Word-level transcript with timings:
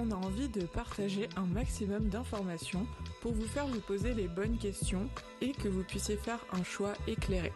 On 0.00 0.12
a 0.12 0.14
envie 0.14 0.48
de 0.48 0.64
partager 0.64 1.28
un 1.36 1.44
maximum 1.46 2.08
d'informations 2.08 2.86
pour 3.20 3.32
vous 3.32 3.48
faire 3.48 3.66
vous 3.66 3.80
poser 3.80 4.14
les 4.14 4.28
bonnes 4.28 4.56
questions 4.56 5.08
et 5.40 5.50
que 5.50 5.66
vous 5.66 5.82
puissiez 5.82 6.16
faire 6.16 6.38
un 6.52 6.62
choix 6.62 6.92
éclairé. 7.08 7.52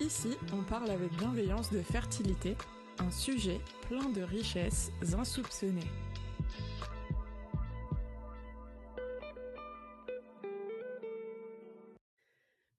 Ici, 0.00 0.36
on 0.52 0.64
parle 0.64 0.90
avec 0.90 1.12
bienveillance 1.18 1.72
de 1.72 1.78
fertilité, 1.78 2.56
un 2.98 3.12
sujet 3.12 3.60
plein 3.88 4.08
de 4.10 4.22
richesses 4.22 4.90
insoupçonnées. 5.16 5.88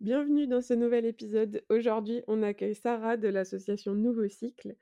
Bienvenue 0.01 0.45
dans 0.45 0.61
ce 0.61 0.73
nouvel 0.73 1.05
épisode. 1.05 1.63
Aujourd'hui, 1.69 2.21
on 2.27 2.43
accueille 2.43 2.75
Sarah 2.75 3.15
de 3.15 3.29
l'association 3.29 3.93
Nouveau 3.93 4.27
Cycle. 4.27 4.75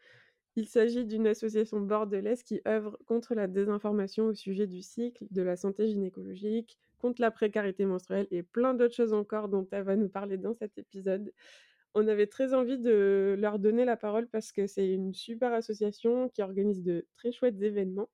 Il 0.58 0.68
s'agit 0.68 1.06
d'une 1.06 1.28
association 1.28 1.80
bordelaise 1.80 2.42
qui 2.42 2.62
œuvre 2.68 2.98
contre 3.06 3.36
la 3.36 3.46
désinformation 3.46 4.26
au 4.26 4.34
sujet 4.34 4.66
du 4.66 4.82
cycle, 4.82 5.24
de 5.30 5.44
la 5.44 5.56
santé 5.56 5.88
gynécologique, 5.88 6.80
contre 6.98 7.22
la 7.22 7.30
précarité 7.30 7.86
menstruelle 7.86 8.26
et 8.32 8.42
plein 8.42 8.74
d'autres 8.74 8.96
choses 8.96 9.14
encore 9.14 9.50
dont 9.50 9.68
elle 9.72 9.84
va 9.84 9.96
nous 9.96 10.10
parler 10.10 10.38
dans 10.38 10.56
cet 10.56 10.80
épisode. 10.80 11.32
On 11.94 12.08
avait 12.08 12.26
très 12.26 12.56
envie 12.56 12.80
de 12.80 13.36
leur 13.38 13.60
donner 13.60 13.86
la 13.86 13.98
parole 13.98 14.28
parce 14.28 14.52
que 14.52 14.66
c'est 14.66 14.92
une 14.92 15.14
super 15.14 15.54
association 15.54 16.28
qui 16.30 16.42
organise 16.42 16.82
de 16.82 17.06
très 17.18 17.32
chouettes 17.32 17.62
événements 17.62 18.10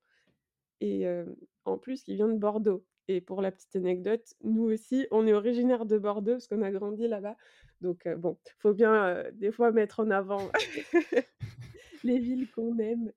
et 0.82 1.08
euh, 1.08 1.24
en 1.64 1.78
plus 1.78 2.04
qui 2.04 2.16
vient 2.16 2.28
de 2.28 2.38
Bordeaux. 2.38 2.84
Et 3.08 3.22
pour 3.22 3.42
la 3.42 3.54
petite 3.54 3.78
anecdote, 3.78 4.34
nous 4.44 4.66
aussi, 4.66 5.08
on 5.12 5.28
est 5.28 5.34
originaire 5.34 5.86
de 5.86 5.98
Bordeaux 5.98 6.34
parce 6.34 6.48
qu'on 6.48 6.62
a 6.62 6.72
grandi 6.72 7.08
là-bas. 7.08 7.38
Donc 7.80 8.06
euh, 8.06 8.18
bon, 8.18 8.38
faut 8.58 8.74
bien 8.74 8.94
euh, 8.94 9.32
des 9.32 9.54
fois 9.54 9.72
mettre 9.72 10.02
en 10.02 10.12
avant 10.12 10.52
les 12.04 12.20
villes 12.20 12.50
qu'on 12.52 12.78
aime. 12.80 13.12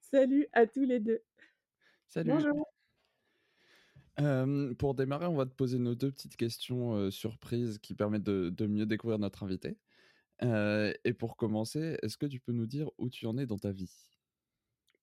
Salut 0.00 0.46
à 0.52 0.66
tous 0.66 0.84
les 0.84 1.00
deux. 1.00 1.22
Salut. 2.08 2.30
Bonjour. 2.30 2.68
Euh, 4.20 4.74
pour 4.74 4.94
démarrer, 4.94 5.26
on 5.26 5.34
va 5.34 5.46
te 5.46 5.54
poser 5.54 5.78
nos 5.78 5.94
deux 5.94 6.10
petites 6.12 6.36
questions 6.36 6.94
euh, 6.94 7.10
surprises 7.10 7.78
qui 7.78 7.94
permettent 7.94 8.22
de, 8.22 8.50
de 8.50 8.66
mieux 8.66 8.86
découvrir 8.86 9.18
notre 9.18 9.42
invité. 9.42 9.76
Euh, 10.42 10.92
et 11.04 11.12
pour 11.12 11.36
commencer, 11.36 11.96
est-ce 12.02 12.16
que 12.16 12.26
tu 12.26 12.38
peux 12.38 12.52
nous 12.52 12.66
dire 12.66 12.90
où 12.98 13.08
tu 13.08 13.26
en 13.26 13.36
es 13.38 13.46
dans 13.46 13.58
ta 13.58 13.72
vie? 13.72 13.90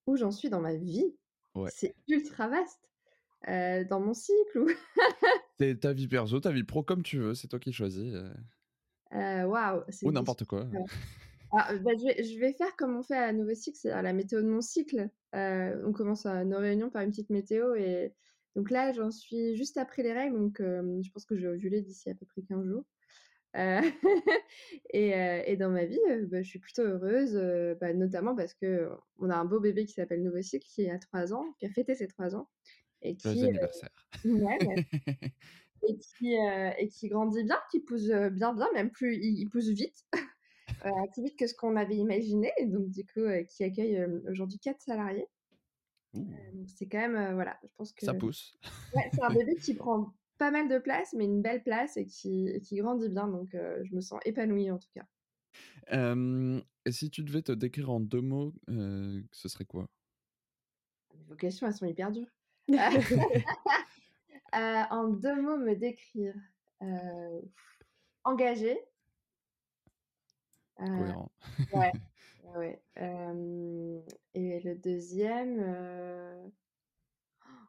Où 0.08 0.16
j'en 0.16 0.32
suis 0.32 0.50
dans 0.50 0.62
ma 0.62 0.76
vie? 0.76 1.14
Ouais. 1.56 1.70
C'est 1.74 1.96
ultra 2.08 2.48
vaste. 2.48 2.90
Dans 3.90 4.00
mon 4.00 4.14
cycle 4.14 4.60
ou? 4.60 4.70
C'est 5.60 5.80
ta 5.80 5.94
vie 5.94 6.08
perso, 6.08 6.40
ta 6.40 6.52
vie 6.52 6.64
pro, 6.64 6.82
comme 6.82 7.04
tu 7.04 7.20
veux, 7.20 7.36
c'est 7.36 7.48
toi 7.48 7.60
qui 7.60 7.72
choisis. 7.72 8.16
Waouh. 9.12 9.84
c'est 9.90 10.08
ou 10.08 10.12
n'importe 10.12 10.46
quoi. 10.46 10.68
Ah, 11.54 11.74
bah, 11.78 11.92
je, 12.00 12.06
vais, 12.06 12.24
je 12.24 12.40
vais 12.40 12.54
faire 12.54 12.76
comme 12.78 12.96
on 12.96 13.04
fait 13.04 13.18
à 13.18 13.34
Nouveau 13.34 13.54
Cycle, 13.54 13.78
c'est 13.78 13.92
à 13.92 14.02
la 14.02 14.14
météo 14.14 14.42
de 14.42 14.48
mon 14.48 14.62
cycle. 14.62 15.10
Euh, 15.36 15.82
on 15.86 15.92
commence 15.92 16.26
à 16.26 16.46
nos 16.46 16.58
réunions 16.60 16.90
par 16.90 17.02
une 17.02 17.10
petite 17.12 17.30
météo 17.30 17.76
et 17.76 18.14
donc 18.56 18.70
là 18.70 18.92
j'en 18.94 19.12
suis 19.12 19.56
juste 19.56 19.78
après 19.78 20.04
les 20.04 20.14
règles, 20.14 20.38
donc 20.38 20.60
euh, 20.62 21.02
je 21.04 21.10
pense 21.12 21.26
que 21.26 21.36
je 21.36 21.48
vais 21.48 21.54
ovuler 21.56 21.82
d'ici 21.82 22.10
à 22.10 22.16
peu 22.16 22.26
près 22.26 22.42
15 22.44 22.66
jours. 22.66 22.86
Euh, 23.58 23.82
et, 24.94 25.14
euh, 25.16 25.44
et 25.46 25.58
dans 25.58 25.70
ma 25.70 25.86
vie, 25.86 26.00
euh, 26.10 26.26
bah, 26.28 26.42
je 26.42 26.50
suis 26.50 26.60
plutôt 26.60 26.84
heureuse, 26.84 27.36
euh, 27.36 27.76
bah, 27.80 27.94
notamment 27.94 28.36
parce 28.36 28.54
que 28.54 28.90
on 29.18 29.30
a 29.30 29.36
un 29.36 29.46
beau 29.46 29.60
bébé 29.60 29.86
qui 29.86 29.94
s'appelle 29.94 30.24
Nouveau 30.24 30.42
Cycle 30.42 30.66
qui 30.68 30.90
a 30.90 31.00
3 31.00 31.34
ans, 31.34 31.54
qui 31.60 31.66
a 31.66 31.70
fêté 31.70 31.96
ses 31.96 32.08
3 32.08 32.36
ans 32.36 32.50
et 33.02 33.18
qui, 33.18 33.48
euh, 33.48 33.50
anniversaire. 33.50 33.90
ouais, 34.26 34.60
et 35.88 35.98
qui, 35.98 36.36
euh, 36.38 36.72
et 36.78 36.88
qui 36.90 37.10
grandit 37.10 37.44
bien, 37.44 37.60
qui 37.72 37.82
pousse 37.82 38.10
euh, 38.10 38.30
bien, 38.30 38.54
bien, 38.54 38.68
même 38.74 38.92
plus, 38.92 39.16
il, 39.16 39.40
il 39.40 39.50
pousse 39.50 39.70
vite, 39.70 40.06
euh, 40.86 41.08
plus 41.14 41.24
vite 41.24 41.38
que 41.38 41.48
ce 41.48 41.54
qu'on 41.54 41.76
avait 41.76 41.96
imaginé, 41.96 42.52
donc 42.66 42.90
du 42.90 43.06
coup, 43.06 43.20
euh, 43.22 43.44
qui 43.44 43.64
accueille 43.64 43.98
euh, 43.98 44.22
aujourd'hui 44.30 44.60
quatre 44.60 44.82
salariés. 44.82 45.28
Donc 46.14 46.68
c'est 46.68 46.88
quand 46.88 47.08
même, 47.08 47.34
voilà, 47.36 47.58
je 47.64 47.70
pense 47.78 47.94
que 47.94 48.06
ça 48.06 48.14
pousse. 48.14 48.58
ouais, 48.96 49.10
c'est 49.14 49.24
un 49.24 49.34
bébé 49.34 49.56
qui 49.56 49.74
prend 49.76 50.14
pas 50.38 50.52
mal 50.52 50.68
de 50.68 50.78
place, 50.78 51.14
mais 51.14 51.26
une 51.26 51.42
belle 51.42 51.64
place 51.64 51.96
et 51.96 52.06
qui, 52.06 52.60
qui 52.64 52.78
grandit 52.78 53.08
bien, 53.08 53.28
donc 53.28 53.50
je 53.54 53.96
me 53.96 54.02
sens 54.02 54.20
épanouie 54.26 54.72
en 54.72 54.78
tout 54.78 54.90
cas. 54.94 55.06
Euh, 55.94 56.62
et 56.86 56.92
si 56.92 57.10
tu 57.10 57.24
devais 57.24 57.42
te 57.42 57.52
décrire 57.52 57.90
en 57.90 58.00
deux 58.00 58.22
mots, 58.22 58.54
euh, 58.70 59.22
ce 59.32 59.50
serait 59.50 59.66
quoi? 59.66 59.90
Vos 61.28 61.36
questions, 61.36 61.68
elles 61.68 61.74
sont 61.74 61.86
hyper 61.86 62.12
dures. 62.12 62.32
Euh, 64.54 64.84
en 64.90 65.08
deux 65.08 65.42
mots, 65.42 65.56
me 65.56 65.76
décrire. 65.76 66.36
Engagée. 68.26 68.78
Euh, 70.80 70.84
Cohérent. 70.94 71.32
Ouais, 71.72 71.94
ouais. 72.56 72.84
Euh, 73.00 74.02
et 74.34 74.60
le 74.62 74.76
deuxième, 74.78 75.60
euh, 75.62 76.50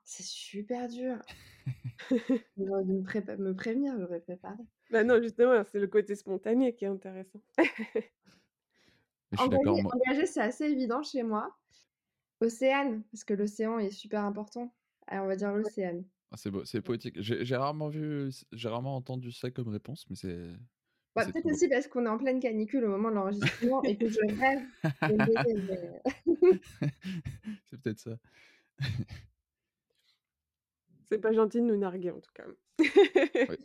c'est 0.04 0.22
super 0.22 0.88
dur. 0.88 1.18
J'aurais 2.56 2.84
dû 2.84 2.92
me, 2.92 3.02
prépa- 3.02 3.36
me 3.36 3.54
prévenir, 3.54 3.98
j'aurais 3.98 4.20
préparé. 4.20 4.62
Bah 4.90 5.04
non, 5.04 5.20
justement, 5.22 5.62
c'est 5.64 5.80
le 5.80 5.86
côté 5.88 6.14
spontané 6.16 6.74
qui 6.74 6.84
est 6.84 6.88
intéressant. 6.88 7.40
Mais 9.30 9.36
je 9.36 9.40
suis 9.42 9.50
d'accord, 9.50 9.78
Engagé, 9.78 9.82
moi. 9.82 9.92
engagé, 9.92 10.24
c'est 10.26 10.40
assez 10.40 10.64
évident 10.64 11.02
chez 11.02 11.22
moi. 11.22 11.58
Océane, 12.40 13.04
parce 13.12 13.24
que 13.24 13.34
l'océan 13.34 13.78
est 13.78 13.90
super 13.90 14.24
important. 14.24 14.74
Alors, 15.06 15.26
on 15.26 15.28
va 15.28 15.36
dire 15.36 15.52
l'océane. 15.54 16.06
Ah, 16.30 16.36
c'est 16.36 16.50
beau, 16.50 16.64
c'est 16.64 16.80
poétique. 16.82 17.20
J'ai 17.20 17.44
j'ai 17.44 17.56
rarement 17.56 17.88
vu, 17.88 18.30
j'ai 18.52 18.68
rarement 18.68 18.96
entendu 18.96 19.32
ça 19.32 19.50
comme 19.50 19.68
réponse, 19.68 20.08
mais 20.08 20.16
c'est. 20.16 20.54
Bah, 21.14 21.26
Peut-être 21.26 21.46
aussi 21.50 21.68
parce 21.68 21.86
qu'on 21.88 22.06
est 22.06 22.08
en 22.08 22.16
pleine 22.18 22.40
canicule 22.40 22.84
au 22.84 22.88
moment 22.88 23.10
de 23.10 23.14
l'enregistrement 23.16 23.82
et 23.82 23.96
que 23.98 24.08
je 24.08 24.18
rêve 24.40 24.62
c'est 27.66 27.80
peut-être 27.80 27.98
ça. 28.00 28.16
C'est 31.08 31.18
pas 31.18 31.32
gentil 31.34 31.58
de 31.60 31.66
nous 31.66 31.76
narguer 31.76 32.10
en 32.10 32.20
tout 32.20 32.30
cas. 32.34 32.44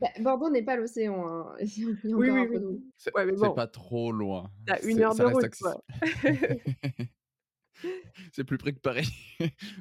Bah, 0.00 0.08
Bordeaux 0.18 0.50
n'est 0.50 0.64
pas 0.64 0.74
l'océan. 0.76 1.24
hein. 1.28 1.54
Oui, 1.60 1.94
oui, 2.30 2.48
oui. 2.50 2.84
C'est 2.96 3.14
Ouais, 3.14 3.30
bon. 3.30 3.54
pas 3.54 3.68
trop 3.68 4.10
loin. 4.10 4.50
T'as 4.66 4.80
une 4.82 4.96
C'est- 4.96 5.04
heure 5.04 5.12
ça 5.14 5.28
de 5.28 5.32
route, 5.32 5.44
c'est 8.32 8.42
plus 8.44 8.58
près 8.58 8.72
que 8.72 8.80
Paris. 8.80 9.08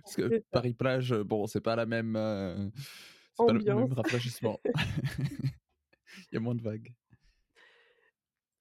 Parce 0.03 0.15
que. 0.15 0.43
Paris-Plage, 0.51 1.15
bon, 1.15 1.47
c'est 1.47 1.61
pas 1.61 1.75
la 1.75 1.85
même. 1.87 2.15
euh, 2.15 2.69
c'est 3.35 3.45
pas 3.47 3.53
le 3.53 3.59
même 3.63 3.77
Ambiance. 3.77 3.93
rafraîchissement. 3.97 4.59
Il 6.31 6.35
y 6.35 6.37
a 6.37 6.39
moins 6.39 6.55
de 6.55 6.61
vagues. 6.61 6.93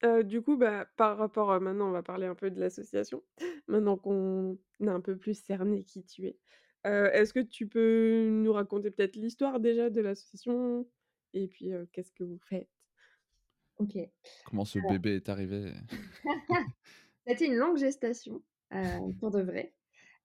Euh, 0.03 0.23
du 0.23 0.41
coup, 0.41 0.57
bah, 0.57 0.85
par 0.97 1.17
rapport 1.17 1.51
à 1.51 1.59
maintenant, 1.59 1.87
on 1.87 1.91
va 1.91 2.03
parler 2.03 2.27
un 2.27 2.35
peu 2.35 2.51
de 2.51 2.59
l'association. 2.59 3.23
Maintenant 3.67 3.97
qu'on 3.97 4.57
a 4.85 4.91
un 4.91 4.99
peu 4.99 5.15
plus 5.15 5.41
cerné 5.41 5.85
qui 5.85 6.03
tu 6.03 6.25
es, 6.25 6.37
euh, 6.85 7.09
est-ce 7.11 7.33
que 7.33 7.39
tu 7.39 7.67
peux 7.67 8.27
nous 8.29 8.51
raconter 8.51 8.91
peut-être 8.91 9.15
l'histoire 9.15 9.61
déjà 9.61 9.89
de 9.89 10.01
l'association 10.01 10.85
et 11.33 11.47
puis 11.47 11.71
euh, 11.71 11.85
qu'est-ce 11.93 12.11
que 12.11 12.25
vous 12.25 12.39
faites? 12.39 12.69
Ok. 13.77 13.97
Comment 14.45 14.65
ce 14.65 14.79
Alors. 14.79 14.91
bébé 14.91 15.15
est 15.15 15.29
arrivé? 15.29 15.73
Été 17.25 17.45
une 17.45 17.55
longue 17.55 17.77
gestation, 17.77 18.43
euh, 18.73 19.13
pour 19.19 19.31
de 19.31 19.41
vrai. 19.41 19.73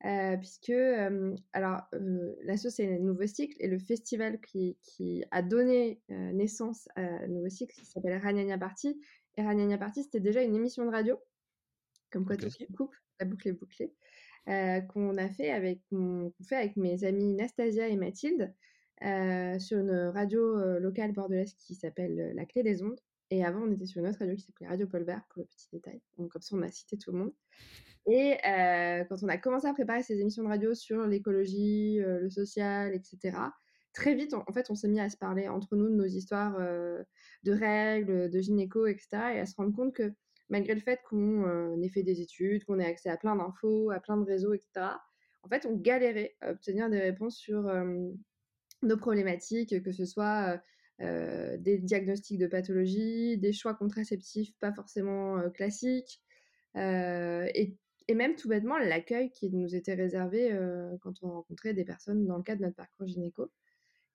Euh, 0.04 0.36
puisque, 0.36 0.70
euh, 0.70 1.34
alors, 1.52 1.82
euh, 1.94 2.36
l'asso, 2.44 2.68
c'est 2.70 2.98
Nouveau 3.00 3.26
Cycle, 3.26 3.56
et 3.58 3.66
le 3.66 3.78
festival 3.78 4.40
qui, 4.40 4.76
qui 4.82 5.24
a 5.32 5.42
donné 5.42 6.00
naissance 6.08 6.88
à 6.94 7.26
Nouveau 7.26 7.48
Cycle, 7.48 7.74
qui 7.74 7.84
s'appelle 7.86 8.20
Ragnagna 8.20 8.58
Party. 8.58 9.00
Et 9.36 9.42
Ragnagna 9.42 9.76
Party, 9.78 10.04
c'était 10.04 10.20
déjà 10.20 10.42
une 10.42 10.54
émission 10.54 10.84
de 10.84 10.90
radio, 10.90 11.16
comme 12.10 12.24
quoi 12.24 12.36
Ok. 12.36 12.42
tout 12.42 12.50
se 12.50 12.64
coupe, 12.76 12.94
la 13.20 13.26
boucle 13.26 13.48
est 13.48 13.52
bouclée, 13.52 13.92
qu'on 14.46 15.16
a 15.16 15.28
fait 15.30 15.50
avec, 15.50 15.80
mon- 15.90 16.30
qu'on 16.30 16.44
fait 16.44 16.56
avec 16.56 16.76
mes 16.76 17.04
amies 17.04 17.34
Nastasia 17.34 17.88
et 17.88 17.96
Mathilde, 17.96 18.54
sur 19.00 19.78
une 19.78 20.10
radio 20.14 20.78
locale 20.78 21.12
bordelaise 21.12 21.54
qui 21.54 21.74
s'appelle 21.74 22.32
La 22.34 22.44
Clé 22.46 22.62
des 22.62 22.82
Ondes. 22.82 23.00
Et 23.30 23.44
avant, 23.44 23.60
on 23.60 23.72
était 23.72 23.86
sur 23.86 24.00
une 24.00 24.08
autre 24.08 24.18
radio 24.20 24.34
qui 24.34 24.42
s'appelait 24.42 24.68
Radio 24.68 24.86
Paul 24.86 25.04
Vert, 25.04 25.22
pour 25.28 25.42
le 25.42 25.46
petit 25.46 25.68
détail. 25.72 26.00
Donc, 26.16 26.30
comme 26.30 26.42
ça, 26.42 26.56
on 26.56 26.62
a 26.62 26.70
cité 26.70 26.96
tout 26.96 27.12
le 27.12 27.18
monde. 27.18 27.32
Et 28.06 28.38
euh, 28.46 29.04
quand 29.04 29.22
on 29.22 29.28
a 29.28 29.36
commencé 29.36 29.66
à 29.66 29.74
préparer 29.74 30.02
ces 30.02 30.18
émissions 30.18 30.42
de 30.42 30.48
radio 30.48 30.74
sur 30.74 31.06
l'écologie, 31.06 32.00
euh, 32.00 32.20
le 32.20 32.30
social, 32.30 32.94
etc., 32.94 33.36
très 33.92 34.14
vite, 34.14 34.32
en, 34.32 34.44
en 34.46 34.52
fait, 34.52 34.70
on 34.70 34.74
s'est 34.74 34.88
mis 34.88 35.00
à 35.00 35.10
se 35.10 35.18
parler 35.18 35.46
entre 35.46 35.76
nous 35.76 35.90
de 35.90 35.94
nos 35.94 36.06
histoires 36.06 36.56
euh, 36.58 37.02
de 37.42 37.52
règles, 37.52 38.30
de 38.30 38.40
gynéco, 38.40 38.86
etc., 38.86 39.08
et 39.34 39.40
à 39.40 39.46
se 39.46 39.54
rendre 39.56 39.76
compte 39.76 39.94
que 39.94 40.10
malgré 40.48 40.74
le 40.74 40.80
fait 40.80 41.00
qu'on 41.06 41.82
ait 41.82 41.88
fait 41.90 42.02
des 42.02 42.22
études, 42.22 42.64
qu'on 42.64 42.78
ait 42.78 42.86
accès 42.86 43.10
à 43.10 43.18
plein 43.18 43.36
d'infos, 43.36 43.90
à 43.90 44.00
plein 44.00 44.16
de 44.16 44.24
réseaux, 44.24 44.54
etc., 44.54 44.86
en 45.42 45.48
fait, 45.50 45.66
on 45.66 45.76
galérait 45.76 46.34
à 46.40 46.52
obtenir 46.52 46.88
des 46.88 46.98
réponses 46.98 47.36
sur 47.36 47.70
nos 48.82 48.96
problématiques, 48.96 49.82
que 49.82 49.92
ce 49.92 50.04
soit 50.04 50.60
des 51.00 51.78
diagnostics 51.78 52.38
de 52.38 52.46
pathologie, 52.46 53.38
des 53.38 53.52
choix 53.52 53.74
contraceptifs 53.74 54.52
pas 54.58 54.72
forcément 54.72 55.48
classiques, 55.50 56.22
et, 56.74 57.76
et, 58.08 58.14
même 58.14 58.36
tout 58.36 58.48
bêtement 58.48 58.78
l'accueil 58.78 59.30
qui 59.30 59.50
nous 59.50 59.74
était 59.74 59.94
réservé 59.94 60.56
quand 61.00 61.14
on 61.22 61.30
rencontrait 61.30 61.74
des 61.74 61.84
personnes 61.84 62.26
dans 62.26 62.36
le 62.36 62.42
cadre 62.42 62.60
de 62.60 62.66
notre 62.66 62.76
parcours 62.76 63.06
gynéco. 63.06 63.50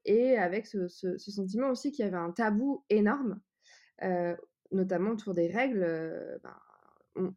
Et 0.05 0.37
avec 0.37 0.67
ce, 0.67 0.87
sentiment 1.17 1.69
aussi 1.69 1.91
qu'il 1.91 2.03
y 2.03 2.07
avait 2.07 2.17
un 2.17 2.31
tabou 2.31 2.83
énorme, 2.89 3.39
notamment 4.71 5.11
autour 5.11 5.33
des 5.33 5.47
règles. 5.47 5.87
Ben, 6.43 6.55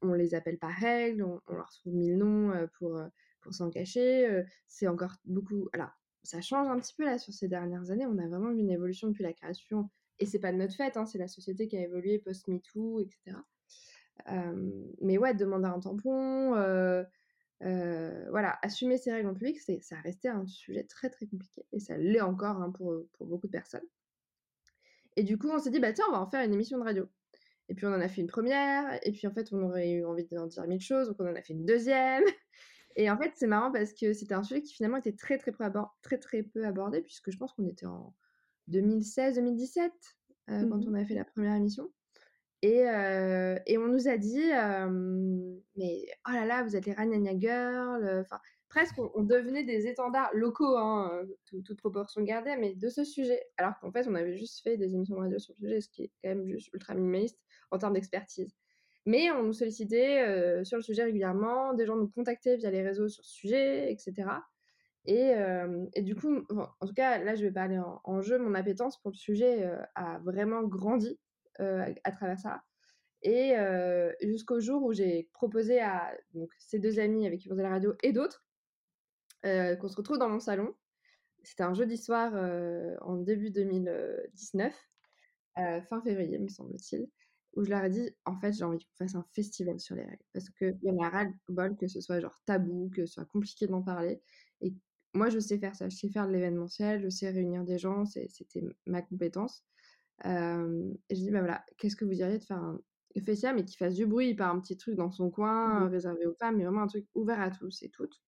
on, 0.00 0.14
les 0.14 0.34
appelle 0.34 0.58
pas 0.58 0.68
règles, 0.70 1.22
on, 1.22 1.40
on 1.48 1.54
leur 1.54 1.70
trouve 1.70 1.94
mille 1.94 2.16
noms 2.16 2.50
pour, 2.78 2.98
pour 3.42 3.54
s'en 3.54 3.70
cacher. 3.70 4.42
c'est 4.66 4.88
encore 4.88 5.14
beaucoup. 5.24 5.68
Alors, 5.72 5.90
ça 6.26 6.40
change 6.40 6.68
un 6.68 6.78
petit 6.78 6.94
peu 6.94 7.04
là 7.04 7.18
sur 7.18 7.32
ces 7.32 7.48
dernières 7.48 7.90
années. 7.90 8.06
On 8.06 8.18
a 8.18 8.26
vraiment 8.26 8.52
vu 8.52 8.60
une 8.60 8.70
évolution 8.70 9.08
depuis 9.08 9.22
la 9.22 9.32
création. 9.32 9.90
Et 10.18 10.26
c'est 10.26 10.38
pas 10.38 10.52
de 10.52 10.56
notre 10.56 10.74
fait, 10.74 10.96
hein, 10.96 11.06
c'est 11.06 11.18
la 11.18 11.28
société 11.28 11.68
qui 11.68 11.76
a 11.76 11.82
évolué 11.82 12.18
post-MeToo, 12.18 13.00
etc. 13.00 13.36
Mais 15.00 15.18
ouais, 15.18 15.34
demander 15.34 15.66
un 15.66 15.78
tampon, 15.78 16.54
euh, 16.56 17.04
euh, 17.62 18.26
voilà, 18.30 18.58
assumer 18.62 18.98
ses 18.98 19.12
règles 19.12 19.28
en 19.28 19.34
public, 19.34 19.58
ça 19.60 19.96
a 19.96 20.00
resté 20.00 20.28
un 20.28 20.46
sujet 20.46 20.84
très 20.84 21.10
très 21.10 21.26
compliqué. 21.26 21.64
Et 21.72 21.80
ça 21.80 21.96
l'est 21.96 22.20
encore 22.20 22.56
hein, 22.62 22.70
pour, 22.70 22.94
pour, 23.14 23.26
beaucoup 23.26 23.46
de 23.46 23.52
personnes. 23.52 23.86
Et 25.16 25.22
du 25.22 25.38
coup, 25.38 25.48
on 25.48 25.58
s'est 25.58 25.70
dit, 25.70 25.80
bah 25.80 25.92
tiens, 25.92 26.04
on 26.08 26.12
va 26.12 26.20
en 26.20 26.26
faire 26.26 26.44
une 26.44 26.52
émission 26.52 26.78
de 26.78 26.84
radio. 26.84 27.08
Et 27.68 27.74
puis 27.74 27.86
on 27.86 27.90
en 27.90 28.00
a 28.00 28.08
fait 28.08 28.20
une 28.20 28.28
première, 28.28 28.98
et 29.02 29.12
puis 29.12 29.26
en 29.26 29.32
fait, 29.32 29.52
on 29.52 29.62
aurait 29.62 29.90
eu 29.90 30.04
envie 30.04 30.24
d'en 30.30 30.46
dire 30.46 30.66
mille 30.66 30.80
choses, 30.80 31.08
donc 31.08 31.16
on 31.18 31.26
en 31.26 31.34
a 31.34 31.42
fait 31.42 31.52
une 31.52 31.66
deuxième. 31.66 32.22
Et 32.96 33.10
en 33.10 33.18
fait, 33.18 33.32
c'est 33.34 33.46
marrant 33.46 33.70
parce 33.70 33.92
que 33.92 34.12
c'était 34.14 34.34
un 34.34 34.42
sujet 34.42 34.62
qui 34.62 34.74
finalement 34.74 34.96
était 34.96 35.12
très 35.12 35.36
très 35.38 35.52
peu, 35.52 35.64
abordé, 35.64 35.90
très, 36.02 36.18
très 36.18 36.42
peu 36.42 36.66
abordé, 36.66 37.02
puisque 37.02 37.30
je 37.30 37.36
pense 37.36 37.52
qu'on 37.52 37.66
était 37.66 37.86
en 37.86 38.14
2016-2017 38.70 39.90
euh, 40.48 40.60
mmh 40.60 40.70
quand 40.70 40.86
on 40.86 40.94
a 40.94 41.04
fait 41.04 41.14
la 41.14 41.24
première 41.24 41.54
émission. 41.54 41.90
Et, 42.62 42.88
euh, 42.88 43.58
et 43.66 43.76
on 43.76 43.86
nous 43.86 44.08
a 44.08 44.16
dit, 44.16 44.48
mais 45.76 46.06
oh 46.26 46.32
là 46.32 46.46
là, 46.46 46.62
vous 46.62 46.74
êtes 46.74 46.86
les 46.86 46.94
Ragnagna 46.94 47.38
Girls. 47.38 48.20
Enfin, 48.20 48.40
presque, 48.68 48.98
on, 48.98 49.22
devenait 49.22 49.64
des 49.64 49.86
étendards 49.86 50.30
locaux, 50.32 50.76
hein, 50.76 51.22
toute, 51.44 51.76
proportion 51.76 52.22
gardée, 52.22 52.56
mais 52.56 52.74
de 52.74 52.88
ce 52.88 53.04
sujet. 53.04 53.42
Alors 53.58 53.78
qu'en 53.80 53.92
fait, 53.92 54.06
on 54.08 54.14
avait 54.14 54.36
juste 54.36 54.62
fait 54.62 54.78
des 54.78 54.94
émissions 54.94 55.16
de 55.16 55.20
radio 55.20 55.38
sur 55.38 55.54
le 55.54 55.66
sujet, 55.66 55.80
ce 55.82 55.88
qui 55.90 56.04
est 56.04 56.12
quand 56.22 56.30
même 56.30 56.48
juste 56.48 56.70
ultra 56.72 56.94
minimaliste 56.94 57.38
en 57.70 57.78
termes 57.78 57.92
d'expertise. 57.92 58.54
Mais 59.06 59.30
on 59.30 59.44
nous 59.44 59.52
sollicitait 59.52 60.64
sur 60.64 60.76
le 60.76 60.82
sujet 60.82 61.04
régulièrement, 61.04 61.74
des 61.74 61.86
gens 61.86 61.96
nous 61.96 62.08
contactaient 62.08 62.56
via 62.56 62.70
les 62.70 62.82
réseaux 62.82 63.08
sur 63.08 63.24
ce 63.24 63.32
sujet, 63.32 63.92
etc. 63.92 64.28
Et, 65.04 65.32
et 65.94 66.02
du 66.02 66.16
coup, 66.16 66.44
en 66.50 66.86
tout 66.86 66.92
cas, 66.92 67.18
là, 67.22 67.36
je 67.36 67.44
vais 67.44 67.52
parler 67.52 67.78
en, 67.78 68.00
en, 68.02 68.20
jeu, 68.20 68.36
mon 68.38 68.54
appétence 68.54 69.00
pour 69.00 69.12
le 69.12 69.16
sujet 69.16 69.70
a 69.94 70.18
vraiment 70.24 70.64
grandi 70.64 71.20
à 71.60 72.10
travers 72.10 72.40
ça. 72.40 72.64
Et 73.22 73.54
jusqu'au 74.22 74.58
jour 74.58 74.82
où 74.82 74.92
j'ai 74.92 75.28
proposé 75.32 75.80
à 75.80 76.12
ces 76.58 76.80
deux 76.80 76.98
amis 76.98 77.28
avec 77.28 77.40
qui 77.40 77.48
faisait 77.48 77.62
la 77.62 77.70
radio 77.70 77.94
et 78.02 78.12
d'autres 78.12 78.44
qu'on 79.42 79.88
se 79.88 79.96
retrouve 79.96 80.18
dans 80.18 80.28
mon 80.28 80.40
salon. 80.40 80.74
C'était 81.44 81.62
un 81.62 81.74
jeudi 81.74 81.96
soir 81.96 82.32
en 83.02 83.16
début 83.16 83.50
2019, 83.50 84.74
fin 85.54 86.02
février, 86.02 86.38
me 86.38 86.48
semble-t-il 86.48 87.08
où 87.56 87.64
je 87.64 87.70
leur 87.70 87.82
ai 87.82 87.90
dit, 87.90 88.10
en 88.26 88.36
fait, 88.36 88.52
j'ai 88.52 88.64
envie 88.64 88.78
qu'on 88.78 89.04
fasse 89.04 89.14
un 89.14 89.24
festival 89.32 89.80
sur 89.80 89.96
les 89.96 90.04
règles. 90.04 90.22
Parce 90.32 90.50
qu'il 90.50 90.78
y 90.82 90.90
en 90.90 91.02
a 91.02 91.08
ras-le-bol 91.08 91.76
que 91.76 91.88
ce 91.88 92.02
soit 92.02 92.20
genre 92.20 92.38
tabou, 92.44 92.90
que 92.94 93.06
ce 93.06 93.14
soit 93.14 93.24
compliqué 93.24 93.66
d'en 93.66 93.82
parler. 93.82 94.22
Et 94.60 94.74
moi, 95.14 95.30
je 95.30 95.38
sais 95.38 95.58
faire 95.58 95.74
ça. 95.74 95.88
Je 95.88 95.96
sais 95.96 96.10
faire 96.10 96.26
de 96.26 96.32
l'événementiel, 96.32 97.00
je 97.00 97.08
sais 97.08 97.30
réunir 97.30 97.64
des 97.64 97.78
gens. 97.78 98.04
C'était 98.04 98.62
ma 98.84 99.00
compétence. 99.00 99.64
et 100.24 100.28
je 100.28 101.14
dis, 101.14 101.30
bah 101.30 101.40
voilà, 101.40 101.64
qu'est-ce 101.78 101.96
que 101.96 102.04
vous 102.04 102.14
diriez 102.14 102.38
de 102.38 102.44
faire 102.44 102.58
un 102.58 102.78
festival, 103.24 103.56
mais 103.56 103.64
qui 103.64 103.76
fasse 103.78 103.94
du 103.94 104.04
bruit, 104.04 104.34
pas 104.34 104.48
un 104.48 104.60
petit 104.60 104.76
truc 104.76 104.94
dans 104.94 105.10
son 105.10 105.30
coin, 105.30 105.80
mmh 105.80 105.88
réservé 105.88 106.26
aux 106.26 106.34
femmes, 106.34 106.58
mais 106.58 106.64
vraiment 106.64 106.82
un 106.82 106.86
truc 106.86 107.06
ouvert 107.14 107.40
à 107.40 107.50
tous 107.50 107.82
et 107.82 107.88
toutes, 107.88 108.20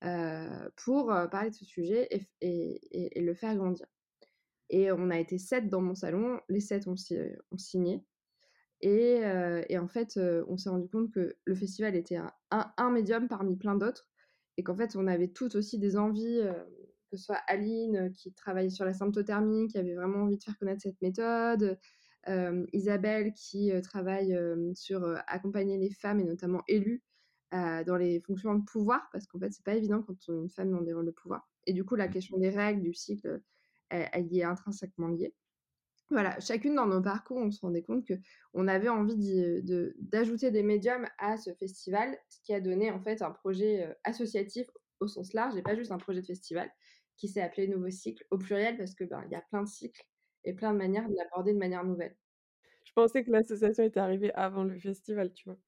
pour 0.00 1.08
parler 1.30 1.50
de 1.50 1.54
ce 1.54 1.66
sujet 1.66 2.08
et, 2.10 2.26
et, 2.40 3.18
et, 3.18 3.20
le 3.20 3.34
faire 3.34 3.54
grandir. 3.54 3.86
Et 4.70 4.90
on 4.92 5.10
a 5.10 5.18
été 5.18 5.36
sept 5.36 5.68
dans 5.68 5.82
mon 5.82 5.94
salon, 5.94 6.40
les 6.48 6.60
sept 6.60 6.86
ont, 6.86 6.94
ont 7.50 7.58
signé. 7.58 8.02
Et, 8.84 9.78
en 9.78 9.88
fait, 9.88 10.20
on 10.46 10.58
s'est 10.58 10.68
rendu 10.68 10.88
compte 10.88 11.10
que 11.10 11.36
le 11.44 11.54
festival 11.54 11.96
était 11.96 12.18
un, 12.50 12.90
médium 12.90 13.28
parmi 13.28 13.56
plein 13.56 13.74
d'autres. 13.76 14.06
Et 14.58 14.62
qu'en 14.62 14.76
fait, 14.76 14.94
on 14.94 15.06
avait 15.06 15.28
toutes 15.28 15.54
aussi 15.54 15.78
des 15.78 15.96
envies, 15.96 16.42
que 17.10 17.16
ce 17.16 17.24
soit 17.24 17.40
Aline, 17.48 18.12
qui 18.12 18.32
travaillait 18.34 18.68
sur 18.68 18.84
la 18.84 18.92
symptothermie, 18.92 19.68
qui 19.68 19.78
avait 19.78 19.94
vraiment 19.94 20.24
envie 20.24 20.36
de 20.36 20.44
faire 20.44 20.58
connaître 20.58 20.82
cette 20.82 21.00
méthode. 21.00 21.78
Isabelle, 22.74 23.32
qui 23.32 23.72
travaille 23.82 24.38
sur 24.74 25.02
accompagner 25.28 25.78
les 25.78 25.90
femmes, 25.90 26.20
et 26.20 26.24
notamment 26.24 26.62
élues, 26.68 27.02
dans 27.52 27.96
les 27.96 28.20
fonctions 28.20 28.54
de 28.54 28.64
pouvoir. 28.64 29.08
Parce 29.12 29.26
qu'en 29.26 29.38
fait, 29.38 29.50
c'est 29.50 29.64
pas 29.64 29.76
évident 29.76 30.02
quand 30.02 30.16
on 30.28 30.34
est 30.34 30.42
une 30.42 30.50
femme 30.50 30.70
dans 30.70 30.82
des 30.82 30.92
rôles 30.92 31.06
de 31.06 31.10
pouvoir. 31.10 31.48
Et 31.66 31.72
du 31.72 31.84
coup, 31.84 31.94
la 31.94 32.08
mmh. 32.08 32.10
question 32.10 32.36
des 32.36 32.50
règles, 32.50 32.82
du 32.82 32.92
cycle, 32.92 33.40
elle 33.88 34.26
y 34.30 34.40
est 34.40 34.44
intrinsèquement 34.44 35.08
liée 35.08 35.34
voilà, 36.14 36.38
chacune 36.40 36.74
dans 36.74 36.86
nos 36.86 37.02
parcours, 37.02 37.36
on 37.36 37.50
se 37.50 37.60
rendait 37.60 37.82
compte 37.82 38.04
que 38.06 38.14
on 38.54 38.66
avait 38.68 38.88
envie 38.88 39.62
d'ajouter 39.98 40.50
des 40.50 40.62
médiums 40.62 41.06
à 41.18 41.36
ce 41.36 41.52
festival, 41.54 42.16
ce 42.28 42.40
qui 42.42 42.54
a 42.54 42.60
donné 42.60 42.90
en 42.90 43.00
fait 43.00 43.22
un 43.22 43.30
projet 43.30 43.94
associatif 44.04 44.66
au 45.00 45.06
sens 45.06 45.32
large 45.32 45.56
et 45.56 45.62
pas 45.62 45.76
juste 45.76 45.92
un 45.92 45.98
projet 45.98 46.20
de 46.20 46.26
festival 46.26 46.70
qui 47.16 47.28
s'est 47.28 47.40
appelé 47.40 47.68
Nouveau 47.68 47.90
Cycle 47.90 48.24
au 48.30 48.38
pluriel 48.38 48.76
parce 48.76 48.94
que 48.94 49.04
ben, 49.04 49.22
il 49.26 49.32
y 49.32 49.36
a 49.36 49.42
plein 49.42 49.62
de 49.62 49.68
cycles 49.68 50.04
et 50.44 50.52
plein 50.52 50.72
de 50.72 50.78
manières 50.78 51.08
de 51.08 51.14
l'aborder 51.14 51.52
de 51.52 51.58
manière 51.58 51.84
nouvelle. 51.84 52.16
Je 52.84 52.92
pensais 52.92 53.24
que 53.24 53.30
l'association 53.30 53.84
était 53.84 54.00
arrivée 54.00 54.32
avant 54.34 54.64
le 54.64 54.78
festival, 54.78 55.32
tu 55.32 55.48
vois. 55.48 55.58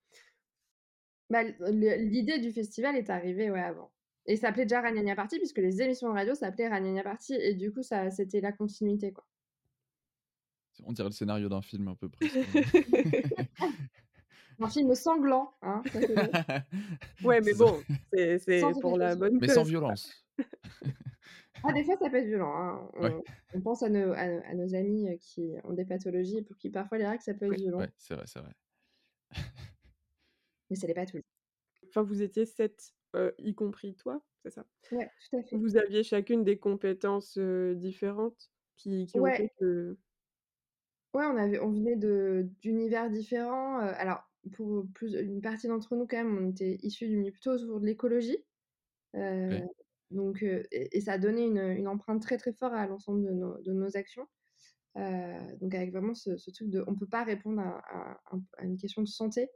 Bah, 1.31 1.43
l'idée 1.43 2.39
du 2.39 2.53
festival 2.53 2.97
est 2.97 3.11
arrivée 3.11 3.51
ouais, 3.51 3.61
avant. 3.61 3.91
Et 4.27 4.37
ça 4.37 4.49
s'appelait 4.49 4.65
déjà 4.65 4.81
Ragnagna 4.81 5.15
Party 5.15 5.39
puisque 5.39 5.59
les 5.59 5.83
émissions 5.83 6.09
de 6.09 6.15
radio 6.15 6.35
s'appelaient 6.35 6.69
Ragnagna 6.69 7.03
Party 7.03 7.35
et 7.35 7.55
du 7.55 7.73
coup 7.73 7.83
ça 7.83 8.11
c'était 8.11 8.41
la 8.41 8.53
continuité 8.53 9.13
quoi. 9.13 9.25
On 10.85 10.93
dirait 10.93 11.09
le 11.09 11.15
scénario 11.15 11.49
d'un 11.49 11.63
film 11.63 11.89
un 11.89 11.95
peu 11.95 12.09
près. 12.09 12.27
un 14.61 14.69
film 14.69 14.95
sanglant. 14.95 15.53
Hein, 15.63 15.83
ouais, 17.25 17.41
mais 17.41 17.55
bon, 17.55 17.81
c'est 18.13 18.63
pour 18.81 18.99
la 18.99 19.17
bonne 19.17 19.39
Mais 19.41 19.49
sans 19.49 19.65
violence. 19.65 20.13
ah, 21.65 21.73
des 21.73 21.85
fois, 21.85 21.97
ça 21.97 22.11
peut 22.11 22.17
être 22.17 22.27
violent. 22.27 22.55
Hein. 22.55 23.23
On, 23.55 23.61
pense 23.61 23.83
à 23.83 23.89
nos, 23.89 24.13
à, 24.13 24.55
nos, 24.55 24.75
amis 24.75 25.09
euh, 25.09 25.17
qui 25.19 25.55
ont 25.65 25.73
des 25.73 25.85
pathologies 25.85 26.43
pour 26.43 26.57
qui 26.57 26.71
parfois 26.71 26.99
les 26.99 27.07
règles, 27.07 27.23
ça 27.23 27.35
peut 27.35 27.47
être 27.47 27.59
violent. 27.59 27.79
Ouais, 27.79 27.91
c'est 27.97 28.15
vrai, 28.15 28.25
c'est 28.27 28.41
vrai. 28.41 28.53
mais 30.71 30.77
ça 30.77 30.87
n'est 30.87 30.95
pas 30.95 31.07
tout. 31.07 31.21
Enfin, 31.89 32.03
vous 32.03 32.23
étiez 32.23 32.47
sept, 32.47 32.95
euh, 33.15 33.33
y 33.39 33.55
compris 33.55 33.95
toi, 33.95 34.23
c'est 34.43 34.51
ça? 34.51 34.67
Ouais, 34.93 35.11
tout 35.31 35.37
à 35.37 35.43
fait. 35.43 35.57
Vous 35.57 35.77
aviez 35.77 36.03
chacune 36.03 36.45
des 36.45 36.59
compétences 36.59 37.37
euh, 37.39 37.75
différentes 37.75 38.51
qui, 38.77 39.07
qui 39.07 39.19
ont 39.19 39.27
fait 39.27 39.53
que 39.59 39.97
Ouais, 41.17 41.25
on 41.25 41.37
avait 41.39 41.59
on 41.61 41.71
venait 41.73 41.97
d'univers 42.61 43.11
différents, 43.11 43.79
alors 43.79 44.23
pour 44.53 44.87
plus 44.95 45.15
une 45.15 45.41
partie 45.41 45.67
d'entre 45.67 45.97
nous 45.97 46.07
quand 46.07 46.19
même, 46.19 46.37
on 46.37 46.51
était 46.51 46.79
issus 46.83 47.09
du 47.09 47.17
milieu 47.17 47.33
plutôt 47.33 47.53
autour 47.53 47.81
de 47.81 47.87
l'écologie. 47.87 48.37
donc 50.11 50.43
et 50.43 51.01
ça 51.01 51.15
a 51.15 51.19
donné 51.19 51.45
une, 51.47 51.59
une 51.59 51.89
empreinte 51.89 52.21
très, 52.23 52.37
très 52.37 52.53
forte 52.53 52.75
à 52.75 52.87
l'ensemble 52.87 53.25
de 53.25 53.31
nos 53.33 53.59
de 53.63 53.73
nos 53.73 53.97
actions. 53.97 54.27
donc 54.97 55.75
avec 55.75 55.91
vraiment 55.93 56.15
ce 56.15 56.37
ce 56.37 56.51
truc 56.51 56.71
de 56.71 56.85
on 56.87 56.95
peut 56.97 57.09
pas 57.09 57.25
répondre 57.25 57.63
à 57.63 58.21
à 58.59 58.65
une 58.65 58.77
question 58.77 59.03
de 59.03 59.09
santé 59.09 59.49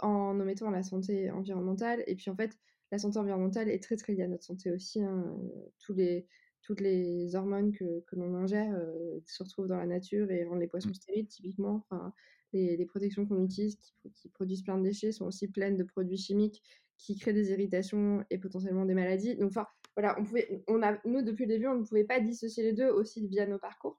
en 0.00 0.38
omettant 0.40 0.70
la 0.70 0.82
santé 0.82 1.30
environnementale 1.30 2.02
et 2.08 2.16
puis 2.16 2.30
en 2.30 2.36
fait, 2.36 2.52
la 2.90 2.98
santé 2.98 3.18
environnementale 3.18 3.68
est 3.68 3.82
très, 3.82 3.96
très 3.96 4.14
liée 4.14 4.22
à 4.24 4.28
notre 4.28 4.44
santé 4.44 4.72
aussi, 4.72 5.02
hein, 5.02 5.36
tous 5.78 5.94
les 5.94 6.26
toutes 6.68 6.82
les 6.82 7.34
hormones 7.34 7.72
que, 7.72 8.00
que 8.00 8.14
l'on 8.14 8.34
ingère 8.34 8.74
euh, 8.74 9.20
se 9.24 9.42
retrouvent 9.42 9.68
dans 9.68 9.78
la 9.78 9.86
nature 9.86 10.30
et 10.30 10.44
rendent 10.44 10.60
les 10.60 10.66
poissons 10.66 10.90
mmh. 10.90 10.94
stériles, 10.94 11.26
typiquement. 11.26 11.76
Enfin, 11.76 12.12
les, 12.52 12.76
les 12.76 12.84
protections 12.84 13.24
qu'on 13.24 13.42
utilise 13.42 13.76
qui, 13.76 13.94
qui, 14.14 14.28
produisent 14.28 14.60
plein 14.60 14.76
de 14.76 14.82
déchets 14.82 15.12
sont 15.12 15.24
aussi 15.24 15.48
pleines 15.48 15.78
de 15.78 15.84
produits 15.84 16.18
chimiques 16.18 16.62
qui 16.98 17.18
créent 17.18 17.32
des 17.32 17.52
irritations 17.52 18.22
et 18.28 18.36
potentiellement 18.36 18.84
des 18.84 18.92
maladies. 18.92 19.34
Donc, 19.36 19.48
enfin, 19.48 19.66
voilà, 19.96 20.14
on 20.20 20.24
pouvait, 20.24 20.62
on 20.68 20.82
a, 20.82 20.98
nous, 21.06 21.22
depuis 21.22 21.46
le 21.46 21.54
début, 21.54 21.68
on 21.68 21.78
ne 21.78 21.84
pouvait 21.84 22.04
pas 22.04 22.20
dissocier 22.20 22.62
les 22.62 22.74
deux 22.74 22.90
aussi 22.90 23.26
via 23.26 23.46
nos 23.46 23.58
parcours. 23.58 23.98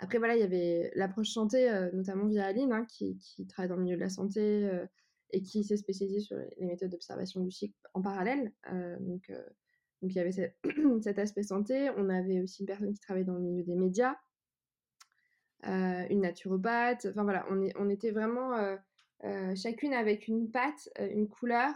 Après, 0.00 0.18
voilà, 0.18 0.34
il 0.34 0.40
y 0.40 0.42
avait 0.42 0.90
l'approche 0.96 1.30
santé, 1.30 1.70
euh, 1.70 1.92
notamment 1.92 2.26
via 2.26 2.46
Aline, 2.46 2.72
hein, 2.72 2.86
qui, 2.86 3.18
qui, 3.18 3.46
travaille 3.46 3.68
dans 3.68 3.76
le 3.76 3.82
milieu 3.82 3.96
de 3.96 4.00
la 4.00 4.10
santé 4.10 4.40
euh, 4.40 4.84
et 5.30 5.42
qui 5.42 5.62
s'est 5.62 5.76
spécialisée 5.76 6.18
sur 6.18 6.38
les 6.58 6.66
méthodes 6.66 6.90
d'observation 6.90 7.40
du 7.40 7.52
cycle 7.52 7.78
en 7.94 8.02
parallèle. 8.02 8.52
donc, 8.98 9.30
donc 10.02 10.14
il 10.14 10.16
y 10.16 10.20
avait 10.20 10.32
cet 11.02 11.18
aspect 11.18 11.42
santé. 11.42 11.90
On 11.96 12.08
avait 12.08 12.40
aussi 12.40 12.62
une 12.62 12.66
personne 12.66 12.92
qui 12.92 13.00
travaillait 13.00 13.26
dans 13.26 13.34
le 13.34 13.40
milieu 13.40 13.62
des 13.62 13.74
médias, 13.74 14.16
euh, 15.66 16.06
une 16.10 16.20
naturopathe. 16.20 17.06
Enfin 17.10 17.24
voilà, 17.24 17.46
on, 17.50 17.88
était 17.88 18.10
vraiment 18.10 18.54
euh, 18.54 18.76
euh, 19.24 19.54
chacune 19.54 19.94
avec 19.94 20.28
une 20.28 20.50
patte, 20.50 20.88
une 20.98 21.28
couleur 21.28 21.72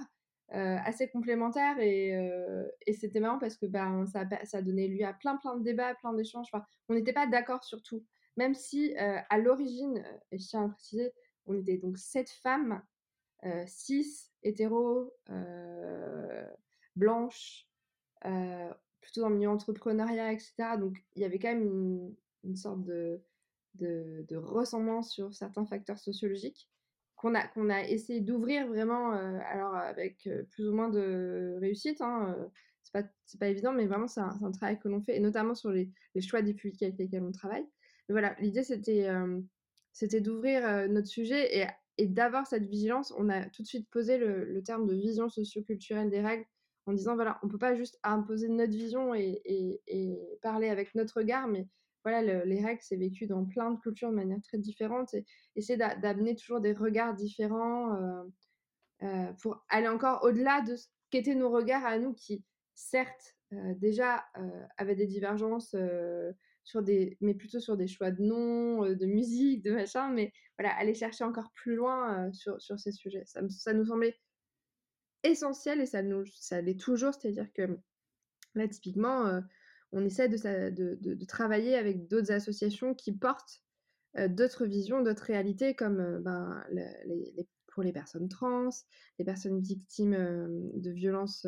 assez 0.53 1.09
complémentaires 1.09 1.79
et, 1.79 2.13
c'était 2.93 3.21
marrant 3.21 3.39
parce 3.39 3.57
que 3.57 3.67
ben, 3.67 4.05
ça, 4.07 4.63
donnait 4.63 4.89
lieu 4.89 5.05
à 5.05 5.13
plein 5.13 5.37
plein 5.37 5.57
de 5.57 5.63
débats, 5.63 5.95
plein 5.95 6.13
d'échanges. 6.13 6.49
On 6.89 6.95
n'était 6.95 7.13
pas 7.13 7.29
d'accord 7.29 7.63
sur 7.63 7.81
tout, 7.83 8.05
même 8.37 8.55
si 8.55 8.93
à 8.97 9.39
l'origine, 9.39 10.05
et 10.33 10.39
je 10.39 10.49
tiens 10.49 10.65
à 10.65 10.69
préciser, 10.69 11.13
on 11.47 11.55
était 11.55 11.79
donc 11.79 11.99
sept 11.99 12.29
femmes, 12.31 12.83
six 13.67 14.33
hétéros, 14.43 15.15
blanches, 16.97 17.70
plutôt 19.01 19.23
dans 19.23 19.29
le 19.29 19.37
milieu 19.37 19.51
entrepreneuriat, 19.51 20.33
etc. 20.33 20.55
Donc 20.79 21.03
il 21.15 21.23
y 21.23 21.25
avait 21.25 21.39
quand 21.39 21.49
même 21.49 22.15
une, 22.45 22.57
sorte 22.57 22.85
de, 22.85 23.21
ressemblance 24.35 25.13
sur 25.13 25.35
certains 25.35 25.67
facteurs 25.67 25.99
sociologiques 25.99 26.69
qu'on 27.17 27.35
a, 27.35 27.47
qu'on 27.49 27.69
a 27.69 27.83
essayé 27.85 28.21
d'ouvrir 28.21 28.67
vraiment, 28.67 29.13
alors 29.13 29.75
avec 29.75 30.29
plus 30.51 30.69
ou 30.69 30.75
moins 30.75 30.89
de 30.89 31.57
réussite. 31.61 32.01
Hein, 32.01 32.37
c'est 32.83 32.93
pas, 32.93 33.03
pas 33.39 33.49
évident, 33.49 33.73
mais 33.73 33.87
vraiment 33.87 34.09
c'est 34.09 34.21
un, 34.21 34.51
travail 34.53 34.79
que 34.79 34.89
l'on 34.89 35.03
fait, 35.03 35.17
et 35.17 35.21
notamment 35.21 35.55
sur 35.55 35.71
les, 35.71 35.91
choix 36.21 36.43
des 36.43 36.55
publics 36.55 36.83
avec 36.83 36.99
lesquels 36.99 37.23
on 37.23 37.33
travaille. 37.33 37.67
Mais 38.09 38.13
voilà, 38.13 38.35
l'idée 38.41 38.63
c'était 38.63 40.21
d'ouvrir 40.21 40.89
notre 40.89 41.09
sujet 41.09 41.59
et, 41.59 41.67
et 41.99 42.07
d'avoir 42.07 42.47
cette 42.47 42.65
vigilance. 42.65 43.13
On 43.19 43.29
a 43.29 43.45
tout 43.45 43.63
de 43.63 43.67
suite 43.67 43.89
posé 43.91 44.17
le, 44.17 44.45
le 44.45 44.63
terme 44.63 44.87
de 44.87 44.95
vision 44.95 45.29
socioculturelle 45.29 46.11
des 46.11 46.21
règles 46.21 46.47
en 46.91 46.95
disant 46.95 47.15
voilà, 47.15 47.39
on 47.43 47.49
peut 47.49 47.59
pas 47.59 47.77
juste 47.77 47.99
imposer 48.03 48.49
notre 48.49 48.73
vision 48.73 49.15
et, 49.15 49.81
parler 50.43 50.69
avec 50.69 50.95
notre 50.95 51.19
regard, 51.19 51.47
mais 51.47 51.69
voilà, 52.05 52.45
les 52.45 52.65
règles, 52.65 52.81
c'est 52.83 52.97
vécu 52.97 53.27
dans 53.27 53.45
plein 53.45 53.71
de 53.71 53.79
cultures 53.79 54.11
de 54.11 54.17
manière 54.17 54.41
très 54.43 54.59
différente 54.59 55.15
et 55.15 55.25
essayer 55.55 55.79
d'amener 55.79 56.35
toujours 56.35 56.61
des 56.61 56.73
regards 56.73 57.15
différents 57.15 57.95
euh, 57.95 58.23
euh, 59.03 59.33
pour 59.43 59.65
aller 59.69 59.89
encore 59.89 60.25
au-delà 60.25 60.63
de 60.63 60.77
ce 60.77 60.87
qu'étaient 61.11 61.35
nos 61.35 61.51
regards 61.51 61.85
à 61.85 61.99
nous 61.99 62.15
qui, 62.15 62.43
certes, 62.75 63.37
euh, 63.53 63.75
déjà 63.77 64.25
avaient 64.79 64.97
des 64.97 65.07
divergences 65.07 65.77
sur 66.65 66.83
des, 66.83 67.19
mais 67.21 67.35
plutôt 67.35 67.61
sur 67.61 67.77
des 67.77 67.87
choix 67.87 68.11
de 68.11 68.23
noms, 68.23 68.83
de 68.83 69.07
musique, 69.07 69.63
de 69.63 69.73
machin, 69.73 70.11
mais 70.11 70.33
voilà, 70.59 70.75
aller 70.77 70.95
chercher 70.95 71.25
encore 71.25 71.51
plus 71.55 71.75
loin 71.75 72.33
sur, 72.33 72.59
ces 72.61 72.93
sujets. 72.93 73.25
Ça 73.27 73.43
nous 73.75 73.85
semblait 73.85 74.17
essentiel 75.23 75.81
et 75.81 75.87
ça, 75.87 76.03
nous, 76.03 76.25
ça 76.39 76.61
l'est 76.61 76.79
toujours, 76.79 77.15
c'est-à-dire 77.15 77.53
que 77.53 77.79
là, 78.55 78.69
typiquement, 78.69 79.41
on 79.93 80.05
essaie 80.05 80.29
de, 80.29 81.25
travailler 81.25 81.77
avec 81.77 82.07
d'autres 82.09 82.33
associations 82.33 82.95
qui 82.95 83.13
portent 83.13 83.63
d'autres 84.29 84.67
visions, 84.67 85.03
d'autres 85.03 85.25
réalités, 85.25 85.75
comme 85.75 86.21
ben, 86.23 86.65
les, 86.73 87.49
pour 87.73 87.83
les 87.83 87.93
personnes 87.93 88.29
trans, 88.29 88.71
les 89.19 89.25
personnes 89.25 89.61
victimes 89.61 90.17
de 90.75 90.91
violences 90.91 91.47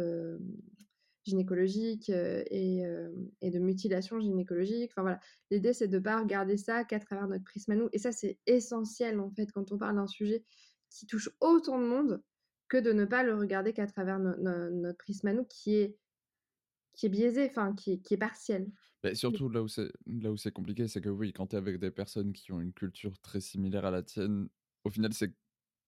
gynécologiques 1.25 2.11
et, 2.11 2.83
et, 3.41 3.51
de 3.51 3.59
mutilations 3.59 4.21
gynécologiques. 4.21 4.91
Enfin 4.93 5.03
voilà, 5.03 5.21
l'idée 5.51 5.73
c'est 5.73 5.89
de 5.89 5.99
ne 5.99 6.03
pas 6.03 6.21
regarder 6.21 6.57
ça 6.57 6.85
qu'à 6.85 6.99
travers 6.99 7.29
notre 7.29 7.45
prisme 7.45 7.73
à 7.73 7.77
nous. 7.77 7.89
Et 7.93 7.99
ça 7.99 8.13
c'est 8.13 8.39
essentiel 8.47 9.21
en 9.21 9.31
fait 9.31 9.51
quand 9.53 9.73
on 9.73 9.79
parle 9.79 9.97
d'un 9.97 10.07
sujet 10.07 10.45
qui 10.91 11.07
touche 11.07 11.31
autant 11.41 11.79
de 11.79 11.87
monde 11.87 12.23
que 12.73 12.79
de 12.79 12.95
ne 12.95 13.05
pas 13.05 13.23
le 13.23 13.35
regarder 13.35 13.75
qu'à 13.75 13.87
travers 13.87 14.19
notre 14.19 14.97
prisme 14.97 15.27
à 15.27 15.35
nous 15.35 15.45
qui 15.45 15.75
est 15.75 15.95
qui 16.95 17.05
est 17.05 17.11
biaisé, 17.11 17.47
enfin 17.51 17.75
qui, 17.75 18.01
qui 18.01 18.15
est 18.15 18.19
partiel. 18.19 18.67
Mais 19.05 19.15
surtout 19.15 19.51
là 19.51 19.63
où 19.63 19.69
c'est 19.69 19.91
là 20.07 20.33
où 20.33 20.39
c'est 20.39 20.53
compliqué, 20.53 20.89
c'est 20.89 21.03
que 21.03 21.11
oui, 21.11 21.35
quand 21.35 21.49
tu 21.49 21.57
es 21.57 21.59
avec 21.59 21.79
des 21.79 21.91
personnes 21.91 22.33
qui 22.33 22.51
ont 22.51 22.63
une 22.63 22.73
culture 22.73 23.19
très 23.19 23.41
similaire 23.41 23.85
à 23.85 23.91
la 23.91 24.03
tienne, 24.03 24.49
au 24.85 24.91
final 24.91 25.13
c'est 25.13 25.35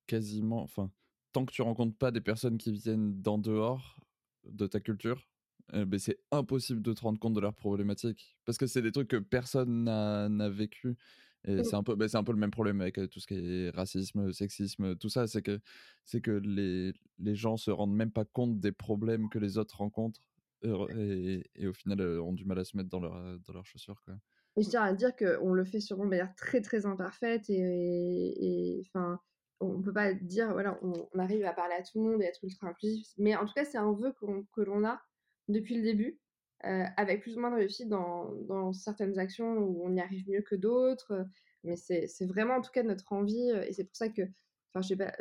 quasiment, 0.07 0.61
enfin, 0.61 0.91
tant 1.33 1.47
que 1.47 1.53
tu 1.53 1.63
rencontres 1.63 1.97
pas 1.97 2.11
des 2.11 2.21
personnes 2.21 2.59
qui 2.59 2.73
viennent 2.73 3.23
d'en 3.23 3.39
dehors 3.39 3.99
de 4.45 4.67
ta 4.67 4.79
culture, 4.79 5.27
eh 5.73 5.87
ben, 5.87 5.99
c'est 5.99 6.19
impossible 6.33 6.83
de 6.83 6.93
te 6.93 7.01
rendre 7.01 7.19
compte 7.19 7.33
de 7.33 7.41
leurs 7.41 7.55
problématiques 7.55 8.37
parce 8.45 8.59
que 8.59 8.67
c'est 8.67 8.83
des 8.83 8.93
trucs 8.93 9.09
que 9.09 9.17
personne 9.17 9.85
n'a 9.85 10.49
vécu. 10.51 10.99
Et 11.47 11.63
c'est 11.63 11.77
un 11.77 11.83
peu, 11.83 11.95
ben, 11.95 12.09
c'est 12.09 12.17
un 12.17 12.25
peu 12.25 12.33
le 12.33 12.39
même 12.39 12.51
problème 12.51 12.81
avec 12.81 12.95
tout 13.11 13.21
ce 13.21 13.27
qui 13.27 13.35
est 13.35 13.71
racisme, 13.71 14.33
sexisme, 14.33 14.97
tout 14.97 15.11
ça, 15.11 15.27
c'est 15.27 15.43
que 15.43 15.61
c'est 16.05 16.21
que 16.21 16.31
les, 16.31 16.93
les 17.19 17.35
gens 17.35 17.57
se 17.57 17.71
rendent 17.71 17.95
même 17.95 18.11
pas 18.11 18.25
compte 18.25 18.61
des 18.61 18.73
problèmes 18.73 19.29
que 19.29 19.39
les 19.39 19.59
autres 19.59 19.77
rencontrent 19.77 20.21
et, 20.63 21.43
et, 21.57 21.67
au 21.67 21.75
final 21.75 22.01
ont 22.21 22.33
du 22.33 22.47
mal 22.47 22.59
à 22.59 22.65
se 22.65 22.77
mettre 22.77 22.89
dans, 22.89 23.01
leur, 23.01 23.13
dans 23.41 23.53
leurs 23.53 23.67
chaussures. 23.67 24.01
Quoi. 24.05 24.15
Et 24.57 24.63
je 24.63 24.71
tiens 24.71 24.83
à 24.83 24.93
dire 24.93 25.15
qu'on 25.17 25.53
le 25.53 25.65
fait 25.65 25.81
sûrement 25.81 26.05
de 26.05 26.11
manière 26.11 26.35
très 26.37 26.61
très 26.61 26.87
imparfaite 26.87 27.51
et 27.51 28.83
enfin 28.87 29.21
on 29.61 29.83
peut 29.83 29.93
pas 29.93 30.15
dire 30.15 30.53
voilà 30.53 30.79
on, 30.83 31.19
arrive 31.19 31.45
à 31.45 31.53
parler 31.53 31.75
à 31.75 31.83
tout 31.83 32.03
le 32.03 32.11
monde 32.11 32.23
et 32.23 32.27
être 32.27 32.43
ultra 32.43 32.69
inclusif 32.69 33.09
mais 33.19 33.35
en 33.37 33.47
tout 33.47 33.55
cas 33.55 33.65
c'est 33.65 33.79
un 33.79 33.93
vœu 33.93 34.15
que 34.53 34.61
l'on 34.61 34.85
a 34.85 35.01
depuis 35.49 35.77
le 35.77 35.83
début 35.83 36.19
euh, 36.67 36.85
avec 36.97 37.23
plus 37.23 37.37
ou 37.37 37.41
moins 37.41 37.51
de 37.51 37.57
réussite 37.57 37.89
dans, 37.89 38.33
dans, 38.49 38.73
certaines 38.73 39.19
actions 39.19 39.59
où 39.59 39.83
on 39.85 39.95
y 39.95 40.01
arrive 40.01 40.29
mieux 40.29 40.43
que 40.43 40.55
d'autres 40.55 41.27
mais 41.63 41.77
c'est 41.77 42.27
vraiment 42.27 42.57
en 42.57 42.61
tout 42.61 42.71
cas 42.73 42.83
notre 42.83 43.13
envie 43.13 43.51
et 43.67 43.73
c'est 43.73 43.85
pour 43.85 43.97
ça 43.97 44.09
que 44.09 44.23
enfin 44.23 44.83
je 44.83 44.89
sais 44.89 44.97
pas 44.97 45.13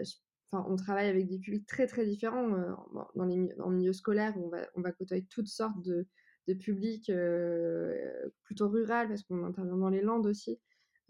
on 0.53 0.75
travaille 0.75 1.07
avec 1.07 1.27
des 1.27 1.39
publics 1.39 1.65
très 1.65 1.87
très 1.87 2.05
différents 2.05 2.53
euh, 2.53 2.73
dans 3.15 3.25
les 3.25 3.49
en 3.59 3.69
milieu 3.69 3.93
scolaire. 3.93 4.33
On 4.37 4.49
va, 4.49 4.67
on 4.75 4.81
va 4.81 4.91
côtoyer 4.91 5.25
toutes 5.29 5.47
sortes 5.47 5.81
de, 5.81 6.07
de 6.47 6.53
publics 6.53 7.09
euh, 7.09 8.29
plutôt 8.43 8.69
rural 8.69 9.07
parce 9.07 9.23
qu'on 9.23 9.43
intervient 9.43 9.77
dans 9.77 9.89
les 9.89 10.01
Landes 10.01 10.27
aussi, 10.27 10.59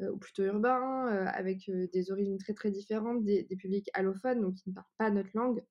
euh, 0.02 0.12
ou 0.12 0.18
plutôt 0.18 0.44
urbains, 0.44 1.08
avec 1.28 1.70
des 1.70 2.12
origines 2.12 2.38
très 2.38 2.54
très 2.54 2.72
différentes, 2.72 3.24
des, 3.24 3.44
publics 3.58 3.90
allophones, 3.94 4.42
donc 4.42 4.56
qui 4.56 4.70
ne 4.70 4.76
parlent 4.76 4.86
pas 4.98 5.10
notre 5.10 5.32
langue, 5.34 5.64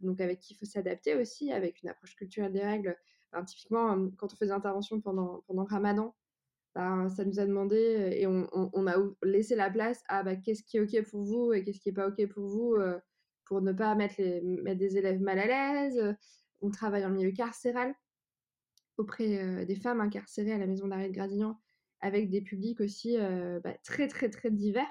donc 0.00 0.20
avec 0.20 0.40
qui 0.40 0.54
il 0.54 0.56
faut 0.56 0.66
s'adapter 0.66 1.14
aussi, 1.14 1.52
avec 1.52 1.82
une 1.82 1.88
approche 1.88 2.16
culturelle 2.16 2.52
des 2.52 2.64
règles. 2.64 2.96
Typiquement, 3.46 4.08
quand 4.16 4.32
on 4.32 4.36
fait 4.36 4.46
des 4.46 4.52
interventions 4.52 5.00
pendant, 5.00 5.42
pendant 5.46 5.64
ramadan, 5.64 6.14
ben, 6.74 7.08
ça 7.08 7.24
nous 7.24 7.40
a 7.40 7.46
demandé 7.46 7.76
et 8.12 8.26
on, 8.26 8.86
a 8.86 8.96
laissé 9.22 9.56
la 9.56 9.70
place 9.70 10.02
à 10.08 10.22
bah, 10.22 10.36
qu'est-ce 10.36 10.62
qui 10.62 10.76
est 10.76 10.80
OK 10.80 11.10
pour 11.10 11.22
vous 11.22 11.52
et 11.52 11.64
qu'est-ce 11.64 11.80
qui 11.80 11.88
n'est 11.88 11.94
pas 11.94 12.08
OK 12.08 12.26
pour 12.28 12.46
vous 12.46 12.76
pour 13.46 13.60
ne 13.60 13.72
pas 13.72 13.96
mettre, 13.96 14.14
des 14.18 14.96
élèves 14.96 15.20
mal 15.20 15.38
à 15.40 15.46
l'aise. 15.46 16.16
On 16.60 16.70
travaille 16.70 17.04
en 17.04 17.10
milieu 17.10 17.32
carcéral 17.32 17.94
auprès 18.96 19.66
des 19.66 19.76
femmes 19.76 20.00
incarcérées 20.00 20.52
à 20.52 20.58
la 20.58 20.66
maison 20.66 20.86
d'arrêt 20.86 21.08
de 21.08 21.14
Gradignan, 21.14 21.58
avec 22.00 22.30
des 22.30 22.42
publics 22.42 22.80
aussi 22.80 23.16
bah, 23.64 23.74
très 23.82 24.06
très 24.06 24.30
très 24.30 24.50
divers. 24.50 24.86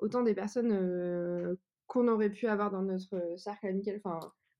Autant 0.00 0.22
des 0.22 0.34
personnes 0.34 1.56
qu'on 1.86 2.08
aurait 2.08 2.30
pu 2.30 2.48
avoir 2.48 2.72
dans 2.72 2.82
notre 2.82 3.34
cercle 3.36 3.68
amical, 3.68 4.00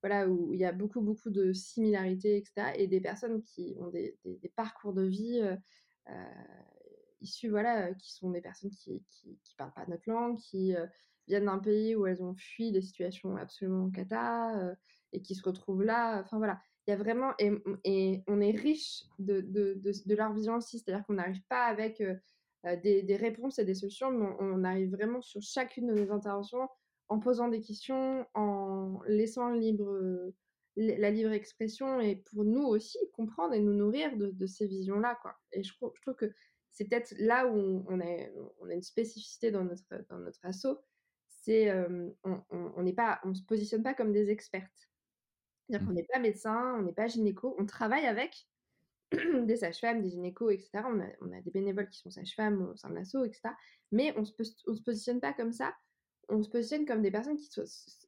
voilà, 0.05 0.27
où 0.27 0.53
il 0.53 0.59
y 0.59 0.65
a 0.65 0.71
beaucoup 0.71 1.01
beaucoup 1.01 1.29
de 1.29 1.51
similarités, 1.51 2.37
etc. 2.37 2.73
Et 2.75 2.87
des 2.87 3.01
personnes 3.01 3.41
qui 3.41 3.75
ont 3.79 3.87
des, 3.87 4.17
parcours 4.55 4.93
de 4.93 5.03
vie 5.03 5.41
issus, 7.21 7.49
voilà, 7.49 7.93
qui 7.95 8.13
sont 8.13 8.29
des 8.29 8.41
personnes 8.41 8.69
qui 8.69 9.03
ne 9.25 9.33
parlent 9.57 9.73
pas 9.73 9.85
notre 9.87 10.09
langue, 10.09 10.37
qui 10.37 10.75
viennent 11.27 11.45
d'un 11.45 11.59
pays 11.59 11.95
où 11.95 12.05
elles 12.05 12.23
ont 12.23 12.35
fui 12.35 12.71
des 12.71 12.81
situations 12.81 13.35
absolument 13.35 13.89
cata 13.89 14.57
euh, 14.59 14.75
et 15.11 15.21
qui 15.21 15.35
se 15.35 15.43
retrouvent 15.43 15.83
là. 15.83 16.21
Enfin 16.21 16.37
voilà, 16.37 16.59
il 16.87 16.91
y 16.91 16.93
a 16.93 16.97
vraiment 16.97 17.33
et, 17.39 17.51
et 17.83 18.23
on 18.27 18.41
est 18.41 18.51
riche 18.51 19.03
de, 19.19 19.41
de, 19.41 20.15
leur 20.15 20.33
vision 20.33 20.55
aussi, 20.55 20.79
c'est-à-dire 20.79 21.05
qu'on 21.05 21.13
n'arrive 21.13 21.41
pas 21.49 21.65
avec 21.65 22.01
euh, 22.01 22.15
euh, 22.65 22.75
des, 22.77 23.03
des, 23.03 23.15
réponses 23.15 23.59
et 23.59 23.65
des 23.65 23.75
solutions, 23.75 24.11
mais 24.11 24.27
on, 24.39 24.63
arrive 24.63 24.91
vraiment 24.91 25.21
sur 25.21 25.41
chacune 25.41 25.87
de 25.87 25.93
nos 25.93 26.11
interventions 26.11 26.67
en 27.09 27.19
posant 27.19 27.47
des 27.47 27.61
questions, 27.61 28.25
en 28.33 28.99
laissant 29.07 29.49
libre 29.49 30.31
la 30.77 31.09
libre 31.09 31.31
expression 31.31 32.01
et 32.01 32.17
pour 32.17 32.43
nous 32.43 32.63
aussi 32.63 32.97
comprendre 33.13 33.53
et 33.53 33.61
nous 33.61 33.73
nourrir 33.73 34.17
de, 34.17 34.45
ces 34.45 34.67
visions-là. 34.67 35.17
quoi. 35.21 35.35
Et 35.53 35.63
je, 35.63 35.71
je 35.71 36.01
trouve 36.01 36.15
que 36.15 36.31
c'est 36.71 36.89
peut-être 36.89 37.13
là 37.17 37.47
où 37.47 37.55
on, 37.57 37.85
on, 37.87 38.01
a, 38.01 38.27
on 38.59 38.69
a 38.69 38.73
une 38.73 38.81
spécificité 38.81 39.51
dans 39.51 39.63
notre, 39.63 40.05
dans 40.09 40.17
notre 40.17 40.45
assaut, 40.45 40.77
c'est 41.29 41.71
on 42.23 42.83
n'est 42.83 42.93
pas, 42.93 43.21
on 43.23 43.33
se 43.33 43.43
positionne 43.43 43.83
pas 43.83 43.93
comme 43.93 44.11
des 44.11 44.29
expertes. 44.29 44.89
C'est-à-dire 45.67 45.85
qu'on 45.85 45.93
mmh. 45.93 45.95
n'est 45.95 46.07
pas 46.11 46.19
médecin, 46.19 46.75
on 46.79 46.81
n'est 46.83 46.93
pas 46.93 47.07
gynéco, 47.07 47.55
on 47.57 47.65
travaille 47.65 48.05
avec 48.05 48.47
des 49.11 49.55
sages-femmes, 49.55 50.01
des 50.01 50.09
gynécos, 50.09 50.51
etc. 50.51 50.69
On 50.85 50.99
a, 50.99 51.07
on 51.21 51.31
a, 51.31 51.41
des 51.41 51.51
bénévoles 51.51 51.89
qui 51.89 51.99
sont 51.99 52.09
sages-femmes 52.09 52.69
au 52.69 52.75
sein 52.75 52.89
de 52.89 52.95
l'assaut, 52.95 53.23
etc. 53.23 53.41
Mais 53.91 54.13
on 54.17 54.21
ne 54.21 54.25
se 54.25 54.81
positionne 54.83 55.19
pas 55.19 55.33
comme 55.33 55.53
ça. 55.53 55.75
On 56.29 56.43
se 56.43 56.49
positionne 56.49 56.85
comme 56.85 57.01
des 57.01 57.11
personnes 57.11 57.37
qui 57.37 57.49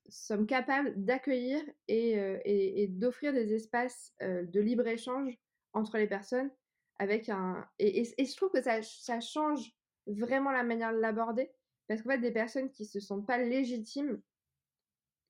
sont 0.10 0.46
capables 0.46 0.94
d'accueillir 0.96 1.62
et, 1.88 2.14
et, 2.46 2.88
d'offrir 2.88 3.34
des 3.34 3.54
espaces 3.54 4.14
de 4.22 4.60
libre-échange 4.60 5.38
entre 5.74 5.98
les 5.98 6.08
personnes 6.08 6.50
avec 7.00 7.30
un... 7.30 7.68
Et, 7.80 8.02
et, 8.02 8.26
je 8.26 8.36
trouve 8.36 8.52
que 8.52 8.62
ça, 8.62 8.82
ça 8.82 9.20
change 9.20 9.72
vraiment 10.08 10.52
la 10.52 10.64
manière 10.64 10.94
de 10.94 11.00
l'aborder 11.00 11.52
parce 11.88 12.02
qu'en 12.02 12.12
fait, 12.12 12.20
des 12.20 12.32
personnes 12.32 12.70
qui 12.70 12.86
se 12.86 13.00
sentent 13.00 13.26
pas 13.26 13.38
légitimes, 13.38 14.22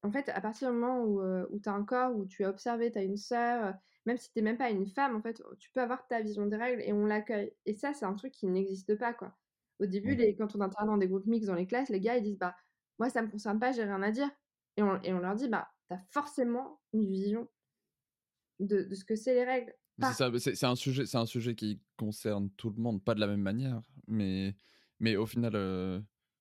en 0.03 0.11
fait, 0.11 0.29
à 0.29 0.41
partir 0.41 0.69
du 0.69 0.75
moment 0.77 1.03
où, 1.03 1.21
euh, 1.21 1.45
où 1.51 1.59
tu 1.59 1.69
as 1.69 1.73
un 1.73 1.83
corps, 1.83 2.15
où 2.15 2.25
tu 2.25 2.43
as 2.43 2.49
observé, 2.49 2.91
tu 2.91 2.97
as 2.97 3.03
une 3.03 3.17
sœur, 3.17 3.65
euh, 3.65 3.71
même 4.05 4.17
si 4.17 4.31
tu 4.31 4.39
n'es 4.39 4.43
même 4.43 4.57
pas 4.57 4.69
une 4.69 4.87
femme, 4.87 5.15
en 5.15 5.21
fait, 5.21 5.41
tu 5.59 5.69
peux 5.71 5.81
avoir 5.81 6.07
ta 6.07 6.21
vision 6.21 6.45
des 6.45 6.55
règles 6.57 6.81
et 6.81 6.93
on 6.93 7.05
l'accueille. 7.05 7.53
Et 7.65 7.73
ça, 7.73 7.93
c'est 7.93 8.05
un 8.05 8.13
truc 8.13 8.31
qui 8.33 8.47
n'existe 8.47 8.95
pas, 8.97 9.13
quoi. 9.13 9.35
Au 9.79 9.85
début, 9.85 10.15
les, 10.15 10.35
quand 10.35 10.55
on 10.55 10.61
intervient 10.61 10.93
dans 10.93 10.97
des 10.97 11.07
groupes 11.07 11.25
mixtes 11.27 11.47
dans 11.47 11.55
les 11.55 11.67
classes, 11.67 11.89
les 11.89 11.99
gars, 11.99 12.17
ils 12.17 12.23
disent, 12.23 12.37
bah, 12.39 12.55
moi, 12.99 13.09
ça 13.09 13.21
me 13.21 13.29
concerne 13.29 13.59
pas, 13.59 13.71
j'ai 13.71 13.83
rien 13.83 14.01
à 14.01 14.11
dire. 14.11 14.29
Et 14.77 14.83
on, 14.83 15.01
et 15.03 15.13
on 15.13 15.19
leur 15.19 15.35
dit, 15.35 15.47
bah, 15.47 15.69
tu 15.87 15.95
as 15.95 16.01
forcément 16.09 16.79
une 16.93 17.05
vision 17.05 17.47
de, 18.59 18.83
de 18.83 18.95
ce 18.95 19.05
que 19.05 19.15
c'est 19.15 19.33
les 19.33 19.43
règles. 19.43 19.73
C'est 19.99 20.63
un 20.63 20.75
sujet, 20.75 21.05
c'est 21.05 21.17
un 21.17 21.25
sujet 21.25 21.55
qui 21.55 21.81
concerne 21.97 22.51
tout 22.51 22.69
le 22.69 22.81
monde, 22.81 23.03
pas 23.03 23.15
de 23.15 23.19
la 23.19 23.27
même 23.27 23.41
manière, 23.41 23.81
mais 24.07 24.55
mais 24.99 25.15
au 25.15 25.25
final, 25.25 25.55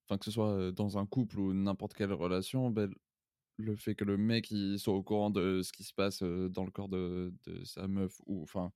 enfin 0.05 0.19
que 0.19 0.27
ce 0.27 0.31
soit 0.31 0.73
dans 0.73 0.99
un 0.99 1.07
couple 1.07 1.41
ou 1.41 1.55
n'importe 1.55 1.95
quelle 1.95 2.13
relation, 2.13 2.71
ben, 2.71 2.91
le 3.57 3.75
fait 3.75 3.95
que 3.95 4.05
le 4.05 4.19
mec 4.19 4.51
il 4.51 4.79
soit 4.79 4.93
au 4.93 5.03
courant 5.03 5.31
de 5.31 5.63
ce 5.63 5.73
qui 5.73 5.85
se 5.85 5.95
passe 5.95 6.23
dans 6.23 6.65
le 6.65 6.71
corps 6.71 6.91
de, 6.91 7.33
de 7.47 7.65
sa 7.65 7.89
meuf 7.89 8.21
ou 8.27 8.43
enfin 8.43 8.73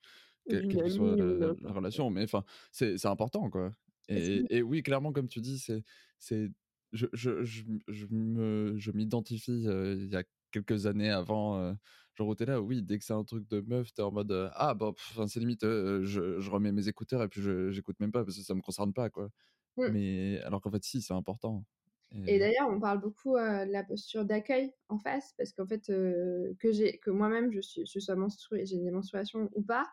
quelle, 0.49 0.69
que 0.69 0.89
soit 0.89 1.17
la, 1.17 1.73
relation, 1.73 2.09
mais 2.09 2.25
enfin 2.25 2.45
c'est 2.73 3.05
important 3.05 3.51
quoi. 3.51 3.73
Et, 4.09 4.45
et, 4.49 4.63
oui, 4.63 4.83
clairement 4.83 5.13
comme 5.13 5.29
tu 5.29 5.41
dis, 5.41 5.59
c'est 6.19 6.51
je, 6.93 7.07
je, 7.13 7.45
je, 7.45 7.63
je 7.89 8.07
me 8.11 8.75
je 8.79 8.91
m'identifie 8.93 9.65
il 9.65 10.09
y 10.11 10.17
a 10.17 10.25
quelques 10.51 10.87
années 10.87 11.11
avant 11.11 11.77
genre 12.15 12.29
où 12.29 12.35
t'es 12.35 12.47
là, 12.47 12.61
oui, 12.61 12.83
dès 12.83 12.99
que 12.99 13.05
c'est 13.05 13.13
un 13.13 13.25
truc 13.25 13.49
de 13.49 13.61
meuf, 13.61 13.93
t'es 13.93 14.03
en 14.03 14.13
mode 14.13 14.51
ah 14.55 14.75
bon, 14.75 14.95
c'est 15.29 15.41
limite, 15.41 15.63
je, 15.63 16.51
remets 16.51 16.73
mes 16.73 16.89
écouteurs 16.89 17.23
et 17.23 17.29
puis 17.29 17.41
j'écoute 17.71 17.99
même 18.01 18.13
pas 18.13 18.25
parce 18.25 18.37
que 18.37 18.43
ça 18.43 18.55
me 18.55 18.63
concerne 18.63 18.93
pas 18.93 19.11
quoi. 19.11 19.29
Mmh. 19.77 19.89
Mais 19.93 20.41
alors 20.41 20.61
qu'en 20.61 20.71
fait, 20.71 20.83
si, 20.83 21.01
c'est 21.01 21.15
important. 21.15 21.65
Et, 22.27 22.41
d'ailleurs, 22.41 22.69
on 22.69 22.81
parle 22.81 23.01
beaucoup 23.01 23.37
de 23.37 23.71
la 23.71 23.85
posture 23.85 24.25
d'accueil 24.25 24.73
en 24.89 24.99
face 24.99 25.33
parce 25.39 25.53
qu'en 25.53 25.67
fait, 25.67 25.87
que 25.87 26.73
j'ai, 26.73 26.99
que 26.99 27.11
moi-même 27.11 27.53
je 27.53 27.61
suis, 27.61 27.87
je 27.87 28.01
sois 28.01 28.17
menstruée, 28.17 28.67
j'ai 28.67 28.79
des 28.79 28.91
menstruations 28.91 29.49
ou 29.55 29.63
pas, 29.63 29.89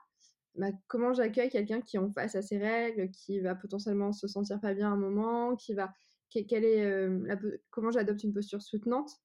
bah, 0.56 0.72
comment 0.88 1.14
j'accueille 1.14 1.50
quelqu'un 1.50 1.82
qui 1.82 1.98
est 1.98 2.00
en 2.00 2.12
face 2.12 2.36
à 2.36 2.42
ses 2.42 2.58
règles, 2.58 3.12
qui 3.12 3.40
va 3.40 3.54
potentiellement 3.54 4.12
se 4.12 4.28
sentir 4.28 4.60
pas 4.60 4.74
bien 4.74 4.92
un 4.92 4.98
moment, 4.98 5.56
qui 5.56 5.76
va, 5.76 5.94
quelle 6.30 6.66
est, 6.66 7.10
la, 7.26 7.38
comment 7.70 7.92
j'adopte 7.92 8.24
une 8.24 8.34
posture 8.34 8.62
soutenante 8.62 9.22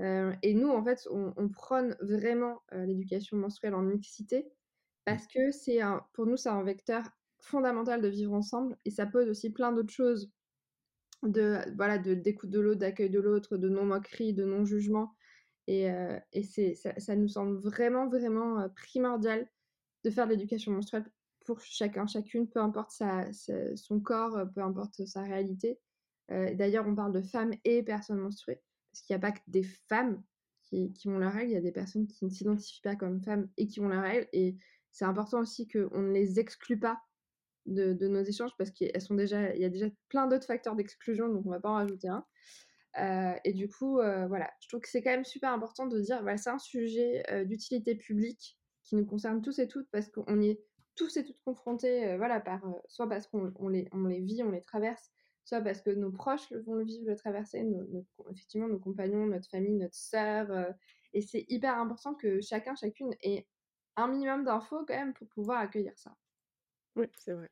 euh, 0.00 0.32
et 0.42 0.54
nous, 0.54 0.68
en 0.68 0.84
fait, 0.84 1.08
on, 1.10 1.48
prône 1.48 1.96
vraiment 2.00 2.62
euh, 2.72 2.84
l'éducation 2.84 3.36
menstruelle 3.36 3.74
en 3.74 3.82
mixité 3.82 4.40
mmh. 4.40 4.44
parce 5.04 5.26
que 5.26 5.50
c'est 5.50 5.80
pour 6.12 6.26
nous, 6.26 6.36
c'est 6.36 6.50
un 6.50 6.62
vecteur 6.62 7.04
fondamental 7.40 8.02
de 8.02 8.08
vivre 8.08 8.34
ensemble 8.34 8.76
et 8.84 8.90
ça 8.90 9.06
pose 9.06 9.28
aussi 9.28 9.50
plein 9.50 9.72
d'autres 9.72 9.92
choses 9.92 10.30
de 11.22 11.58
voilà 11.76 11.98
de 11.98 12.14
d'écoute 12.14 12.50
de 12.50 12.60
l'autre, 12.60 12.80
d'accueil 12.80 13.10
de 13.10 13.20
l'autre, 13.20 13.56
de 13.56 13.68
non 13.68 13.84
moquerie, 13.84 14.34
de 14.34 14.44
non 14.44 14.64
jugement 14.64 15.14
et, 15.66 15.90
euh, 15.90 16.18
et 16.32 16.42
c'est 16.42 16.74
ça, 16.74 17.16
nous 17.16 17.28
semble 17.28 17.58
vraiment 17.58 18.08
vraiment 18.08 18.68
primordial 18.70 19.48
de 20.04 20.10
faire 20.10 20.26
de 20.26 20.32
l'éducation 20.32 20.72
menstruelle 20.72 21.04
pour 21.46 21.60
chacun 21.60 22.06
chacune, 22.06 22.48
peu 22.48 22.60
importe 22.60 22.90
sa, 22.90 23.26
son 23.76 24.00
corps, 24.00 24.46
peu 24.54 24.60
importe 24.60 25.06
sa 25.06 25.22
réalité. 25.22 25.78
D'ailleurs, 26.28 26.86
on 26.88 26.94
parle 26.94 27.12
de 27.12 27.22
femmes 27.22 27.52
et 27.64 27.82
personnes 27.82 28.18
menstruées 28.18 28.60
parce 28.96 29.02
qu'il 29.02 29.14
n'y 29.14 29.18
a 29.18 29.20
pas 29.20 29.32
que 29.32 29.40
des 29.46 29.62
femmes 29.62 30.22
qui, 30.62 30.92
qui 30.92 31.08
ont 31.08 31.18
leurs 31.18 31.32
règles, 31.32 31.50
il 31.50 31.54
y 31.54 31.58
a 31.58 31.60
des 31.60 31.72
personnes 31.72 32.06
qui 32.06 32.24
ne 32.24 32.30
s'identifient 32.30 32.80
pas 32.82 32.96
comme 32.96 33.22
femmes 33.22 33.48
et 33.56 33.66
qui 33.66 33.80
ont 33.80 33.88
leurs 33.88 34.02
règles. 34.02 34.26
Et 34.32 34.56
c'est 34.90 35.04
important 35.04 35.40
aussi 35.40 35.68
qu'on 35.68 36.00
ne 36.00 36.12
les 36.12 36.40
exclue 36.40 36.78
pas 36.78 37.00
de, 37.66 37.92
de 37.92 38.08
nos 38.08 38.22
échanges 38.22 38.52
parce 38.56 38.70
qu'il 38.70 38.88
y 38.88 39.64
a 39.64 39.68
déjà 39.68 39.86
plein 40.08 40.26
d'autres 40.26 40.46
facteurs 40.46 40.76
d'exclusion, 40.76 41.28
donc 41.28 41.44
on 41.44 41.50
ne 41.50 41.54
va 41.54 41.60
pas 41.60 41.70
en 41.70 41.74
rajouter 41.74 42.08
un. 42.08 42.24
Euh, 42.98 43.34
et 43.44 43.52
du 43.52 43.68
coup, 43.68 43.98
euh, 43.98 44.26
voilà, 44.26 44.50
je 44.60 44.68
trouve 44.68 44.80
que 44.80 44.88
c'est 44.88 45.02
quand 45.02 45.10
même 45.10 45.24
super 45.24 45.52
important 45.52 45.86
de 45.86 46.00
dire, 46.00 46.22
voilà, 46.22 46.38
c'est 46.38 46.50
un 46.50 46.58
sujet 46.58 47.22
euh, 47.30 47.44
d'utilité 47.44 47.94
publique 47.94 48.58
qui 48.84 48.96
nous 48.96 49.04
concerne 49.04 49.42
tous 49.42 49.58
et 49.58 49.68
toutes 49.68 49.88
parce 49.90 50.08
qu'on 50.08 50.40
y 50.40 50.50
est 50.50 50.64
tous 50.94 51.18
et 51.18 51.24
toutes 51.24 51.40
confrontés, 51.44 52.16
voilà, 52.16 52.40
par, 52.40 52.62
soit 52.88 53.06
parce 53.06 53.26
qu'on 53.26 53.52
on 53.56 53.68
les, 53.68 53.86
on 53.92 54.04
les 54.04 54.20
vit, 54.20 54.42
on 54.42 54.50
les 54.50 54.62
traverse, 54.62 55.12
soit 55.46 55.60
parce 55.60 55.80
que 55.80 55.90
nos 55.90 56.10
proches 56.10 56.52
vont 56.52 56.74
le 56.74 56.84
vivre, 56.84 57.06
le 57.06 57.16
traverser, 57.16 57.64
effectivement 58.30 58.68
nos 58.68 58.80
compagnons, 58.80 59.26
notre 59.26 59.48
famille, 59.48 59.76
notre 59.76 59.94
sœur. 59.94 60.50
Euh, 60.50 60.72
et 61.12 61.22
c'est 61.22 61.46
hyper 61.48 61.78
important 61.78 62.14
que 62.14 62.40
chacun, 62.40 62.74
chacune 62.74 63.14
ait 63.22 63.46
un 63.96 64.08
minimum 64.08 64.44
d'infos 64.44 64.84
quand 64.84 64.94
même 64.94 65.14
pour 65.14 65.28
pouvoir 65.28 65.60
accueillir 65.60 65.96
ça. 65.96 66.16
Oui, 66.96 67.06
c'est 67.16 67.32
vrai. 67.32 67.48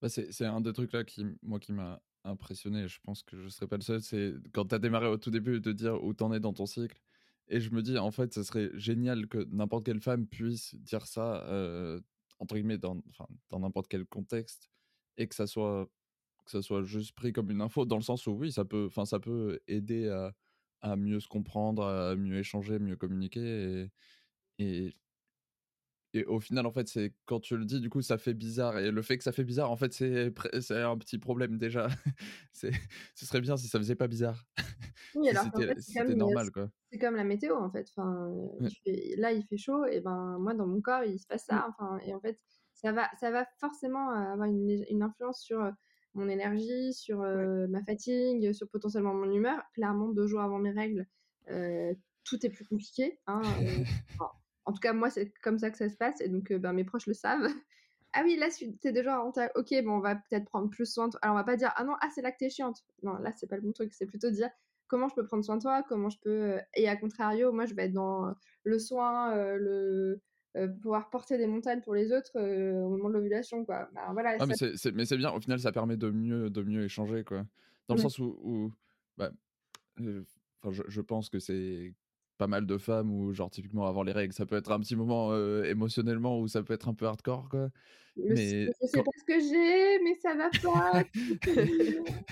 Bah 0.00 0.08
c'est 0.08 0.44
un 0.46 0.60
des 0.60 0.72
trucs 0.72 0.92
là 0.92 1.04
qui, 1.04 1.26
moi, 1.42 1.58
qui 1.58 1.72
m'a 1.72 2.00
impressionné, 2.24 2.86
je 2.88 3.00
pense 3.02 3.22
que 3.22 3.36
je 3.36 3.44
ne 3.44 3.48
serais 3.48 3.66
pas 3.66 3.76
le 3.76 3.82
seul, 3.82 4.00
c'est 4.00 4.34
quand 4.52 4.66
tu 4.66 4.74
as 4.74 4.78
démarré 4.78 5.08
au 5.08 5.16
tout 5.18 5.30
début 5.30 5.60
de 5.60 5.72
dire 5.72 6.02
où 6.02 6.14
t'en 6.14 6.32
es 6.32 6.40
dans 6.40 6.52
ton 6.52 6.66
cycle. 6.66 7.00
Et 7.48 7.60
je 7.60 7.70
me 7.72 7.82
dis, 7.82 7.98
en 7.98 8.12
fait, 8.12 8.32
ce 8.32 8.44
serait 8.44 8.70
génial 8.74 9.26
que 9.26 9.38
n'importe 9.50 9.84
quelle 9.84 10.00
femme 10.00 10.26
puisse 10.28 10.76
dire 10.76 11.06
ça, 11.06 11.44
euh, 11.48 12.00
entre 12.38 12.54
guillemets, 12.54 12.78
dans 12.78 13.02
n'importe 13.50 13.88
quel 13.88 14.06
contexte, 14.06 14.70
et 15.16 15.26
que 15.26 15.34
ça 15.34 15.48
soit 15.48 15.90
que 16.44 16.50
ça 16.50 16.62
soit 16.62 16.82
juste 16.84 17.14
pris 17.14 17.32
comme 17.32 17.50
une 17.50 17.60
info, 17.60 17.84
dans 17.84 17.96
le 17.96 18.02
sens 18.02 18.26
où 18.26 18.32
oui, 18.32 18.52
ça 18.52 18.64
peut, 18.64 18.88
ça 19.04 19.18
peut 19.20 19.60
aider 19.68 20.08
à, 20.08 20.32
à, 20.80 20.96
mieux 20.96 21.20
se 21.20 21.28
comprendre, 21.28 21.84
à 21.84 22.16
mieux 22.16 22.38
échanger, 22.38 22.78
mieux 22.78 22.96
communiquer. 22.96 23.90
Et, 24.58 24.84
et, 24.86 24.94
et 26.12 26.24
au 26.24 26.40
final, 26.40 26.66
en 26.66 26.72
fait, 26.72 26.88
c'est 26.88 27.14
quand 27.24 27.38
tu 27.38 27.56
le 27.56 27.64
dis, 27.64 27.80
du 27.80 27.88
coup, 27.88 28.02
ça 28.02 28.18
fait 28.18 28.34
bizarre. 28.34 28.78
Et 28.78 28.90
le 28.90 29.02
fait 29.02 29.16
que 29.16 29.22
ça 29.22 29.30
fait 29.30 29.44
bizarre, 29.44 29.70
en 29.70 29.76
fait, 29.76 29.92
c'est 29.92 30.82
un 30.82 30.98
petit 30.98 31.18
problème 31.18 31.56
déjà. 31.56 31.88
ce 32.52 32.70
serait 33.14 33.40
bien 33.40 33.56
si 33.56 33.68
ça 33.68 33.78
faisait 33.78 33.94
pas 33.94 34.08
bizarre. 34.08 34.44
Oui, 35.14 35.28
alors 35.28 35.44
c'était 35.78 36.14
normal, 36.14 36.50
quoi. 36.50 36.70
C'est 36.90 36.98
comme 36.98 37.14
la 37.14 37.24
météo, 37.24 37.54
en 37.56 37.70
fait. 37.70 37.88
Enfin, 37.96 38.32
là, 39.16 39.32
il 39.32 39.44
fait 39.44 39.56
chaud, 39.56 39.84
et 39.84 40.00
ben 40.00 40.38
moi, 40.40 40.54
dans 40.54 40.66
mon 40.66 40.80
corps, 40.80 41.04
il 41.04 41.18
se 41.18 41.26
passe 41.26 41.44
ça. 41.46 41.56
Mmh. 41.56 41.64
Enfin, 41.68 41.98
et 42.04 42.14
en 42.14 42.20
fait, 42.20 42.38
ça 42.74 42.92
va, 42.92 43.08
ça 43.20 43.30
va 43.30 43.46
forcément 43.58 44.10
avoir 44.10 44.48
une, 44.48 44.84
une 44.88 45.02
influence 45.02 45.40
sur 45.40 45.72
mon 46.14 46.28
énergie, 46.28 46.92
sur 46.92 47.18
ma 47.20 47.82
fatigue, 47.84 48.52
sur 48.52 48.68
potentiellement 48.68 49.14
mon 49.14 49.30
humeur. 49.30 49.62
Clairement, 49.74 50.08
deux 50.08 50.26
jours 50.26 50.40
avant 50.40 50.58
mes 50.58 50.70
règles, 50.70 51.06
tout 52.24 52.44
est 52.44 52.50
plus 52.50 52.64
compliqué. 52.64 53.18
Hein, 53.26 53.42
en 54.64 54.72
tout 54.72 54.80
cas, 54.80 54.92
moi, 54.92 55.10
c'est 55.10 55.32
comme 55.42 55.58
ça 55.58 55.70
que 55.70 55.76
ça 55.76 55.88
se 55.88 55.96
passe. 55.96 56.20
Et 56.20 56.28
donc, 56.28 56.52
ben, 56.52 56.72
mes 56.72 56.84
proches 56.84 57.06
le 57.06 57.14
savent. 57.14 57.46
ah 58.12 58.22
oui, 58.24 58.36
là, 58.36 58.48
t'es 58.80 58.92
déjà 58.92 59.22
en 59.22 59.28
ok, 59.28 59.74
bon, 59.84 59.92
on 59.96 60.00
va 60.00 60.16
peut-être 60.16 60.46
prendre 60.46 60.70
plus 60.70 60.86
soin 60.86 61.06
de 61.06 61.12
toi. 61.12 61.20
Alors, 61.22 61.34
on 61.34 61.38
va 61.38 61.44
pas 61.44 61.56
dire, 61.56 61.72
ah 61.76 61.84
non, 61.84 61.94
ah, 62.00 62.08
c'est 62.14 62.22
là 62.22 62.32
que 62.32 62.38
t'es 62.38 62.50
chiante. 62.50 62.84
Non, 63.02 63.14
là, 63.18 63.32
c'est 63.36 63.46
pas 63.46 63.56
le 63.56 63.62
bon 63.62 63.72
truc. 63.72 63.92
C'est 63.92 64.06
plutôt 64.06 64.30
dire, 64.30 64.50
comment 64.88 65.08
je 65.08 65.14
peux 65.14 65.24
prendre 65.24 65.44
soin 65.44 65.56
de 65.56 65.62
toi, 65.62 65.84
comment 65.88 66.10
je 66.10 66.18
peux. 66.20 66.58
Et 66.74 66.88
à 66.88 66.96
contrario, 66.96 67.52
moi, 67.52 67.66
je 67.66 67.74
vais 67.74 67.84
être 67.84 67.92
dans 67.92 68.34
le 68.64 68.78
soin, 68.78 69.34
le 69.34 70.20
euh, 70.56 70.66
pouvoir 70.66 71.10
porter 71.10 71.38
des 71.38 71.46
montagnes 71.46 71.80
pour 71.80 71.94
les 71.94 72.10
autres 72.10 72.32
euh, 72.34 72.72
au 72.82 72.88
moment 72.88 73.08
de 73.08 73.14
l'ovulation 73.14 73.64
quoi. 73.64 73.88
Bah, 73.94 74.08
voilà 74.12 74.36
ah, 74.40 74.46
mais 74.46 74.56
c'est 75.04 75.16
bien 75.16 75.30
au 75.30 75.40
final 75.40 75.60
ça 75.60 75.70
permet 75.70 75.96
de 75.96 76.10
mieux 76.10 76.50
de 76.50 76.62
mieux 76.64 76.82
échanger 76.82 77.22
quoi. 77.22 77.46
Dans 77.86 77.94
le 77.94 78.00
sens 78.00 78.18
où, 78.18 78.72
bah, 79.16 79.30
euh, 80.00 80.24
je, 80.70 80.82
je, 80.88 81.00
pense 81.00 81.28
que 81.28 81.38
c'est 81.38 81.94
pas 82.36 82.48
mal 82.48 82.66
de 82.66 82.78
femmes 82.78 83.12
où 83.12 83.32
genre 83.32 83.48
typiquement 83.50 83.86
avant 83.86 84.02
les 84.02 84.10
règles 84.10 84.32
ça 84.32 84.44
peut 84.44 84.56
être 84.56 84.72
un 84.72 84.80
petit 84.80 84.96
moment 84.96 85.32
émotionnellement 85.62 86.40
où 86.40 86.48
ça 86.48 86.64
peut 86.64 86.74
être 86.74 86.88
un 86.88 86.94
peu 86.94 87.06
hardcore 87.06 87.48
quoi. 87.48 87.70
Mais 88.16 88.66
je 88.66 88.86
sais 88.88 89.02
pas 89.04 89.10
ce 89.18 89.24
que 89.24 89.38
j'ai 89.38 90.02
mais 90.02 90.16
ça 90.16 90.34
va 90.34 90.50
pas 90.64 91.04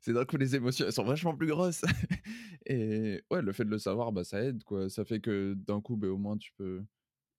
c'est 0.00 0.14
d'un 0.14 0.24
coup 0.24 0.38
les 0.38 0.56
émotions 0.56 0.86
elles 0.86 0.92
sont 0.92 1.04
vachement 1.04 1.36
plus 1.36 1.48
grosses. 1.48 1.82
Et 2.66 3.22
ouais 3.30 3.42
le 3.42 3.52
fait 3.52 3.66
de 3.66 3.70
le 3.70 3.78
savoir 3.78 4.12
bah 4.12 4.24
ça 4.24 4.42
aide 4.42 4.64
quoi. 4.64 4.88
Ça 4.88 5.04
fait 5.04 5.20
que 5.20 5.52
d'un 5.52 5.82
coup 5.82 5.96
bah, 5.96 6.08
au 6.08 6.16
moins 6.16 6.38
tu 6.38 6.50
peux 6.56 6.82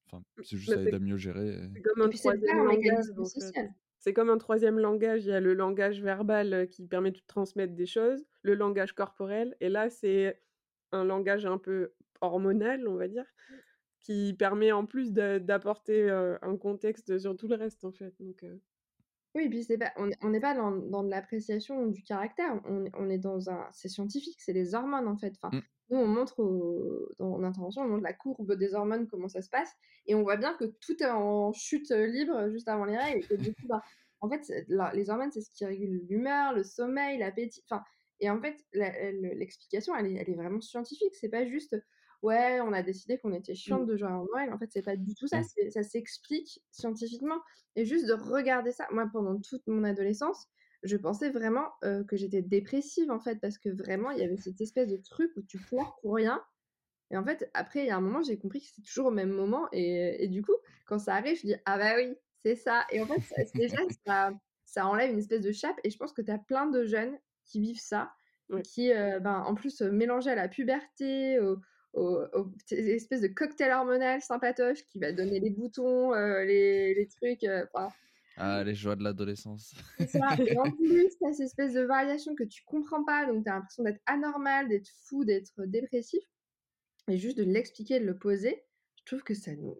Enfin, 0.05 0.19
mmh, 0.19 0.43
c'est 0.43 0.57
juste 0.57 0.73
ça 0.73 0.81
aide 0.81 0.93
à 0.93 0.99
mieux 0.99 1.17
gérer. 1.17 1.59
C'est 1.73 1.81
comme 1.81 2.01
un 2.01 2.09
troisième 2.09 2.63
langage. 2.63 3.05
C'est 3.97 4.13
comme 4.13 4.29
un 4.29 4.37
troisième 4.37 4.79
langage. 4.79 5.25
Il 5.25 5.29
y 5.29 5.33
a 5.33 5.39
le 5.39 5.53
langage 5.53 6.01
verbal 6.01 6.67
qui 6.69 6.85
permet 6.85 7.11
de 7.11 7.19
transmettre 7.27 7.73
des 7.73 7.87
choses, 7.87 8.23
le 8.43 8.53
langage 8.53 8.93
corporel, 8.93 9.55
et 9.61 9.69
là 9.69 9.89
c'est 9.89 10.39
un 10.91 11.03
langage 11.03 11.45
un 11.45 11.57
peu 11.57 11.93
hormonal, 12.21 12.87
on 12.87 12.95
va 12.95 13.07
dire, 13.07 13.25
qui 13.99 14.35
permet 14.37 14.71
en 14.71 14.85
plus 14.85 15.11
d'apporter 15.11 16.09
un 16.09 16.57
contexte 16.57 17.17
sur 17.17 17.35
tout 17.35 17.47
le 17.47 17.55
reste 17.55 17.83
en 17.83 17.91
fait. 17.91 18.13
Donc, 18.19 18.45
Oui, 19.33 19.49
puis 19.49 19.65
pas, 19.77 19.91
on 19.97 20.29
n'est 20.29 20.39
pas 20.39 20.55
dans, 20.55 20.71
dans 20.71 21.03
de 21.03 21.09
l'appréciation 21.09 21.87
du 21.87 22.03
caractère, 22.03 22.61
on, 22.65 22.85
on, 22.93 23.09
est 23.09 23.17
dans 23.17 23.49
un, 23.49 23.67
c'est 23.71 23.89
scientifique, 23.89 24.39
c'est 24.39 24.53
les 24.53 24.75
hormones 24.75 25.07
en 25.07 25.17
fait. 25.17 25.33
Enfin, 25.41 25.57
mmh. 25.57 25.61
Nous, 25.89 25.97
on 25.97 26.07
montre 26.07 26.43
dans 27.19 27.37
l'intervention, 27.37 27.83
on 27.83 27.87
montre 27.87 28.03
la 28.03 28.13
courbe 28.13 28.53
des 28.53 28.73
hormones, 28.73 29.07
comment 29.07 29.27
ça 29.27 29.41
se 29.41 29.49
passe, 29.49 29.71
et 30.07 30.15
on 30.15 30.23
voit 30.23 30.37
bien 30.37 30.55
que 30.55 30.65
tout 30.65 31.01
est 31.01 31.09
en 31.09 31.53
chute 31.53 31.91
libre 31.91 32.49
juste 32.49 32.67
avant 32.67 32.85
les 32.85 32.97
règles. 32.97 33.25
Et 33.29 33.37
du 33.37 33.53
coup, 33.53 33.67
bah, 33.67 33.83
en 34.21 34.29
fait, 34.29 34.51
les 34.67 35.09
hormones, 35.09 35.31
c'est 35.31 35.41
ce 35.41 35.51
qui 35.51 35.65
régule 35.65 36.05
l'humeur, 36.09 36.53
le 36.53 36.63
sommeil, 36.63 37.19
l'appétit. 37.19 37.61
Enfin, 37.69 37.83
et 38.19 38.29
en 38.29 38.41
fait, 38.41 38.57
l'explication, 38.73 39.95
elle 39.95 40.07
est, 40.07 40.13
elle 40.15 40.29
est 40.29 40.35
vraiment 40.35 40.61
scientifique. 40.61 41.13
C'est 41.15 41.29
pas 41.29 41.45
juste, 41.45 41.75
ouais, 42.21 42.59
on 42.61 42.73
a 42.73 42.81
décidé 42.81 43.17
qu'on 43.17 43.33
était 43.33 43.55
chiante 43.55 43.83
mmh. 43.83 43.87
de 43.87 43.97
jouer 43.97 44.07
en 44.07 44.25
Noël. 44.25 44.53
En 44.53 44.57
fait, 44.57 44.71
c'est 44.71 44.81
pas 44.81 44.95
du 44.95 45.13
tout 45.15 45.27
ça. 45.27 45.41
Mmh. 45.41 45.69
Ça 45.69 45.83
s'explique 45.83 46.61
scientifiquement. 46.71 47.39
Et 47.75 47.85
juste 47.85 48.07
de 48.07 48.13
regarder 48.13 48.71
ça, 48.71 48.87
moi, 48.91 49.07
pendant 49.11 49.39
toute 49.39 49.67
mon 49.67 49.83
adolescence, 49.83 50.47
je 50.85 50.97
pensais 50.97 51.29
vraiment 51.29 51.69
que 51.81 52.15
j'étais 52.15 52.41
dépressive 52.41 53.11
en 53.11 53.19
fait 53.19 53.39
parce 53.39 53.57
que 53.57 53.69
vraiment 53.69 54.11
il 54.11 54.19
y 54.19 54.23
avait 54.23 54.37
cette 54.37 54.61
espèce 54.61 54.87
de 54.87 54.97
truc 54.97 55.31
où 55.35 55.41
tu 55.41 55.57
pleures 55.57 55.97
pour 56.01 56.15
rien 56.15 56.41
et 57.11 57.17
en 57.17 57.23
fait 57.23 57.49
après 57.53 57.81
il 57.81 57.87
y 57.87 57.89
a 57.89 57.97
un 57.97 58.01
moment 58.01 58.21
j'ai 58.23 58.37
compris 58.37 58.61
que 58.61 58.67
c'est 58.73 58.81
toujours 58.81 59.07
au 59.07 59.11
même 59.11 59.31
moment 59.31 59.67
et, 59.71 60.27
du 60.27 60.43
coup 60.43 60.55
quand 60.85 60.99
ça 60.99 61.15
arrive 61.15 61.37
je 61.37 61.47
dis 61.47 61.55
ah 61.65 61.77
bah 61.77 61.95
oui 61.95 62.15
c'est 62.43 62.55
ça 62.55 62.85
et 62.91 63.01
en 63.01 63.07
fait 63.07 63.51
déjà 63.55 63.77
ça, 64.05 64.31
ça, 64.65 64.87
enlève 64.87 65.11
une 65.11 65.19
espèce 65.19 65.41
de 65.41 65.51
chape 65.51 65.79
et 65.83 65.89
je 65.89 65.97
pense 65.97 66.13
que 66.13 66.21
tu 66.21 66.31
as 66.31 66.39
plein 66.39 66.67
de 66.67 66.85
jeunes 66.85 67.17
qui 67.45 67.59
vivent 67.59 67.81
ça 67.81 68.11
qui 68.63 68.89
ben, 68.93 69.43
en 69.45 69.55
plus 69.55 69.81
mélangés 69.81 70.29
à 70.29 70.35
la 70.35 70.47
puberté 70.47 71.39
aux, 71.93 72.51
espèces 72.69 73.21
de 73.21 73.27
cocktail 73.27 73.71
hormonal 73.71 74.21
sympatoche 74.21 74.85
qui 74.85 74.99
va 74.99 75.11
donner 75.11 75.39
les 75.39 75.49
boutons, 75.49 76.11
les, 76.13 76.93
les, 76.93 77.07
trucs. 77.07 77.45
Ah, 78.37 78.63
les 78.63 78.75
joies 78.75 78.95
de 78.95 79.03
l'adolescence. 79.03 79.73
Et 79.99 80.57
en 80.57 80.71
plus, 80.71 81.17
tu 81.17 81.25
as 81.25 81.33
ces 81.33 81.43
espèces 81.43 81.73
de 81.73 81.81
variations 81.81 82.35
que 82.35 82.43
tu 82.43 82.63
comprends 82.65 83.03
pas, 83.03 83.25
donc 83.25 83.43
tu 83.43 83.49
as 83.49 83.55
l'impression 83.55 83.83
d'être 83.83 84.01
anormal, 84.05 84.67
d'être 84.67 84.89
fou, 85.05 85.23
d'être 85.23 85.65
dépressif. 85.65 86.23
Et 87.07 87.17
juste 87.17 87.37
de 87.37 87.43
l'expliquer, 87.43 87.99
de 87.99 88.05
le 88.05 88.17
poser, 88.17 88.63
je 88.95 89.05
trouve 89.05 89.23
que 89.23 89.35
ça 89.35 89.55
nous. 89.55 89.79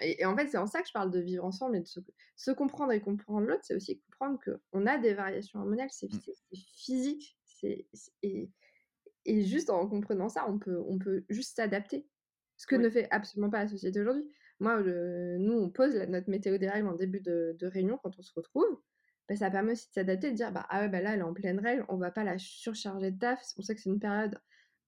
Et, 0.00 0.24
en 0.26 0.36
fait, 0.36 0.48
c'est 0.48 0.58
en 0.58 0.66
ça 0.66 0.82
que 0.82 0.88
je 0.88 0.92
parle 0.92 1.12
de 1.12 1.20
vivre 1.20 1.44
ensemble 1.44 1.76
et 1.76 1.80
de 1.80 1.86
se, 1.86 2.50
comprendre 2.50 2.92
et 2.92 3.00
comprendre 3.00 3.46
l'autre. 3.46 3.62
C'est 3.62 3.74
aussi 3.74 4.00
comprendre 4.00 4.40
qu'on 4.44 4.86
a 4.86 4.98
des 4.98 5.14
variations 5.14 5.60
hormonales, 5.60 5.90
c'est 5.90 6.12
mmh. 6.12 6.56
physique. 6.74 7.38
C'est, 7.44 7.86
et, 8.22 8.50
et, 9.24 9.42
juste 9.44 9.70
en 9.70 9.88
comprenant 9.88 10.28
ça, 10.28 10.44
on 10.50 10.58
peut, 10.58 10.82
on 10.88 10.98
peut 10.98 11.24
juste 11.28 11.54
s'adapter. 11.54 12.06
Ce 12.56 12.66
que 12.66 12.74
ne 12.76 12.90
fait 12.90 13.08
absolument 13.10 13.50
pas 13.50 13.62
la 13.62 13.68
société 13.68 14.00
aujourd'hui. 14.00 14.28
Moi, 14.60 14.82
nous, 14.82 15.52
on 15.52 15.70
pose 15.70 15.94
notre 16.08 16.30
météo 16.30 16.58
des 16.58 16.68
règles 16.68 16.88
en 16.88 16.94
début 16.94 17.20
de, 17.20 17.56
réunion 17.62 17.98
quand 18.02 18.18
on 18.18 18.22
se 18.22 18.32
retrouve. 18.34 18.80
Bah, 19.28 19.36
ça 19.36 19.50
permet 19.50 19.72
aussi 19.72 19.88
de 19.88 19.94
s'adapter, 19.94 20.30
de 20.30 20.36
dire 20.36 20.52
bah, 20.52 20.66
ah 20.68 20.80
ouais, 20.80 20.88
bah 20.88 21.00
là, 21.00 21.14
elle 21.14 21.20
est 21.20 21.22
en 21.22 21.32
pleine 21.32 21.58
règle, 21.58 21.84
on 21.88 21.96
va 21.96 22.10
pas 22.10 22.24
la 22.24 22.38
surcharger 22.38 23.10
de 23.10 23.18
taf. 23.18 23.42
On 23.56 23.62
sait 23.62 23.74
que 23.74 23.80
c'est 23.80 23.90
une 23.90 24.00
période 24.00 24.38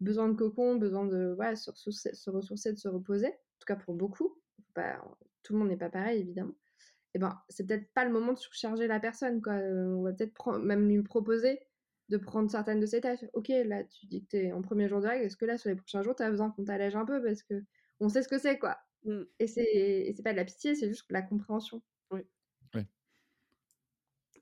besoin 0.00 0.28
de 0.28 0.34
cocon, 0.34 0.76
besoin 0.76 1.06
de 1.06 1.32
voilà, 1.36 1.56
se, 1.56 1.70
ressourcer, 1.70 2.72
de 2.72 2.78
se 2.78 2.88
reposer, 2.88 3.28
en 3.28 3.58
tout 3.60 3.66
cas 3.66 3.76
pour 3.76 3.94
beaucoup, 3.94 4.38
tout 5.42 5.52
le 5.52 5.58
monde 5.58 5.68
n'est 5.68 5.76
pas 5.76 5.88
pareil 5.88 6.20
évidemment, 6.20 6.54
et 7.14 7.18
ben 7.18 7.40
c'est 7.48 7.66
peut-être 7.66 7.90
pas 7.94 8.04
le 8.04 8.12
moment 8.12 8.32
de 8.32 8.38
surcharger 8.38 8.86
la 8.86 9.00
personne, 9.00 9.40
quoi. 9.40 9.54
Euh, 9.54 9.94
on 9.94 10.02
va 10.02 10.12
peut-être 10.12 10.58
même 10.58 10.88
lui 10.88 11.02
proposer 11.02 11.60
de 12.08 12.18
prendre 12.18 12.50
certaines 12.50 12.80
de 12.80 12.86
ses 12.86 13.00
tâches. 13.00 13.24
Ok, 13.32 13.48
là 13.48 13.84
tu 13.84 14.06
dis 14.06 14.22
que 14.24 14.28
tu 14.30 14.36
es 14.36 14.52
en 14.52 14.62
premier 14.62 14.88
jour 14.88 15.00
de 15.00 15.06
règle, 15.06 15.24
est-ce 15.24 15.36
que 15.36 15.46
là 15.46 15.58
sur 15.58 15.70
les 15.70 15.76
prochains 15.76 16.02
jours 16.02 16.14
tu 16.14 16.22
as 16.22 16.30
besoin 16.30 16.50
qu'on 16.50 16.64
t'allège 16.64 16.96
un 16.96 17.06
peu 17.06 17.22
parce 17.22 17.42
que 17.42 17.62
on 18.00 18.08
sait 18.08 18.22
ce 18.22 18.28
que 18.28 18.38
c'est 18.38 18.58
quoi? 18.58 18.76
Mmh. 19.06 19.22
Et 19.38 19.46
c'est 19.46 20.22
pas 20.22 20.32
de 20.32 20.36
la 20.36 20.44
pitié, 20.44 20.74
c'est 20.74 20.88
juste 20.88 21.06
la 21.10 21.22
compréhension. 21.22 21.82
Oui. 22.10 22.20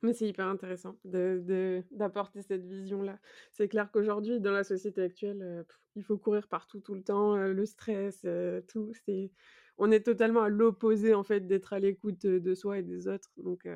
Mais 0.02 0.12
c'est 0.12 0.28
hyper 0.28 0.46
intéressant 0.48 0.98
d'apporter 1.04 2.40
de, 2.40 2.44
cette 2.44 2.66
vision-là. 2.66 3.18
C'est 3.52 3.68
clair 3.68 3.90
qu'aujourd'hui, 3.90 4.38
dans 4.38 4.52
la 4.52 4.62
société 4.62 5.00
actuelle, 5.00 5.40
euh, 5.40 5.62
il 5.96 6.02
faut 6.02 6.18
courir 6.18 6.46
partout 6.46 6.80
tout 6.80 6.94
le 6.94 7.02
temps, 7.02 7.36
euh, 7.36 7.54
le 7.54 7.64
stress, 7.64 8.20
euh, 8.26 8.60
tout. 8.68 8.92
C'est, 9.06 9.32
on 9.78 9.90
est 9.90 10.04
totalement 10.04 10.42
à 10.42 10.50
l'opposé 10.50 11.14
en 11.14 11.24
fait 11.24 11.40
d'être 11.46 11.72
à 11.72 11.78
l'écoute 11.78 12.26
de 12.26 12.54
soi 12.54 12.80
et 12.80 12.82
des 12.82 13.08
autres. 13.08 13.30
Donc, 13.38 13.66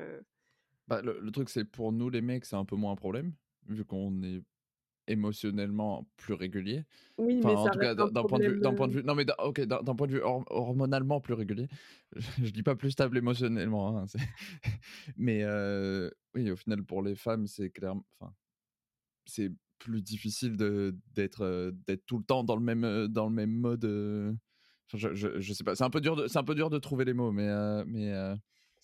bah, 0.87 1.01
le, 1.01 1.19
le, 1.19 1.31
truc, 1.31 1.49
c'est 1.49 1.65
pour 1.65 1.91
nous 1.91 2.09
les 2.09 2.21
mecs, 2.21 2.45
c'est 2.45 2.55
un 2.55 2.65
peu 2.65 2.75
moins 2.75 2.91
un 2.91 2.95
problème 2.95 3.33
vu 3.67 3.83
qu'on 3.83 4.21
est 4.21 4.43
émotionnellement 5.09 6.07
plus 6.15 6.33
régulier. 6.33 6.85
Oui, 7.17 7.41
mais 7.43 7.51
en 7.51 7.69
tout 7.69 7.79
cas, 7.79 7.95
d'un 7.95 8.23
point 8.23 8.39
de 8.39 8.47
vue, 8.47 8.59
d'un 8.59 8.73
point 8.73 8.87
de 8.87 8.93
vue, 8.93 9.03
non 9.03 9.15
mais 9.15 9.25
ok, 9.39 9.61
d'un 9.61 9.95
point 9.95 10.07
de 10.07 10.13
vue 10.13 10.21
hormonalement 10.21 11.19
plus 11.19 11.33
régulier. 11.33 11.67
Je, 12.43 12.51
dis 12.51 12.63
pas 12.63 12.75
plus 12.75 12.91
stable 12.91 13.17
émotionnellement, 13.17 13.97
hein, 13.97 14.05
mais 15.17 15.43
euh, 15.43 16.09
oui, 16.35 16.49
au 16.51 16.55
final 16.55 16.83
pour 16.83 17.01
les 17.01 17.15
femmes, 17.15 17.47
c'est 17.47 17.69
clairement, 17.69 18.05
enfin, 18.19 18.33
c'est 19.25 19.51
plus 19.79 20.01
difficile 20.01 20.55
de 20.55 20.95
d'être 21.13 21.41
euh, 21.41 21.71
d'être 21.87 22.05
tout 22.05 22.17
le 22.17 22.23
temps 22.23 22.43
dans 22.43 22.55
le 22.55 22.63
même 22.63 22.83
euh, 22.83 23.07
dans 23.07 23.27
le 23.27 23.33
même 23.33 23.51
mode. 23.51 23.85
je, 24.93 25.13
je, 25.13 25.39
je, 25.39 25.53
sais 25.53 25.63
pas, 25.63 25.75
c'est 25.75 25.83
un 25.83 25.89
peu 25.89 26.01
dur 26.01 26.15
de 26.15 26.27
c'est 26.27 26.39
un 26.39 26.43
peu 26.43 26.55
dur 26.55 26.69
de 26.69 26.79
trouver 26.79 27.05
les 27.05 27.13
mots, 27.13 27.31
mais 27.31 27.49
mais 27.85 28.13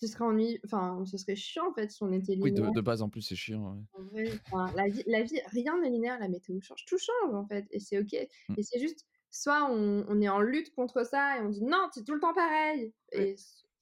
ce 0.00 0.06
serait 0.06 0.24
ennuyeux, 0.24 0.58
enfin, 0.64 1.02
ce 1.06 1.16
serait 1.16 1.36
chiant 1.36 1.68
en 1.68 1.72
fait 1.72 1.90
si 1.90 2.02
on 2.02 2.12
était 2.12 2.34
linéaire. 2.34 2.64
Oui, 2.66 2.72
de, 2.72 2.80
base 2.80 3.02
en 3.02 3.08
plus 3.08 3.22
c'est 3.22 3.36
chiant. 3.36 3.78
En 3.94 4.02
vrai, 4.04 4.30
la, 4.74 4.88
vie, 4.88 5.02
la 5.06 5.22
vie, 5.22 5.40
rien 5.52 5.80
n'est 5.80 5.90
linéaire, 5.90 6.18
la 6.18 6.28
météo 6.28 6.60
change, 6.60 6.84
tout 6.86 6.98
change 6.98 7.34
en 7.34 7.46
fait, 7.46 7.66
et 7.70 7.80
c'est 7.80 7.98
ok. 7.98 8.14
Mmh. 8.48 8.54
Et 8.58 8.62
c'est 8.62 8.78
juste, 8.78 9.06
soit 9.30 9.70
on, 9.70 10.04
on, 10.08 10.20
est 10.20 10.28
en 10.28 10.40
lutte 10.40 10.74
contre 10.74 11.04
ça 11.04 11.38
et 11.38 11.40
on 11.40 11.48
dit 11.48 11.64
non, 11.64 11.88
c'est 11.92 12.04
tout 12.04 12.14
le 12.14 12.20
temps 12.20 12.34
pareil. 12.34 12.92
Et, 13.12 13.36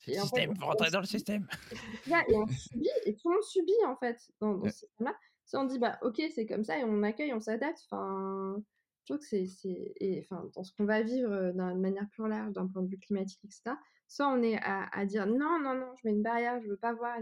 et 0.07 0.17
le 0.17 0.21
système, 0.21 0.57
faut 0.57 0.67
rentrer 0.67 0.91
dans 0.91 1.01
le 1.01 1.07
système. 1.07 1.49
et 2.07 2.37
on 2.37 2.47
subit, 2.47 2.91
et 3.07 3.15
tout 3.17 3.29
le 3.31 3.35
monde 3.35 3.45
subit 3.45 3.73
en 3.87 3.97
fait 3.97 4.19
dans, 4.41 4.55
dans 4.55 4.65
ce 4.67 4.71
système-là. 4.71 5.17
Si 5.47 5.57
on 5.57 5.65
dit 5.65 5.79
bah 5.79 5.99
ok, 6.03 6.23
c'est 6.35 6.47
comme 6.47 6.65
ça 6.65 6.79
et 6.79 6.85
on 6.85 7.03
accueille, 7.03 7.35
on 7.35 7.41
s'adapte, 7.41 7.81
enfin, 7.91 8.63
je 9.05 9.13
trouve 9.13 9.19
que 9.19 9.47
c'est, 9.47 10.21
enfin, 10.21 10.49
dans 10.55 10.65
ce 10.65 10.73
qu'on 10.73 10.85
va 10.85 11.03
vivre 11.03 11.53
d'une 11.53 11.81
manière 11.81 12.09
plus 12.11 12.29
large, 12.29 12.53
d'un 12.53 12.67
point 12.67 12.83
de 12.83 12.89
vue 12.89 12.99
climatique, 12.99 13.41
etc 13.45 13.77
soit 14.09 14.29
on 14.29 14.43
est 14.43 14.59
à, 14.63 15.07
dire 15.07 15.27
non, 15.27 15.59
non, 15.61 15.75
non, 15.75 15.93
je 15.97 16.07
mets 16.07 16.15
une 16.15 16.23
barrière, 16.23 16.61
je 16.61 16.69
veux 16.69 16.77
pas 16.77 16.95
voir, 16.95 17.19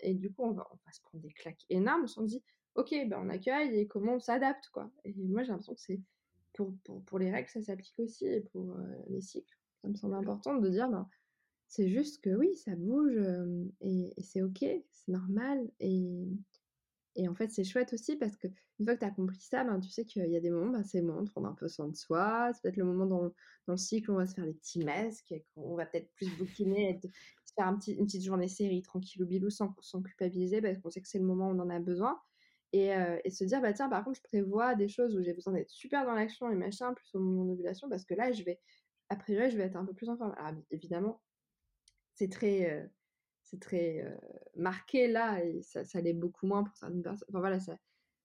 et 0.00 0.14
du 0.14 0.32
coup, 0.32 0.42
on 0.42 0.52
va, 0.52 0.66
se 0.92 1.00
prendre 1.02 1.22
des 1.22 1.32
claques 1.32 1.64
énormes. 1.70 2.02
On 2.02 2.06
se 2.06 2.22
dit, 2.22 2.42
ok, 2.74 2.90
ben 3.08 3.20
on 3.22 3.28
accueille 3.28 3.78
et 3.78 3.86
comment 3.86 4.14
on 4.14 4.20
s'adapte, 4.20 4.68
quoi. 4.70 4.90
Et 5.04 5.14
moi, 5.14 5.42
j'ai 5.42 5.50
l'impression 5.50 5.74
que 5.74 5.80
c'est 5.80 6.00
pour, 6.54 6.74
pour, 7.06 7.18
les 7.18 7.30
règles, 7.30 7.48
ça 7.48 7.62
s'applique 7.62 7.98
aussi, 7.98 8.26
et 8.26 8.40
pour 8.40 8.76
les 9.08 9.20
cycles. 9.20 9.56
Ça 9.82 9.88
me 9.88 9.94
semble 9.94 10.14
important 10.14 10.56
de 10.56 10.68
dire, 10.68 10.88
ben, 10.88 11.08
c'est 11.68 11.88
juste 11.88 12.22
que 12.22 12.30
oui, 12.30 12.54
ça 12.56 12.74
bouge, 12.76 13.18
et, 13.80 14.12
et 14.16 14.22
c'est 14.22 14.42
ok, 14.42 14.64
c'est 14.90 15.12
normal, 15.12 15.70
et, 15.80 16.28
et 17.16 17.28
en 17.28 17.34
fait, 17.34 17.48
c'est 17.50 17.64
chouette 17.64 17.92
aussi 17.92 18.16
parce 18.16 18.36
que 18.36 18.48
une 18.78 18.86
fois 18.86 18.94
que 18.94 19.00
tu 19.00 19.06
as 19.06 19.10
compris 19.10 19.40
ça, 19.40 19.62
ben, 19.62 19.78
tu 19.78 19.90
sais 19.90 20.04
qu'il 20.04 20.26
y 20.26 20.36
a 20.36 20.40
des 20.40 20.50
moments, 20.50 20.72
ben, 20.72 20.82
c'est 20.82 21.00
le 21.00 21.06
moment 21.06 21.22
de 21.22 21.30
prendre 21.30 21.46
un 21.46 21.54
peu 21.54 21.68
soin 21.68 21.88
de 21.88 21.94
soi. 21.94 22.50
C'est 22.52 22.62
peut-être 22.62 22.76
le 22.76 22.84
moment 22.84 23.06
dans 23.06 23.22
le, 23.22 23.34
dans 23.66 23.74
le, 23.74 23.78
cycle 23.78 24.10
où 24.10 24.14
on 24.14 24.18
va 24.18 24.26
se 24.26 24.34
faire 24.34 24.44
des 24.44 24.54
petits 24.54 24.84
masques, 24.84 25.34
on 25.56 25.76
va 25.76 25.86
peut-être 25.86 26.10
plus 26.14 26.28
bouquiner, 26.36 27.00
se 27.44 27.52
faire 27.54 27.68
une 27.68 28.06
petite 28.06 28.24
journée 28.24 28.48
série 28.48 28.82
tranquille 28.82 29.22
ou 29.22 29.26
bilou 29.26 29.50
sans, 29.50 29.74
sans 29.80 30.02
culpabiliser 30.02 30.60
parce 30.60 30.78
qu'on 30.78 30.90
sait 30.90 31.00
que 31.00 31.08
c'est 31.08 31.20
le 31.20 31.24
moment 31.24 31.48
où 31.48 31.52
on 31.52 31.60
en 31.60 31.70
a 31.70 31.78
besoin. 31.78 32.20
Et, 32.72 32.92
euh, 32.92 33.20
et, 33.22 33.30
se 33.30 33.44
dire, 33.44 33.62
bah 33.62 33.72
tiens, 33.72 33.88
par 33.88 34.02
contre, 34.02 34.16
je 34.16 34.22
prévois 34.22 34.74
des 34.74 34.88
choses 34.88 35.14
où 35.16 35.22
j'ai 35.22 35.32
besoin 35.32 35.52
d'être 35.52 35.70
super 35.70 36.04
dans 36.04 36.14
l'action 36.14 36.50
et 36.50 36.56
machin, 36.56 36.92
plus 36.92 37.14
au 37.14 37.20
moment 37.20 37.44
d'ovulation, 37.44 37.88
parce 37.88 38.04
que 38.04 38.14
là, 38.14 38.32
je 38.32 38.42
vais, 38.42 38.58
a 39.10 39.16
priori, 39.16 39.48
je 39.52 39.56
vais 39.56 39.62
être 39.62 39.76
un 39.76 39.84
peu 39.84 39.94
plus 39.94 40.08
en 40.08 40.16
forme. 40.16 40.34
Alors, 40.36 40.60
évidemment, 40.72 41.22
c'est 42.14 42.28
très. 42.28 42.72
Euh, 42.72 42.84
c'est 43.54 43.60
très 43.60 44.18
marqué 44.56 45.08
là 45.08 45.44
et 45.44 45.62
ça, 45.62 45.84
ça 45.84 46.00
l'est 46.00 46.12
beaucoup 46.12 46.46
moins 46.46 46.64
pour 46.64 46.76
certaines 46.76 47.02
personnes. 47.02 47.28
Enfin 47.30 47.40
voilà, 47.40 47.58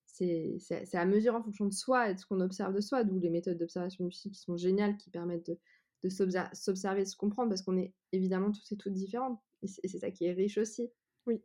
c'est 0.06 0.94
à 0.94 1.06
mesure 1.06 1.34
en 1.34 1.42
fonction 1.42 1.66
de 1.66 1.72
soi 1.72 2.10
et 2.10 2.14
de 2.14 2.18
ce 2.18 2.26
qu'on 2.26 2.40
observe 2.40 2.74
de 2.74 2.80
soi, 2.80 3.04
d'où 3.04 3.18
les 3.18 3.30
méthodes 3.30 3.58
d'observation 3.58 4.04
du 4.04 4.12
cycle 4.12 4.34
qui 4.34 4.40
sont 4.40 4.56
géniales, 4.56 4.96
qui 4.96 5.10
permettent 5.10 5.46
de, 5.46 5.58
de 6.02 6.08
s'observer, 6.08 7.02
de 7.04 7.08
se 7.08 7.16
comprendre, 7.16 7.48
parce 7.48 7.62
qu'on 7.62 7.76
est 7.76 7.94
évidemment 8.12 8.50
tous 8.50 8.72
et 8.72 8.76
toutes 8.76 8.92
différentes. 8.92 9.40
Et 9.62 9.68
c'est 9.68 9.98
ça 9.98 10.10
qui 10.10 10.24
est 10.24 10.32
riche 10.32 10.58
aussi. 10.58 10.90
Oui. 11.26 11.42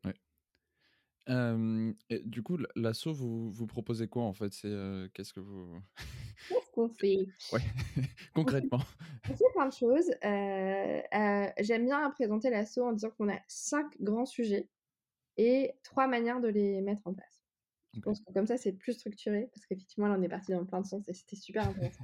Et 1.28 2.20
du 2.26 2.44
coup, 2.44 2.58
l'assaut, 2.76 3.14
vous, 3.14 3.52
vous 3.52 3.68
proposez 3.68 4.08
quoi 4.08 4.24
en 4.24 4.34
fait? 4.34 4.54
C'est 4.54 4.74
qu'est-ce 5.14 5.34
que 5.34 5.40
vous 5.40 5.80
Qu'est-ce 6.50 6.72
qu'on 6.72 6.90
fait? 7.00 7.28
Ouais, 7.54 7.62
concrètement. 8.34 8.82
On 9.30 9.36
fait 9.36 9.44
plein 9.54 9.68
de 9.68 9.74
choses. 9.74 10.12
J'aime 11.60 11.86
bien 11.86 12.10
présenter 12.12 12.50
l'assaut 12.50 12.86
en 12.86 12.94
disant 12.94 13.12
qu'on 13.12 13.30
a 13.30 13.40
cinq 13.48 14.00
grands 14.02 14.26
sujets 14.26 14.70
et 15.38 15.74
trois 15.84 16.08
manières 16.08 16.42
de 16.42 16.48
les 16.48 16.82
mettre 16.82 17.02
en 17.06 17.14
place. 17.14 17.44
Je 17.94 18.02
pense 18.02 18.20
que 18.20 18.34
comme 18.34 18.46
ça, 18.46 18.58
c'est 18.58 18.74
plus 18.74 18.94
structuré 18.94 19.50
parce 19.54 19.66
qu'effectivement, 19.66 20.08
là, 20.08 20.18
on 20.20 20.22
est 20.22 20.30
parti 20.30 20.52
dans 20.52 20.66
plein 20.66 20.82
de 20.82 20.86
sens 20.86 21.08
et 21.08 21.14
c'était 21.14 21.38
super 21.38 21.68
intéressant. 21.70 22.04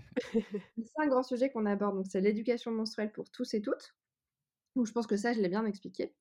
cinq 0.95 1.09
grands 1.09 1.23
sujets 1.23 1.49
qu'on 1.49 1.65
aborde, 1.65 1.97
donc 1.97 2.05
c'est 2.09 2.21
l'éducation 2.21 2.71
menstruelle 2.71 3.11
pour 3.11 3.29
tous 3.29 3.53
et 3.53 3.61
toutes. 3.61 3.93
Donc, 4.75 4.85
je 4.85 4.91
pense 4.91 5.07
que 5.07 5.17
ça, 5.17 5.33
je 5.33 5.41
l'ai 5.41 5.49
bien 5.49 5.65
expliqué. 5.65 6.13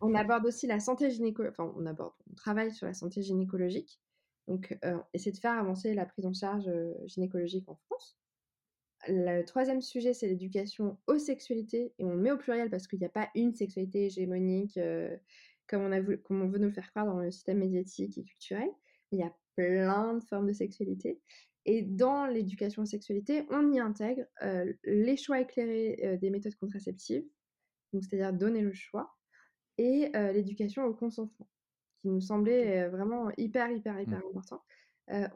On 0.00 0.14
aborde 0.14 0.46
aussi 0.46 0.66
la 0.66 0.80
santé 0.80 1.10
gynécologique, 1.10 1.58
enfin, 1.58 1.72
on 1.76 1.86
aborde, 1.86 2.14
on 2.30 2.34
travaille 2.34 2.72
sur 2.72 2.86
la 2.86 2.94
santé 2.94 3.22
gynécologique. 3.22 4.00
Donc, 4.48 4.78
euh, 4.84 4.98
essayer 5.12 5.32
de 5.32 5.38
faire 5.38 5.58
avancer 5.58 5.94
la 5.94 6.06
prise 6.06 6.26
en 6.26 6.32
charge 6.32 6.68
euh, 6.68 6.94
gynécologique 7.06 7.68
en 7.68 7.74
France. 7.74 8.16
Le 9.08 9.42
troisième 9.42 9.82
sujet, 9.82 10.14
c'est 10.14 10.26
l'éducation 10.26 10.98
aux 11.06 11.18
sexualités, 11.18 11.92
et 11.98 12.04
on 12.04 12.10
le 12.10 12.20
met 12.20 12.32
au 12.32 12.38
pluriel 12.38 12.70
parce 12.70 12.86
qu'il 12.86 12.98
n'y 12.98 13.04
a 13.04 13.10
pas 13.10 13.28
une 13.34 13.54
sexualité 13.54 14.06
hégémonique 14.06 14.76
euh, 14.78 15.16
comme, 15.68 15.82
on 15.82 15.92
a 15.92 16.00
comme 16.00 16.42
on 16.42 16.48
veut 16.48 16.58
nous 16.58 16.68
le 16.68 16.72
faire 16.72 16.90
croire 16.90 17.06
dans 17.06 17.20
le 17.20 17.30
système 17.30 17.58
médiatique 17.58 18.18
et 18.18 18.24
culturel. 18.24 18.68
Il 19.12 19.18
y 19.18 19.22
a 19.22 19.32
plein 19.54 20.14
de 20.14 20.24
formes 20.24 20.46
de 20.46 20.52
sexualité. 20.52 21.20
Et 21.64 21.82
dans 21.82 22.26
l'éducation 22.26 22.82
aux 22.82 22.86
sexualités, 22.86 23.44
on 23.50 23.72
y 23.72 23.80
intègre 23.80 24.24
les 24.84 25.16
choix 25.16 25.40
éclairés 25.40 26.18
des 26.20 26.30
méthodes 26.30 26.54
contraceptives, 26.54 27.24
c'est-à-dire 27.92 28.32
donner 28.32 28.60
le 28.60 28.72
choix, 28.72 29.14
et 29.78 30.10
l'éducation 30.32 30.84
au 30.84 30.94
consentement 30.94 31.48
qui 32.00 32.08
nous 32.08 32.20
semblait 32.20 32.88
vraiment 32.88 33.30
hyper, 33.36 33.70
hyper, 33.70 33.94
mmh. 33.94 34.00
hyper 34.00 34.22
important. 34.26 34.62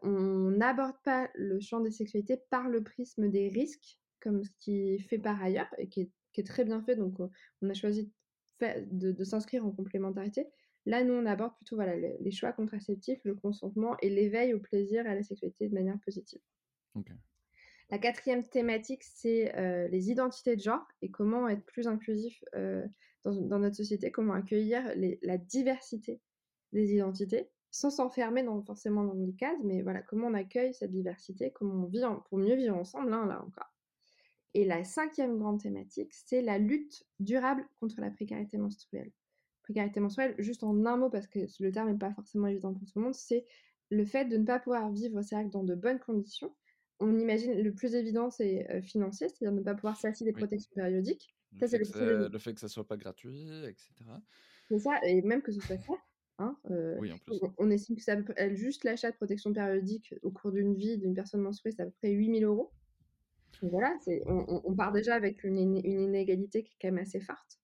on 0.02 0.50
n'aborde 0.50 0.96
pas 1.04 1.30
le 1.34 1.60
champ 1.60 1.80
des 1.80 1.90
sexualités 1.90 2.38
par 2.50 2.68
le 2.68 2.82
prisme 2.82 3.28
des 3.28 3.48
risques, 3.48 3.98
comme 4.20 4.42
ce 4.42 4.50
qui 4.58 4.94
est 4.94 4.98
fait 4.98 5.18
par 5.18 5.42
ailleurs 5.42 5.68
et 5.78 5.88
qui 5.88 6.10
est, 6.36 6.46
très 6.46 6.64
bien 6.64 6.82
fait. 6.82 6.96
Donc, 6.96 7.18
on 7.60 7.68
a 7.68 7.74
choisi 7.74 8.10
de, 8.60 9.12
de 9.12 9.24
s'inscrire 9.24 9.66
en 9.66 9.72
complémentarité. 9.72 10.46
Là, 10.86 11.04
nous, 11.04 11.14
on 11.14 11.26
aborde 11.26 11.54
plutôt 11.56 11.76
voilà, 11.76 11.96
les, 11.96 12.30
choix 12.30 12.52
contraceptifs, 12.52 13.20
le 13.24 13.34
consentement 13.34 13.96
et 14.00 14.08
l'éveil 14.08 14.54
au 14.54 14.60
plaisir 14.60 15.06
et 15.06 15.10
à 15.10 15.14
la 15.14 15.22
sexualité 15.22 15.68
de 15.68 15.74
manière 15.74 15.98
positive. 16.04 16.40
La 17.90 17.98
quatrième 17.98 18.46
thématique, 18.46 19.02
c'est 19.02 19.52
les 19.90 20.10
identités 20.10 20.56
de 20.56 20.60
genre 20.62 20.86
et 21.02 21.10
comment 21.10 21.48
être 21.48 21.64
plus 21.64 21.88
inclusif 21.88 22.42
dans, 23.24 23.34
dans, 23.34 23.58
notre 23.58 23.76
société, 23.76 24.10
comment 24.10 24.34
accueillir 24.34 24.82
la 25.22 25.38
diversité 25.38 26.20
des 26.72 26.94
identités, 26.94 27.50
sans 27.70 27.90
s'enfermer 27.90 28.44
forcément 28.66 29.04
dans 29.04 29.14
des 29.14 29.32
cases, 29.32 29.58
mais 29.64 29.82
voilà, 29.82 30.02
comment 30.02 30.28
on 30.28 30.34
accueille 30.34 30.74
cette 30.74 30.92
diversité, 30.92 31.52
comment 31.52 31.84
on 31.84 31.86
vit 31.86 32.02
pour 32.28 32.38
mieux 32.38 32.56
vivre 32.56 32.76
ensemble, 32.76 33.12
hein, 33.12 33.26
là 33.26 33.42
encore. 33.44 33.72
Et 34.54 34.64
la 34.64 34.82
cinquième 34.82 35.38
grande 35.38 35.60
thématique, 35.60 36.12
c'est 36.12 36.42
la 36.42 36.58
lutte 36.58 37.04
durable 37.20 37.64
contre 37.78 38.00
la 38.00 38.10
précarité 38.10 38.58
menstruelle. 38.58 39.12
Précarité 39.62 40.00
menstruelle, 40.00 40.34
juste 40.38 40.64
en 40.64 40.84
un 40.86 40.96
mot, 40.96 41.10
parce 41.10 41.28
que 41.28 41.40
le 41.60 41.70
terme 41.70 41.92
n'est 41.92 41.98
pas 41.98 42.12
forcément 42.12 42.48
évident 42.48 42.74
pour 42.74 42.84
tout 42.84 42.98
le 42.98 43.04
monde, 43.04 43.14
c'est 43.14 43.46
le 43.90 44.04
fait 44.04 44.24
de 44.24 44.36
ne 44.36 44.44
pas 44.44 44.58
pouvoir 44.58 44.90
vivre 44.90 45.20
règles 45.32 45.50
dans 45.50 45.64
de 45.64 45.74
bonnes 45.74 46.00
conditions. 46.00 46.52
On 47.00 47.18
imagine 47.18 47.60
le 47.60 47.72
plus 47.72 47.94
évident, 47.94 48.30
c'est 48.30 48.70
euh, 48.70 48.82
financier, 48.82 49.28
c'est-à-dire 49.28 49.52
ne 49.52 49.62
pas 49.62 49.74
pouvoir 49.74 49.96
s'acheter 49.96 50.24
des 50.24 50.32
protections 50.32 50.72
périodiques. 50.74 51.34
Le, 51.60 51.66
fait 51.66 51.78
que 51.78 51.98
le, 52.30 52.38
fait 52.38 52.54
que 52.54 52.60
ça 52.60 52.68
soit 52.68 52.86
pas 52.86 52.96
gratuit, 52.96 53.48
etc. 53.66 53.90
C'est 54.68 54.78
ça, 54.78 55.00
et 55.04 55.20
même 55.22 55.42
que 55.42 55.50
ce 55.50 55.60
soit 55.60 55.78
cher. 55.78 55.96
Hein, 56.38 56.56
euh, 56.70 56.96
oui, 57.00 57.12
en 57.12 57.18
plus. 57.18 57.38
On, 57.58 57.70
estime 57.70 57.96
que 57.96 58.02
ça, 58.02 58.16
juste 58.54 58.84
l'achat 58.84 59.10
de 59.10 59.16
protection 59.16 59.52
périodique 59.52 60.14
au 60.22 60.30
cours 60.30 60.52
d'une 60.52 60.74
vie 60.74 60.96
d'une 60.96 61.14
personne 61.14 61.42
menstruée, 61.42 61.72
c'est 61.72 61.82
à 61.82 61.86
peu 61.86 61.92
près 61.98 62.10
8000 62.10 62.44
euros. 62.44 62.72
Voilà, 63.62 63.94
on, 64.26 64.62
on, 64.64 64.74
part 64.74 64.92
déjà 64.92 65.14
avec 65.14 65.44
une, 65.44 65.58
une, 65.58 65.76
inégalité 65.84 66.62
qui 66.62 66.72
est 66.72 66.76
quand 66.80 66.88
même 66.94 67.02
assez 67.02 67.20
forte. 67.20 67.60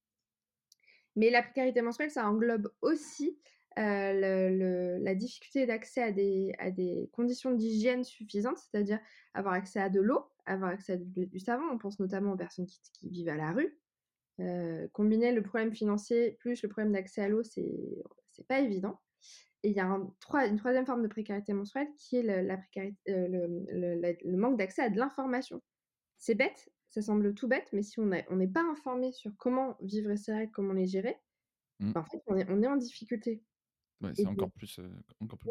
Mais 1.14 1.31
la 1.31 1.42
précarité 1.42 1.81
menstruelle, 1.81 2.11
ça 2.11 2.29
englobe 2.29 2.70
aussi 2.83 3.38
euh, 3.79 4.99
la 5.01 5.15
difficulté 5.15 5.67
d'accès 5.67 6.03
à 6.03 6.12
des, 6.12 6.55
à 6.59 6.71
des 6.71 7.11
conditions 7.12 7.53
d'hygiène 7.53 8.05
suffisantes, 8.05 8.59
c'est-à-dire 8.59 8.99
avoir 9.35 9.55
accès 9.55 9.81
à 9.81 9.91
de 9.91 10.01
l'eau, 10.01 10.25
avoir 10.47 10.71
accès 10.71 10.95
à 10.95 10.97
du, 10.97 11.39
savon. 11.39 11.65
On 11.71 11.79
pense 11.79 12.01
notamment 12.01 12.33
aux 12.33 12.37
personnes 12.37 12.67
qui, 12.67 12.81
qui 12.93 13.09
vivent 13.11 13.29
à 13.29 13.37
la 13.37 13.53
rue. 13.53 13.79
Euh, 14.39 14.87
combiner 14.93 15.33
le 15.33 15.43
problème 15.43 15.75
financier 15.75 16.33
plus 16.33 16.62
le 16.62 16.69
problème 16.69 16.93
d'accès 16.93 17.23
à 17.23 17.29
l'eau, 17.29 17.43
c'est 17.43 18.47
pas 18.49 18.61
évident. 18.61 19.01
Et 19.62 19.71
il 19.71 19.77
y 19.77 19.81
a 19.81 19.87
un, 19.87 20.12
une 20.47 20.57
troisième 20.59 20.87
forme 20.87 21.03
de 21.03 21.09
précarité 21.09 21.53
menstruelle 21.55 21.89
qui 21.97 22.17
est 22.17 22.23
le, 22.23 22.47
la 22.47 22.59
précarité, 22.59 22.99
euh, 23.09 23.29
le, 23.29 24.17
le, 24.23 24.37
manque 24.37 24.59
d'accès 24.59 24.83
à 24.83 24.91
de 24.91 24.99
l'information. 24.99 25.62
C'est 26.19 26.35
bête, 26.35 26.71
ça 26.91 27.03
semble 27.03 27.35
tout 27.35 27.49
bête, 27.49 27.69
mais 27.73 27.83
si 27.83 27.99
on 27.99 28.07
n'est 28.07 28.49
pas 28.49 28.62
informé 28.62 29.12
sur 29.12 29.35
comment 29.37 29.77
vivre 29.81 30.15
ces 30.17 30.33
règles, 30.33 30.53
comment 30.53 30.75
les 30.75 30.87
gérer, 30.87 31.17
mmh. 31.81 31.93
ben, 31.93 32.01
en 32.01 32.05
fait, 32.05 32.23
on 32.27 32.37
est, 32.37 32.49
on 32.51 32.62
est 32.62 32.69
en 32.69 32.77
difficulté. 32.77 33.43
Ouais, 34.02 34.12
c'est 34.14 34.26
encore 34.26 34.50
plus, 34.50 34.78
euh, 34.78 34.88
encore 35.20 35.38
plus 35.38 35.50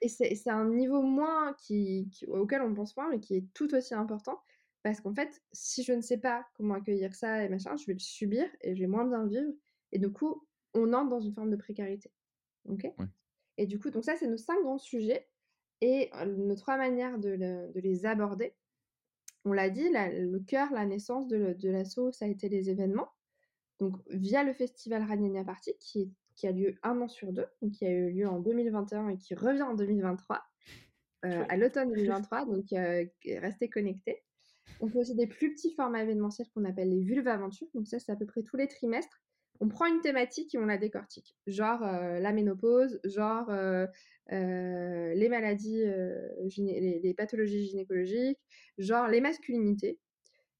et 0.00 0.08
c'est 0.08 0.50
un 0.50 0.68
niveau 0.70 1.02
moins 1.02 1.52
qui, 1.54 2.08
auquel 2.28 2.62
on 2.62 2.74
pense 2.74 2.94
pas, 2.94 3.08
mais 3.10 3.20
qui 3.20 3.36
est 3.36 3.52
tout 3.52 3.74
aussi 3.74 3.94
important. 3.94 4.40
Parce 4.82 5.00
qu'en 5.00 5.14
fait, 5.14 5.42
si 5.52 5.82
je 5.82 5.92
ne 5.92 6.00
sais 6.00 6.18
pas 6.18 6.46
comment 6.56 6.74
accueillir 6.74 7.14
ça 7.14 7.44
et 7.44 7.48
machin, 7.48 7.76
je 7.76 7.86
vais 7.86 7.92
le 7.92 7.98
subir 7.98 8.46
et 8.62 8.74
je 8.74 8.80
vais 8.80 8.86
moins 8.86 9.06
bien 9.06 9.26
vivre. 9.26 9.52
Et 9.92 9.98
du 9.98 10.10
coup, 10.10 10.46
on 10.72 10.92
entre 10.92 11.10
dans 11.10 11.20
une 11.20 11.34
forme 11.34 11.50
de 11.50 11.56
précarité. 11.56 12.10
Ok? 12.68 12.86
Et 13.56 13.66
du 13.66 13.78
coup, 13.78 13.90
donc 13.90 14.04
ça, 14.04 14.16
c'est 14.16 14.28
nos 14.28 14.36
cinq 14.36 14.60
grands 14.62 14.78
sujets. 14.78 15.28
Et 15.80 16.10
nos 16.26 16.54
trois 16.54 16.78
manières 16.78 17.18
de, 17.18 17.36
de 17.36 17.80
les 17.80 18.06
aborder. 18.06 18.54
On 19.44 19.52
l'a 19.52 19.68
dit, 19.68 19.90
le 19.90 20.38
cœur, 20.38 20.72
la 20.72 20.86
naissance 20.86 21.28
de, 21.28 21.52
de 21.52 21.68
l'assaut, 21.68 22.12
ça 22.12 22.24
a 22.24 22.28
été 22.28 22.48
les 22.48 22.70
événements. 22.70 23.08
Donc, 23.78 23.96
via 24.08 24.42
le 24.42 24.54
festival 24.54 25.02
Raniania 25.02 25.44
Party, 25.44 25.76
qui, 25.78 26.10
qui 26.34 26.46
a 26.46 26.52
lieu 26.52 26.74
un 26.82 27.00
an 27.00 27.08
sur 27.08 27.32
deux, 27.32 27.46
donc 27.62 27.72
qui 27.72 27.86
a 27.86 27.90
eu 27.90 28.10
lieu 28.10 28.28
en 28.28 28.40
2021 28.40 29.10
et 29.10 29.18
qui 29.18 29.34
revient 29.34 29.62
en 29.62 29.74
2023, 29.74 30.42
euh, 31.24 31.44
à 31.48 31.56
l'automne 31.56 31.92
2023. 31.94 32.46
Donc, 32.46 32.72
euh, 32.72 33.04
restez 33.40 33.68
connectés. 33.68 34.22
On 34.80 34.88
fait 34.88 34.98
aussi 34.98 35.14
des 35.14 35.26
plus 35.26 35.54
petits 35.54 35.72
formats 35.74 36.02
événementiels 36.02 36.48
qu'on 36.54 36.64
appelle 36.64 36.90
les 36.90 37.02
vulves 37.02 37.28
aventures. 37.28 37.68
Donc, 37.74 37.86
ça, 37.86 37.98
c'est 37.98 38.12
à 38.12 38.16
peu 38.16 38.26
près 38.26 38.42
tous 38.42 38.56
les 38.56 38.68
trimestres 38.68 39.20
on 39.60 39.68
prend 39.68 39.86
une 39.86 40.00
thématique 40.00 40.52
et 40.56 40.58
on 40.58 40.66
la 40.66 40.78
décortique. 40.78 41.36
Genre 41.46 41.80
euh, 41.84 42.18
la 42.18 42.32
ménopause, 42.32 42.98
genre 43.04 43.52
les 44.30 45.28
maladies, 45.30 45.84
les, 46.58 47.14
pathologies 47.16 47.66
gynécologiques, 47.66 48.40
genre 48.78 49.06
les 49.06 49.20
masculinités. 49.20 50.00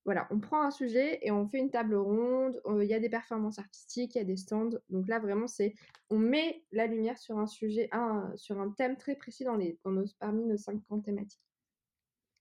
Voilà, 0.04 0.28
on 0.30 0.38
prend 0.38 0.62
un 0.62 0.70
sujet 0.70 1.18
et 1.22 1.30
on 1.30 1.46
fait 1.46 1.58
une 1.58 1.70
table 1.70 1.94
ronde. 1.94 2.60
Il 2.80 2.86
y 2.86 2.94
a 2.94 3.00
des 3.00 3.08
performances 3.08 3.58
artistiques, 3.58 4.14
il 4.14 4.18
y 4.18 4.20
a 4.20 4.24
des 4.24 4.36
stands. 4.36 4.70
Donc 4.90 5.08
là, 5.08 5.18
vraiment, 5.18 5.46
c'est 5.46 5.74
on 6.10 6.18
met 6.18 6.62
la 6.72 6.86
lumière 6.86 7.18
sur 7.18 7.38
un 7.38 7.46
sujet, 7.46 7.88
un, 7.92 8.30
sur 8.36 8.60
un 8.60 8.70
thème 8.70 8.96
très 8.96 9.16
précis 9.16 9.44
dans 9.44 9.56
les, 9.56 9.78
parmi 10.18 10.44
nos 10.44 10.58
cinq 10.58 10.82
grandes 10.84 11.04
thématiques. 11.04 11.40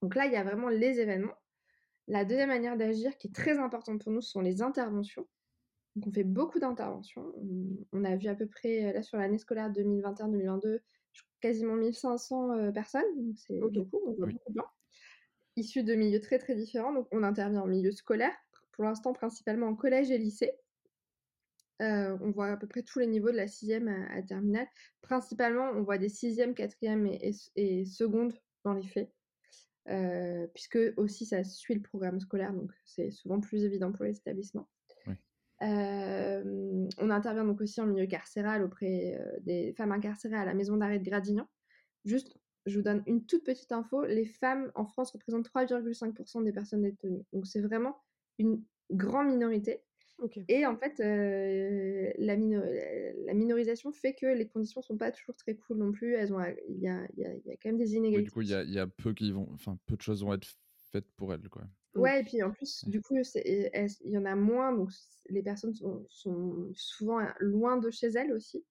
Donc 0.02 0.16
là, 0.16 0.26
il 0.26 0.34
y 0.34 0.36
a 0.36 0.44
vraiment 0.44 0.68
les 0.68 1.00
événements. 1.00 1.36
La 2.08 2.26
deuxième 2.26 2.50
manière 2.50 2.76
d'agir, 2.76 3.18
qui 3.18 3.28
est 3.28 3.34
très 3.34 3.58
importante 3.58 4.04
pour 4.04 4.12
nous, 4.12 4.22
sont 4.22 4.42
les 4.42 4.62
interventions. 4.62 5.26
Donc 5.96 6.08
on 6.08 6.12
fait 6.12 6.26
beaucoup 6.26 6.60
d'interventions. 6.60 7.34
On, 7.94 8.04
a 8.04 8.16
vu 8.18 8.28
à 8.28 8.36
peu 8.36 8.48
près, 8.48 8.92
là 8.92 9.04
sur 9.04 9.18
l'année 9.18 9.38
scolaire 9.38 9.72
2021-2022, 9.72 10.80
quasiment 11.40 11.76
1500 11.76 12.52
euh, 12.52 12.72
personnes. 12.72 13.04
Donc 13.16 13.38
c'est 13.38 13.60
beaucoup, 13.60 14.02
on 14.06 14.14
voit 14.14 14.28
beaucoup 14.28 14.52
de 14.52 14.56
gens. 14.56 14.68
Issus 15.56 15.84
de 15.84 15.96
milieux 15.96 16.20
très 16.20 16.40
très 16.40 16.56
différents. 16.56 16.94
Donc 16.94 17.08
on 17.12 17.24
intervient 17.24 17.62
en 17.62 17.68
milieu 17.68 17.92
scolaire, 17.92 18.34
pour 18.72 18.84
l'instant 18.84 19.14
principalement 19.14 19.68
en 19.68 19.76
collège 19.76 20.12
et 20.12 20.18
lycée. 20.18 20.52
Euh, 21.82 22.18
on 22.22 22.32
voit 22.32 22.48
à 22.48 22.58
peu 22.58 22.68
près 22.68 22.84
tous 22.84 23.00
les 23.00 23.08
niveaux 23.08 23.32
de 23.32 23.38
la 23.38 23.48
sixième 23.48 23.88
à, 23.88 24.18
à 24.18 24.22
terminale. 24.22 24.68
Principalement, 25.02 25.70
on 25.72 25.82
voit 25.84 25.98
des 25.98 26.10
sixièmes, 26.10 26.54
quatrièmes 26.54 27.08
et, 27.08 27.32
et, 27.56 27.86
secondes 27.86 28.34
dans 28.64 28.74
les 28.74 28.88
faits. 28.88 29.12
Euh, 29.90 30.48
puisque 30.54 30.80
aussi 30.96 31.26
ça 31.26 31.44
suit 31.44 31.74
le 31.74 31.82
programme 31.82 32.20
scolaire, 32.20 32.54
donc 32.54 32.72
c'est 32.86 33.12
souvent 33.12 33.42
plus 33.42 33.66
évident 33.66 33.92
pour 33.92 34.06
les 34.06 34.16
établissements 34.16 34.70
on 36.98 37.10
intervient 37.10 37.46
donc 37.46 37.62
aussi 37.62 37.80
en 37.82 37.86
milieu 37.86 38.06
carcéral 38.06 38.64
auprès 38.64 39.18
des 39.42 39.74
femmes 39.74 39.92
incarcérées 39.92 40.36
à 40.36 40.46
la 40.46 40.54
maison 40.54 40.78
d'arrêt 40.78 41.00
de 41.00 41.06
Gradignan. 41.06 41.48
Juste, 42.06 42.38
je 42.66 42.78
vous 42.78 42.84
donne 42.84 43.04
une 43.08 43.26
toute 43.26 43.44
petite 43.44 43.72
info, 43.72 44.06
les 44.06 44.26
femmes 44.26 44.72
en 44.76 44.86
France 44.86 45.12
représentent 45.12 45.50
3,5% 45.50 46.44
des 46.44 46.54
personnes 46.54 46.82
détenues. 46.84 47.24
Donc 47.34 47.46
c'est 47.46 47.62
vraiment 47.62 47.98
une 48.40 48.64
grande 48.92 49.28
minorité. 49.30 49.82
Et 50.48 50.66
en 50.66 50.78
fait, 50.78 51.00
la, 52.18 52.36
minorisation 53.34 53.92
fait 53.92 54.14
que 54.14 54.26
les 54.26 54.48
conditions 54.48 54.82
sont 54.82 54.98
pas 54.98 55.12
toujours 55.12 55.36
très 55.36 55.56
cool 55.56 55.78
non 55.78 55.92
plus. 55.92 56.14
Elles 56.14 56.34
ont, 56.34 56.40
il 56.70 56.80
y 56.80 56.88
a, 56.88 57.06
quand 57.62 57.70
même 57.70 57.78
des 57.78 57.96
inégalités. 57.96 58.30
du 58.30 58.32
coup, 58.32 58.42
il 58.42 58.50
y 58.50 58.80
a, 58.80 58.88
peu 58.88 59.14
qui 59.14 59.32
vont, 59.32 59.50
enfin, 59.54 59.78
peu 59.86 59.96
de 59.98 60.02
choses 60.02 60.24
vont 60.24 60.34
être 60.34 60.48
faites 60.92 61.12
pour 61.18 61.34
elles, 61.34 61.50
quoi. 61.50 61.64
Ouais, 61.96 62.22
et 62.22 62.24
puis 62.24 62.42
en 62.42 62.52
plus, 62.52 62.86
du 62.88 63.02
coup, 63.02 63.16
il 63.16 63.92
y 64.06 64.18
en 64.18 64.26
a 64.26 64.36
moins, 64.36 64.76
donc 64.76 64.90
les 65.30 65.44
personnes 65.44 65.76
sont, 65.76 66.08
souvent 66.74 67.20
loin 67.40 67.78
de 67.78 67.92
chez 67.92 68.08
elles 68.08 68.32
aussi, 68.32 68.66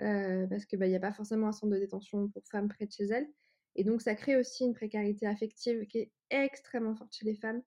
euh, 0.00 0.46
parce 0.46 0.64
qu'il 0.64 0.78
bah, 0.78 0.88
n'y 0.88 0.96
a 0.96 1.00
pas 1.00 1.12
forcément 1.12 1.48
un 1.48 1.52
centre 1.52 1.72
de 1.72 1.78
détention 1.78 2.28
pour 2.28 2.42
femmes 2.46 2.68
près 2.68 2.86
de 2.86 2.92
chez 2.92 3.04
elles. 3.04 3.28
Et 3.76 3.84
donc, 3.84 4.02
ça 4.02 4.14
crée 4.14 4.36
aussi 4.36 4.64
une 4.64 4.74
précarité 4.74 5.26
affective 5.26 5.86
qui 5.86 5.98
est 5.98 6.12
extrêmement 6.30 6.94
forte 6.94 7.12
chez 7.14 7.24
les 7.24 7.34
femmes. 7.34 7.62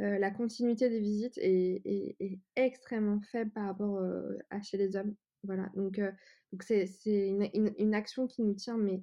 Euh, 0.00 0.18
la 0.18 0.30
continuité 0.30 0.88
des 0.88 1.00
visites 1.00 1.38
est, 1.38 2.38
extrêmement 2.54 3.20
faible 3.32 3.50
par 3.50 3.66
rapport 3.66 3.98
euh, 3.98 4.36
à 4.50 4.62
chez 4.62 4.76
les 4.76 4.96
hommes. 4.96 5.14
Voilà, 5.44 5.70
donc 5.74 6.00
c'est 6.62 6.88
une, 7.06 7.94
action 7.94 8.26
qui 8.26 8.42
nous 8.42 8.54
tient 8.54 8.76
mais 8.76 9.00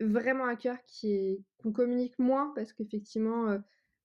vraiment 0.00 0.44
à 0.44 0.56
cœur, 0.56 0.76
qui 0.86 1.12
est 1.12 1.40
qu'on 1.58 1.72
communique 1.72 2.18
moins 2.18 2.52
parce 2.56 2.72
qu'effectivement 2.72 3.58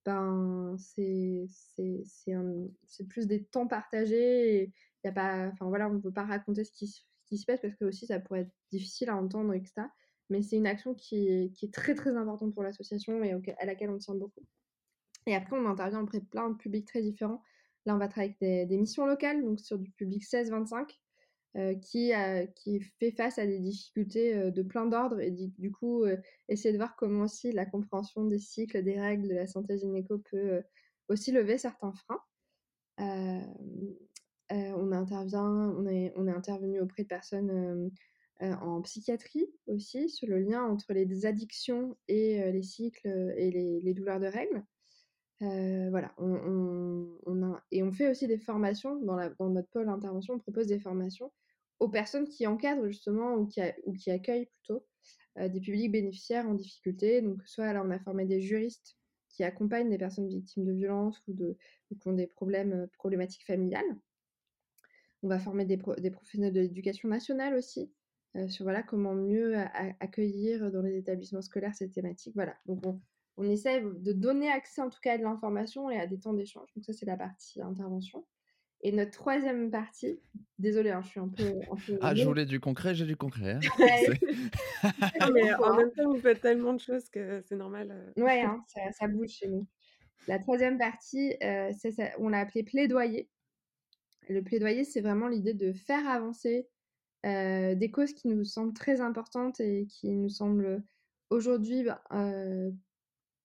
ben, 0.08 0.76
c'est 0.78 1.48
plus 3.08 3.26
des 3.26 3.44
temps 3.44 3.66
partagés. 3.66 4.62
Et 4.62 4.72
y 5.04 5.08
a 5.08 5.12
pas, 5.12 5.52
voilà, 5.60 5.88
on 5.88 5.94
ne 5.94 6.00
peut 6.00 6.12
pas 6.12 6.24
raconter 6.24 6.64
ce 6.64 6.72
qui, 6.72 7.04
qui 7.28 7.38
se 7.38 7.46
passe 7.46 7.60
parce 7.60 7.74
que 7.76 7.84
aussi 7.84 8.06
ça 8.06 8.20
pourrait 8.20 8.40
être 8.40 8.52
difficile 8.72 9.10
à 9.10 9.16
entendre, 9.16 9.54
etc. 9.54 9.86
Mais 10.30 10.42
c'est 10.42 10.56
une 10.56 10.66
action 10.66 10.94
qui 10.94 11.28
est, 11.28 11.72
très 11.72 11.94
très 11.94 12.16
importante 12.16 12.54
pour 12.54 12.62
l'association 12.62 13.22
et 13.24 13.34
à 13.58 13.64
laquelle 13.64 13.90
on 13.90 13.98
tient 13.98 14.14
beaucoup. 14.14 14.42
Et 15.26 15.34
après, 15.34 15.56
on 15.56 15.66
intervient 15.66 16.00
auprès 16.00 16.20
de 16.20 16.26
plein 16.26 16.50
de 16.50 16.56
publics 16.56 16.86
très 16.86 17.02
différents. 17.02 17.42
Là, 17.86 17.94
on 17.94 17.98
va 17.98 18.08
travailler 18.08 18.36
avec 18.40 18.68
des, 18.68 18.76
missions 18.76 19.06
locales, 19.06 19.42
donc 19.42 19.60
sur 19.60 19.78
du 19.78 19.90
public 19.92 20.24
16-25, 20.24 20.90
euh, 21.56 21.74
qui, 21.76 22.12
qui 22.56 22.80
fait 22.98 23.10
face 23.10 23.38
à 23.38 23.46
des 23.46 23.58
difficultés 23.58 24.34
euh, 24.34 24.50
de 24.50 24.62
plein 24.62 24.86
d'ordres 24.86 25.20
et 25.20 25.30
du, 25.30 25.72
coup 25.72 26.04
euh, 26.04 26.16
essayer 26.48 26.72
de 26.72 26.76
voir 26.76 26.94
comment 26.96 27.24
aussi 27.24 27.52
la 27.52 27.64
compréhension 27.64 28.24
des 28.24 28.38
cycles, 28.38 28.82
des 28.82 29.00
règles 29.00 29.28
de 29.28 29.34
la 29.34 29.46
santé 29.46 29.78
gynéco 29.78 30.18
peut 30.30 30.62
aussi 31.08 31.32
lever 31.32 31.56
certains 31.56 31.92
freins. 31.92 32.20
On 34.50 34.92
intervient, 34.92 35.74
est, 35.86 36.16
intervenu 36.16 36.80
auprès 36.80 37.02
de 37.02 37.08
personnes 37.08 37.90
en 38.40 38.80
psychiatrie 38.82 39.46
aussi 39.66 40.08
sur 40.08 40.28
le 40.28 40.38
lien 40.38 40.64
entre 40.64 40.92
les 40.92 41.26
addictions 41.26 41.96
et 42.06 42.52
les 42.52 42.62
cycles 42.62 43.34
et 43.36 43.50
les, 43.50 43.94
douleurs 43.94 44.20
de 44.20 44.26
règles. 44.26 44.64
on, 45.40 47.56
et 47.70 47.82
on 47.82 47.92
fait 47.92 48.10
aussi 48.10 48.26
des 48.26 48.38
formations 48.38 48.96
dans, 49.00 49.50
notre 49.50 49.68
pôle 49.68 49.86
d'intervention. 49.86 50.34
On 50.34 50.38
propose 50.38 50.66
des 50.66 50.78
formations 50.78 51.32
aux 51.80 51.88
personnes 51.88 52.28
qui 52.28 52.46
encadrent 52.46 52.88
justement 52.88 53.34
ou 53.34 53.46
qui, 53.46 54.10
accueillent 54.10 54.46
plutôt 54.46 54.86
des 55.36 55.60
publics 55.60 55.92
bénéficiaires 55.92 56.48
en 56.48 56.54
difficulté. 56.54 57.22
Donc, 57.22 57.40
soit 57.44 57.72
là, 57.72 57.82
on 57.84 57.90
a 57.90 57.98
formé 57.98 58.24
des 58.24 58.40
juristes 58.40 58.96
qui 59.28 59.44
accompagnent 59.44 59.90
des 59.90 59.98
personnes 59.98 60.28
victimes 60.28 60.64
de 60.64 60.72
violences 60.72 61.22
ou, 61.28 61.34
qui 61.34 62.08
ont 62.08 62.12
des 62.12 62.26
problèmes, 62.26 62.88
problématiques 62.98 63.46
familiales. 63.46 63.96
On 65.22 65.28
va 65.28 65.38
former 65.38 65.64
des, 65.64 65.78
des 65.98 66.10
professionnels 66.10 66.52
de 66.52 66.60
l'éducation 66.60 67.08
nationale 67.08 67.54
aussi 67.54 67.90
euh, 68.36 68.48
sur 68.48 68.64
voilà, 68.64 68.82
comment 68.82 69.14
mieux 69.14 69.56
accueillir 70.00 70.70
dans 70.70 70.82
les 70.82 70.96
établissements 70.96 71.42
scolaires 71.42 71.74
ces 71.74 71.90
thématiques. 71.90 72.34
Voilà. 72.34 72.54
Donc, 72.66 72.82
on 73.36 73.48
essaie 73.48 73.80
de 73.80 74.12
donner 74.12 74.50
accès 74.50 74.82
en 74.82 74.90
tout 74.90 74.98
cas 75.00 75.14
à 75.14 75.18
de 75.18 75.22
l'information 75.22 75.90
et 75.90 75.98
à 75.98 76.06
des 76.06 76.18
temps 76.18 76.34
d'échange. 76.34 76.68
Donc 76.74 76.84
ça, 76.84 76.92
c'est 76.92 77.06
la 77.06 77.16
partie 77.16 77.62
intervention. 77.62 78.24
Et 78.82 78.92
notre 78.92 79.10
troisième 79.10 79.70
partie, 79.70 80.20
désolée, 80.58 80.90
hein, 80.90 81.02
je 81.02 81.08
suis 81.08 81.20
un 81.20 81.28
peu. 81.28 81.54
ah, 82.00 82.14
je 82.14 82.24
voulais 82.24 82.46
du 82.46 82.60
concret, 82.60 82.94
j'ai 82.94 83.06
du 83.06 83.16
concret. 83.16 83.54
Hein. 83.54 83.60
mais 85.34 85.52
en 85.54 85.76
même 85.76 85.90
temps, 85.92 86.12
vous 86.12 86.20
faites 86.20 86.40
tellement 86.40 86.74
de 86.74 86.80
choses 86.80 87.08
que 87.08 87.42
c'est 87.48 87.56
normal. 87.56 87.90
Euh. 87.90 88.22
Ouais, 88.22 88.42
hein, 88.42 88.62
ça, 88.92 89.08
bouge 89.08 89.30
chez 89.30 89.48
nous. 89.48 89.66
La 90.28 90.38
troisième 90.38 90.78
partie, 90.78 91.34
euh, 91.42 91.72
on 92.18 92.28
l'a 92.28 92.40
appelé 92.40 92.62
plaidoyer. 92.62 93.28
Le 94.28 94.42
plaidoyer, 94.42 94.84
c'est 94.84 95.00
vraiment 95.00 95.28
l'idée 95.28 95.54
de 95.54 95.72
faire 95.72 96.08
avancer 96.08 96.68
des 97.24 97.90
causes 97.92 98.12
qui 98.12 98.28
nous 98.28 98.44
semblent 98.44 98.74
très 98.74 99.00
importantes 99.00 99.60
et 99.60 99.86
qui 99.86 100.10
nous 100.10 100.28
semblent 100.28 100.82
aujourd'hui 101.30 101.82
bah, 101.84 102.02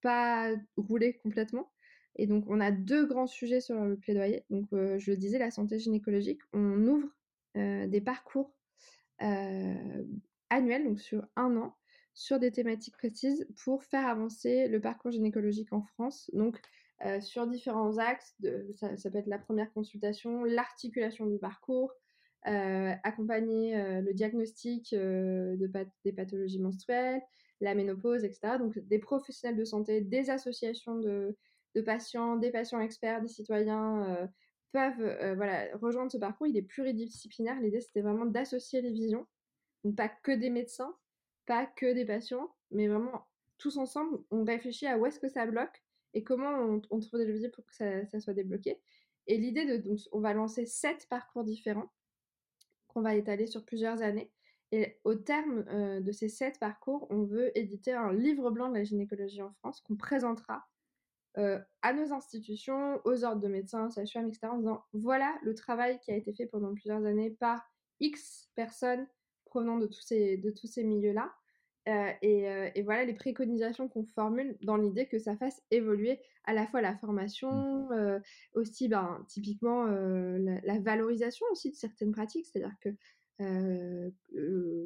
pas 0.02 0.50
rouler 0.78 1.14
complètement. 1.24 1.72
Et 2.16 2.28
donc, 2.28 2.46
on 2.48 2.60
a 2.60 2.72
deux 2.72 3.08
grands 3.08 3.28
sujets 3.28 3.62
sur 3.62 3.84
le 3.84 3.98
plaidoyer. 3.98 4.44
Donc, 4.50 4.68
je 4.72 5.12
le 5.12 5.18
disais, 5.18 5.40
la 5.40 5.52
santé 5.52 5.80
gynécologique. 5.80 6.42
On 6.54 6.86
ouvre 6.86 7.10
des 7.56 8.02
parcours 8.02 8.54
annuels, 9.20 10.84
donc 10.84 11.00
sur 11.00 11.26
un 11.36 11.58
an, 11.58 11.76
sur 12.14 12.38
des 12.38 12.52
thématiques 12.52 12.96
précises 12.96 13.48
pour 13.64 13.84
faire 13.84 14.06
avancer 14.06 14.68
le 14.68 14.80
parcours 14.80 15.12
gynécologique 15.12 15.74
en 15.74 15.82
France. 15.82 16.30
Donc, 16.34 16.60
sur 17.22 17.48
différents 17.48 17.98
axes, 17.98 18.36
ça, 18.76 19.10
peut 19.10 19.18
être 19.18 19.28
la 19.28 19.40
première 19.40 19.72
consultation, 19.74 20.44
l'articulation 20.44 21.26
du 21.26 21.38
parcours, 21.38 21.94
accompagner 22.44 24.02
le 24.02 24.14
diagnostic 24.14 24.94
de 24.94 25.58
des 26.06 26.14
pathologies 26.14 26.60
menstruelles, 26.60 27.22
la 27.64 27.76
ménopause, 27.76 28.24
etc. 28.24 28.58
Donc, 28.60 28.78
des 28.78 29.00
professionnels 29.00 29.58
de 29.58 29.66
santé, 29.66 30.02
des 30.02 30.30
associations 30.30 31.00
de, 31.00 31.36
patients, 31.86 32.36
des 32.36 32.52
patients 32.52 32.80
experts, 32.80 33.22
des 33.22 33.28
citoyens 33.28 34.04
euh, 34.04 34.28
peuvent 34.72 35.02
euh, 35.02 35.36
voilà, 35.36 35.76
rejoindre 35.78 36.12
ce 36.12 36.18
parcours. 36.18 36.48
Il 36.48 36.58
est 36.58 36.62
pluridisciplinaire. 36.62 37.60
L'idée, 37.60 37.82
c'était 37.82 38.02
vraiment 38.02 38.26
d'associer 38.26 38.82
les 38.82 38.92
visions. 38.92 39.26
Pas 39.96 40.10
que 40.10 40.32
des 40.32 40.50
médecins, 40.50 40.96
pas 41.46 41.66
que 41.66 41.94
des 41.94 42.06
patients, 42.06 42.54
mais 42.72 42.88
vraiment 42.88 43.26
tous 43.58 43.78
ensemble, 43.78 44.20
on 44.32 44.44
réfléchit 44.44 44.88
à 44.88 44.98
où 44.98 45.06
est-ce 45.06 45.20
que 45.20 45.30
ça 45.30 45.46
bloque 45.46 45.83
et 46.14 46.24
comment 46.24 46.80
on, 46.90 47.00
trouve 47.00 47.20
des 47.20 47.26
leviers 47.26 47.50
pour 47.50 47.66
que 47.66 47.76
ça, 47.76 48.20
soit 48.20 48.34
débloqué. 48.34 48.80
Et 49.28 49.38
l'idée 49.38 49.80
donc, 49.80 50.00
on 50.12 50.20
va 50.20 50.34
lancer 50.34 50.66
sept 50.66 51.08
parcours 51.10 51.44
différents 51.44 51.92
qu'on 52.88 53.02
va 53.02 53.16
étaler 53.16 53.48
sur 53.48 53.66
plusieurs 53.66 54.02
années. 54.02 54.32
Et 54.72 55.00
au 55.04 55.16
terme 55.16 55.66
euh, 55.70 56.00
de 56.02 56.12
ces 56.12 56.30
sept 56.30 56.60
parcours, 56.60 57.08
on 57.10 57.24
veut 57.24 57.58
éditer 57.58 57.94
un 57.94 58.12
livre 58.12 58.50
blanc 58.52 58.70
de 58.70 58.76
la 58.76 58.84
gynécologie 58.84 59.42
en 59.42 59.54
France 59.54 59.82
qu'on 59.82 59.96
présentera 59.96 60.68
euh, 61.38 61.60
à 61.82 61.94
nos 61.94 62.14
institutions, 62.14 63.02
aux 63.06 63.24
ordres 63.24 63.42
de 63.42 63.48
médecins, 63.48 63.90
sages-femmes, 63.90 64.28
etc., 64.28 64.48
en 64.52 64.58
disant 64.58 64.84
voilà 64.94 65.36
le 65.44 65.56
travail 65.56 66.00
qui 66.00 66.12
a 66.12 66.16
été 66.16 66.34
fait 66.34 66.46
pendant 66.46 66.74
plusieurs 66.74 67.06
années 67.06 67.32
par 67.32 67.64
X 68.00 68.50
personnes 68.56 69.08
provenant 69.46 69.78
de 69.78 69.88
tous 69.88 70.02
ces, 70.02 70.38
de 70.38 70.52
tous 70.52 70.68
ces 70.68 70.84
milieux-là. 70.84 71.34
Euh, 71.90 72.12
euh, 72.24 72.70
et, 72.76 72.82
voilà 72.82 73.04
les 73.04 73.14
préconisations 73.14 73.90
qu'on 73.90 74.06
formule 74.06 74.58
dans 74.62 74.78
l'idée 74.78 75.06
que 75.06 75.20
ça 75.20 75.36
fasse 75.36 75.62
évoluer 75.70 76.20
à 76.46 76.54
la 76.54 76.66
fois 76.66 76.82
la 76.82 76.96
formation, 76.96 77.52
mmh. 77.52 78.22
aussi 78.54 78.88
ben, 78.88 79.24
typiquement 79.28 79.86
la, 79.86 80.62
la, 80.62 80.80
valorisation 80.80 81.46
aussi 81.52 81.72
de 81.72 81.76
certaines 81.76 82.12
pratiques, 82.12 82.46
c'est-à-dire 82.46 82.76
que 82.82 82.90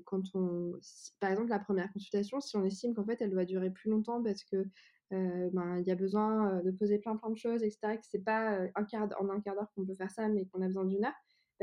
quand 0.05 0.21
on, 0.33 0.79
par 1.19 1.31
exemple 1.31 1.49
la 1.49 1.59
première 1.59 1.91
consultation, 1.93 2.39
si 2.41 2.57
on 2.57 2.65
estime 2.65 2.95
qu'en 2.95 3.05
fait 3.05 3.21
elle 3.21 3.31
doit 3.31 3.45
durer 3.45 3.69
plus 3.69 3.91
longtemps 3.91 4.23
parce 4.23 4.43
que 4.43 4.65
ben, 5.11 5.77
il 5.79 5.87
y 5.87 5.91
a 5.91 5.95
besoin 5.95 6.61
de 6.63 6.71
poser 6.71 6.99
plein 6.99 7.15
plein 7.15 7.29
de 7.29 7.37
choses, 7.37 7.63
etc. 7.63 7.97
Que 7.97 8.05
c'est 8.09 8.23
pas 8.23 8.59
un 8.75 8.83
quart, 8.85 9.09
en 9.19 9.29
un 9.29 9.39
quart 9.39 9.55
d'heure 9.55 9.71
qu'on 9.75 9.85
peut 9.85 9.95
faire 9.95 10.11
ça, 10.11 10.27
mais 10.29 10.45
qu'on 10.45 10.61
a 10.61 10.67
besoin 10.67 10.85
d'une 10.85 11.05
heure. 11.05 11.13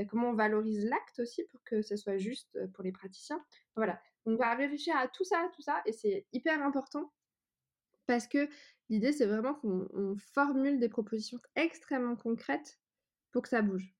Comment 0.09 0.31
on 0.31 0.35
valorise 0.35 0.85
l'acte 0.85 1.19
aussi 1.21 1.45
pour 1.45 1.63
que 1.65 1.83
ce 1.83 1.97
soit 1.97 2.19
juste 2.19 2.59
pour 2.73 2.85
les 2.85 2.93
praticiens. 2.93 3.43
Voilà. 3.77 4.01
On 4.27 4.37
va 4.37 4.55
réfléchir 4.55 4.97
à 4.97 5.09
tout 5.09 5.25
ça, 5.25 5.51
tout 5.55 5.63
ça, 5.63 5.83
et 5.87 5.93
c'est 5.93 6.27
hyper 6.33 6.63
important 6.63 7.13
parce 8.07 8.27
que 8.27 8.49
l'idée 8.89 9.13
c'est 9.13 9.27
vraiment 9.27 9.55
qu'on 9.55 10.17
formule 10.35 10.79
des 10.81 10.89
propositions 10.89 11.39
extrêmement 11.57 12.17
concrètes 12.17 12.79
pour 13.33 13.43
que 13.43 13.49
ça 13.49 13.63
bouge. 13.63 13.95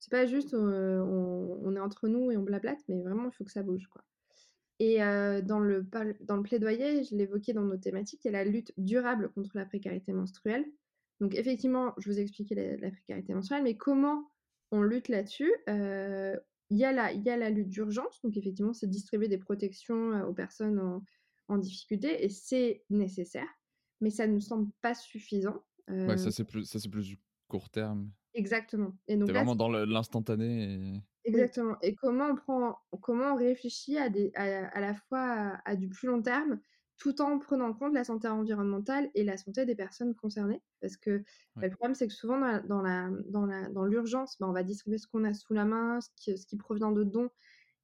C'est 0.00 0.10
pas 0.10 0.26
juste 0.26 0.54
on, 0.54 0.58
on, 0.58 1.76
est 1.76 1.80
entre 1.80 2.08
nous 2.08 2.30
et 2.30 2.36
on 2.36 2.42
blablate, 2.42 2.80
mais 2.88 3.02
vraiment 3.02 3.26
il 3.26 3.32
faut 3.32 3.44
que 3.44 3.52
ça 3.52 3.62
bouge 3.62 3.86
quoi. 3.88 4.02
Et 4.80 4.98
dans, 4.98 5.60
le, 5.60 5.86
dans 6.20 6.36
le 6.36 6.42
plaidoyer, 6.42 7.04
je 7.04 7.14
l'évoquais 7.14 7.52
dans 7.52 7.62
nos 7.62 7.76
thématiques, 7.76 8.24
il 8.24 8.32
y 8.32 8.34
a 8.34 8.44
la 8.44 8.44
lutte 8.44 8.72
durable 8.76 9.30
contre 9.32 9.56
la 9.56 9.64
précarité 9.64 10.12
menstruelle. 10.12 10.66
Donc 11.20 11.34
effectivement, 11.36 11.94
je 11.98 12.10
vous 12.10 12.18
ai 12.18 12.22
expliqué 12.22 12.54
la, 12.54 12.90
précarité 12.90 13.34
menstruelle, 13.34 13.62
mais 13.62 13.76
comment 13.76 14.30
on 14.70 14.82
lutte 14.82 15.08
là-dessus 15.08 15.52
il, 16.70 16.78
y 16.78 16.84
a 16.84 16.92
la, 16.92 17.12
il 17.12 17.22
y 17.22 17.30
a 17.30 17.36
la 17.36 17.50
lutte 17.50 17.68
d'urgence, 17.68 18.20
donc 18.22 18.36
effectivement, 18.36 18.72
c'est 18.72 18.88
distribuer 18.88 19.28
des 19.28 19.38
protections 19.38 20.26
aux 20.26 20.32
personnes 20.32 20.78
en, 20.80 21.04
en 21.48 21.58
difficulté, 21.58 22.24
et 22.24 22.28
c'est 22.28 22.82
nécessaire, 22.90 23.48
mais 24.00 24.10
ça 24.10 24.26
ne 24.26 24.32
nous 24.32 24.40
semble 24.40 24.70
pas 24.80 24.94
suffisant. 24.94 25.62
Ouais, 25.88 26.16
ça 26.16 26.30
c'est 26.30 26.44
plus, 26.44 26.70
plus 26.90 27.06
du 27.06 27.18
court 27.48 27.68
terme. 27.70 28.10
Exactement. 28.32 28.96
Et 29.06 29.16
donc, 29.16 29.30
vraiment 29.30 29.54
dans 29.54 29.68
l'instantané. 29.68 31.00
Exactement. 31.24 31.76
Et 31.82 31.94
comment 31.94 32.26
on 32.26 32.34
prend, 32.34 32.78
comment 33.00 33.34
on 33.34 33.36
réfléchit 33.36 33.96
à, 33.98 34.08
des, 34.08 34.32
à, 34.34 34.80
la 34.80 34.94
fois 34.94 35.60
à, 35.64 35.76
du 35.76 35.88
plus 35.88 36.08
long 36.08 36.20
terme, 36.20 36.60
tout 36.98 37.20
en 37.20 37.38
prenant 37.38 37.68
en 37.68 37.74
compte 37.74 37.92
la 37.92 38.04
santé 38.04 38.28
environnementale 38.28 39.10
et 39.14 39.24
la 39.24 39.36
santé 39.36 39.66
des 39.66 39.74
personnes 39.74 40.14
concernées. 40.14 40.62
Parce 40.80 40.96
que 40.96 41.24
bah, 41.56 41.66
le 41.66 41.70
problème, 41.70 41.94
c'est 41.94 42.06
que 42.06 42.14
souvent 42.14 42.38
dans, 42.38 42.62
dans, 42.66 42.82
la, 42.82 43.10
dans, 43.26 43.46
la, 43.46 43.68
dans 43.68 43.84
l'urgence, 43.84 44.36
bah, 44.38 44.46
on 44.48 44.52
va 44.52 44.62
distribuer 44.62 44.98
ce 44.98 45.06
qu'on 45.06 45.24
a 45.24 45.34
sous 45.34 45.54
la 45.54 45.64
main, 45.64 46.00
ce 46.00 46.08
qui, 46.16 46.36
ce 46.38 46.46
qui 46.46 46.56
provient 46.56 46.92
de 46.92 47.04
dons. 47.04 47.30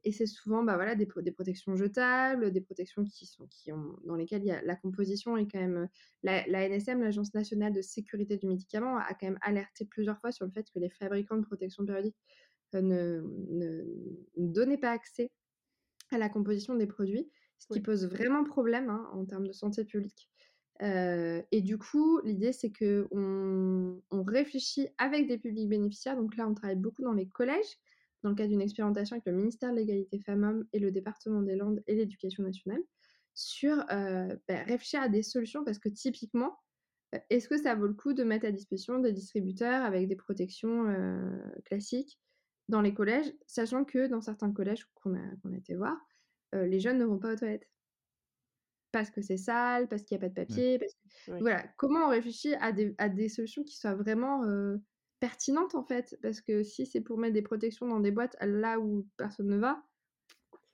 Et 0.04 0.12
c'est 0.12 0.26
souvent 0.26 0.62
bah, 0.62 0.76
voilà, 0.76 0.94
des, 0.94 1.06
des, 1.16 1.32
protections 1.32 1.76
jetables, 1.76 2.52
des 2.52 2.60
protections 2.60 3.04
qui 3.04 3.26
sont, 3.26 3.46
qui 3.48 3.72
ont, 3.72 3.98
dans 4.06 4.14
lesquelles 4.14 4.42
il 4.42 4.48
y 4.48 4.52
a, 4.52 4.62
la 4.62 4.76
composition 4.76 5.36
est 5.36 5.50
quand 5.50 5.60
même. 5.60 5.88
La, 6.22 6.46
la 6.46 6.68
NSM, 6.68 7.02
l'Agence 7.02 7.34
nationale 7.34 7.72
de 7.72 7.82
sécurité 7.82 8.36
du 8.36 8.46
médicament, 8.46 8.96
a 8.96 9.12
quand 9.14 9.26
même 9.26 9.38
alerté 9.42 9.84
plusieurs 9.84 10.18
fois 10.18 10.32
sur 10.32 10.46
le 10.46 10.52
fait 10.52 10.70
que 10.72 10.78
les 10.78 10.88
fabricants 10.88 11.36
de 11.36 11.44
protection 11.44 11.84
périodique 11.84 12.16
ne, 12.72 13.22
ne, 13.48 13.84
donnaient 14.36 14.78
pas 14.78 14.92
accès 14.92 15.30
à 16.10 16.18
la 16.18 16.28
composition 16.28 16.74
des 16.74 16.86
produits, 16.86 17.30
ce 17.60 17.72
qui 17.72 17.80
pose 17.80 18.06
vraiment 18.06 18.42
problème 18.42 18.90
hein, 18.90 19.08
en 19.12 19.24
termes 19.24 19.46
de 19.46 19.52
santé 19.52 19.84
publique. 19.84 20.28
Euh, 20.82 21.42
et 21.52 21.60
du 21.60 21.78
coup, 21.78 22.20
l'idée, 22.24 22.52
c'est 22.52 22.72
qu'on 22.72 24.00
on 24.10 24.22
réfléchit 24.22 24.88
avec 24.98 25.28
des 25.28 25.38
publics 25.38 25.68
bénéficiaires. 25.68 26.16
Donc 26.16 26.36
là, 26.36 26.48
on 26.48 26.54
travaille 26.54 26.76
beaucoup 26.76 27.02
dans 27.02 27.12
les 27.12 27.28
collèges, 27.28 27.78
dans 28.22 28.30
le 28.30 28.34
cadre 28.34 28.50
d'une 28.50 28.62
expérimentation 28.62 29.14
avec 29.14 29.26
le 29.26 29.32
ministère 29.32 29.72
de 29.72 29.76
l'égalité 29.76 30.18
femmes-hommes 30.20 30.66
et 30.72 30.78
le 30.78 30.90
département 30.90 31.42
des 31.42 31.54
Landes 31.54 31.82
et 31.86 31.94
l'éducation 31.94 32.42
nationale, 32.42 32.82
sur 33.34 33.84
euh, 33.92 34.34
bah, 34.48 34.62
réfléchir 34.64 35.02
à 35.02 35.08
des 35.08 35.22
solutions 35.22 35.64
parce 35.64 35.78
que 35.78 35.90
typiquement, 35.90 36.58
euh, 37.14 37.18
est-ce 37.28 37.48
que 37.48 37.58
ça 37.58 37.74
vaut 37.74 37.86
le 37.86 37.94
coup 37.94 38.14
de 38.14 38.24
mettre 38.24 38.46
à 38.46 38.50
disposition 38.50 38.98
des 38.98 39.12
distributeurs 39.12 39.84
avec 39.84 40.08
des 40.08 40.16
protections 40.16 40.86
classiques 41.66 42.18
dans 42.70 42.80
les 42.80 42.94
collèges, 42.94 43.32
sachant 43.46 43.84
que 43.84 44.06
dans 44.06 44.22
certains 44.22 44.52
collèges 44.52 44.86
qu'on 44.94 45.14
a, 45.14 45.56
été 45.56 45.74
voir, 45.74 45.96
euh, 46.54 46.66
les 46.66 46.80
jeunes 46.80 46.98
ne 46.98 47.04
vont 47.04 47.18
pas 47.18 47.32
aux 47.32 47.36
toilettes. 47.36 47.68
Parce 48.92 49.10
que 49.10 49.22
c'est 49.22 49.36
sale, 49.36 49.86
parce 49.88 50.02
qu'il 50.02 50.18
n'y 50.18 50.24
a 50.24 50.28
pas 50.28 50.34
de 50.40 50.46
papier. 50.46 50.80
Voilà, 51.28 51.62
comment 51.76 52.06
on 52.06 52.08
réfléchit 52.08 52.54
à 52.54 52.72
des, 52.72 53.28
solutions 53.28 53.62
qui 53.62 53.76
soient 53.76 53.94
vraiment 53.94 54.44
euh, 54.44 54.78
pertinentes 55.20 55.76
en 55.76 55.84
fait? 55.84 56.18
Parce 56.22 56.40
que 56.40 56.64
si 56.64 56.86
c'est 56.86 57.00
pour 57.00 57.16
mettre 57.16 57.34
des 57.34 57.42
protections 57.42 57.86
dans 57.86 58.00
des 58.00 58.10
boîtes 58.10 58.36
là 58.40 58.80
où 58.80 59.06
personne 59.16 59.46
ne 59.46 59.58
va, 59.58 59.80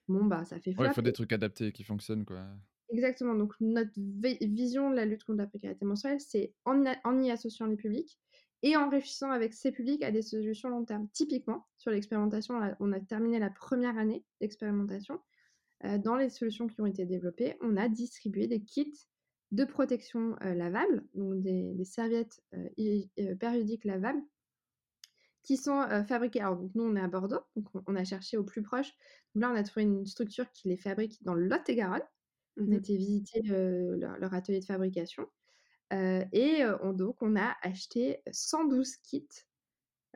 bon 0.09 0.25
bah 0.25 0.45
ça 0.47 0.59
fait 0.59 0.71
il 0.79 0.93
faut 0.95 1.03
des 1.03 1.13
trucs 1.13 1.33
adaptés 1.33 1.73
qui 1.73 1.85
fonctionnent 1.85 2.25
quoi. 2.25 2.47
Exactement, 2.89 3.35
donc 3.35 3.53
notre 3.61 3.93
vision 3.97 4.91
de 4.91 4.95
la 4.95 5.05
lutte 5.05 5.25
contre 5.25 5.39
la 5.39 5.47
précarité 5.47 5.85
menstruelle, 5.85 6.21
c'est 6.21 6.55
en, 6.65 6.85
en 7.05 7.21
y 7.21 7.31
associant 7.33 7.67
les 7.67 7.77
publics, 7.77 8.17
et 8.63 8.77
en 8.77 8.89
réfléchissant 8.89 9.31
avec 9.31 9.55
ces 9.55 9.73
publics 9.73 10.03
à 10.03 10.11
des 10.11 10.23
solutions 10.23 10.69
long 10.69 10.85
terme. 10.85 11.09
Typiquement, 11.13 11.67
sur 11.79 11.91
l'expérimentation, 11.91 12.61
on 12.81 12.93
a 12.93 13.01
terminé 13.01 13.39
la 13.39 13.51
première 13.51 13.99
année 13.99 14.25
d'expérimentation. 14.41 15.21
Dans 15.83 16.17
les 16.17 16.31
solutions 16.31 16.69
qui 16.69 16.81
ont 16.81 16.87
été 16.87 17.05
développées, 17.05 17.57
on 17.61 17.77
a 17.77 17.89
distribué 17.89 18.47
des 18.47 18.63
kits 18.63 19.07
de 19.53 19.65
protection 19.65 20.37
euh, 20.43 20.55
lavables, 20.55 21.05
donc 21.15 21.43
des, 21.43 21.85
serviettes 21.85 22.41
euh, 22.55 23.35
périodiques 23.37 23.85
lavables, 23.85 24.23
qui 25.43 25.57
sont 25.57 25.87
fabriquées. 26.09 26.41
Alors, 26.41 26.61
nous, 26.75 26.83
on 26.83 26.97
est 26.97 27.01
à 27.01 27.07
Bordeaux, 27.07 27.43
donc 27.55 27.69
on, 27.87 27.95
a 27.95 28.03
cherché 28.03 28.37
au 28.37 28.43
plus 28.43 28.63
proche. 28.63 28.93
Donc 29.35 29.43
là, 29.43 29.53
on 29.53 29.55
a 29.55 29.63
trouvé 29.63 29.83
une 29.83 30.05
structure 30.05 30.51
qui 30.51 30.69
les 30.69 30.77
fabrique 30.77 31.23
dans 31.23 31.35
le 31.35 31.47
Lot-et-Garonne. 31.47 32.03
On 32.57 32.63
a 32.63 32.71
mmh 32.71 32.73
été 32.73 32.97
visiter 32.97 33.43
leur, 33.43 34.35
atelier 34.35 34.59
de 34.59 34.65
fabrication 34.65 35.29
et 35.93 36.65
on, 36.83 36.93
donc, 36.93 37.23
on 37.23 37.37
a 37.37 37.55
acheté 37.63 38.19
112 38.33 38.97
kits 38.97 39.29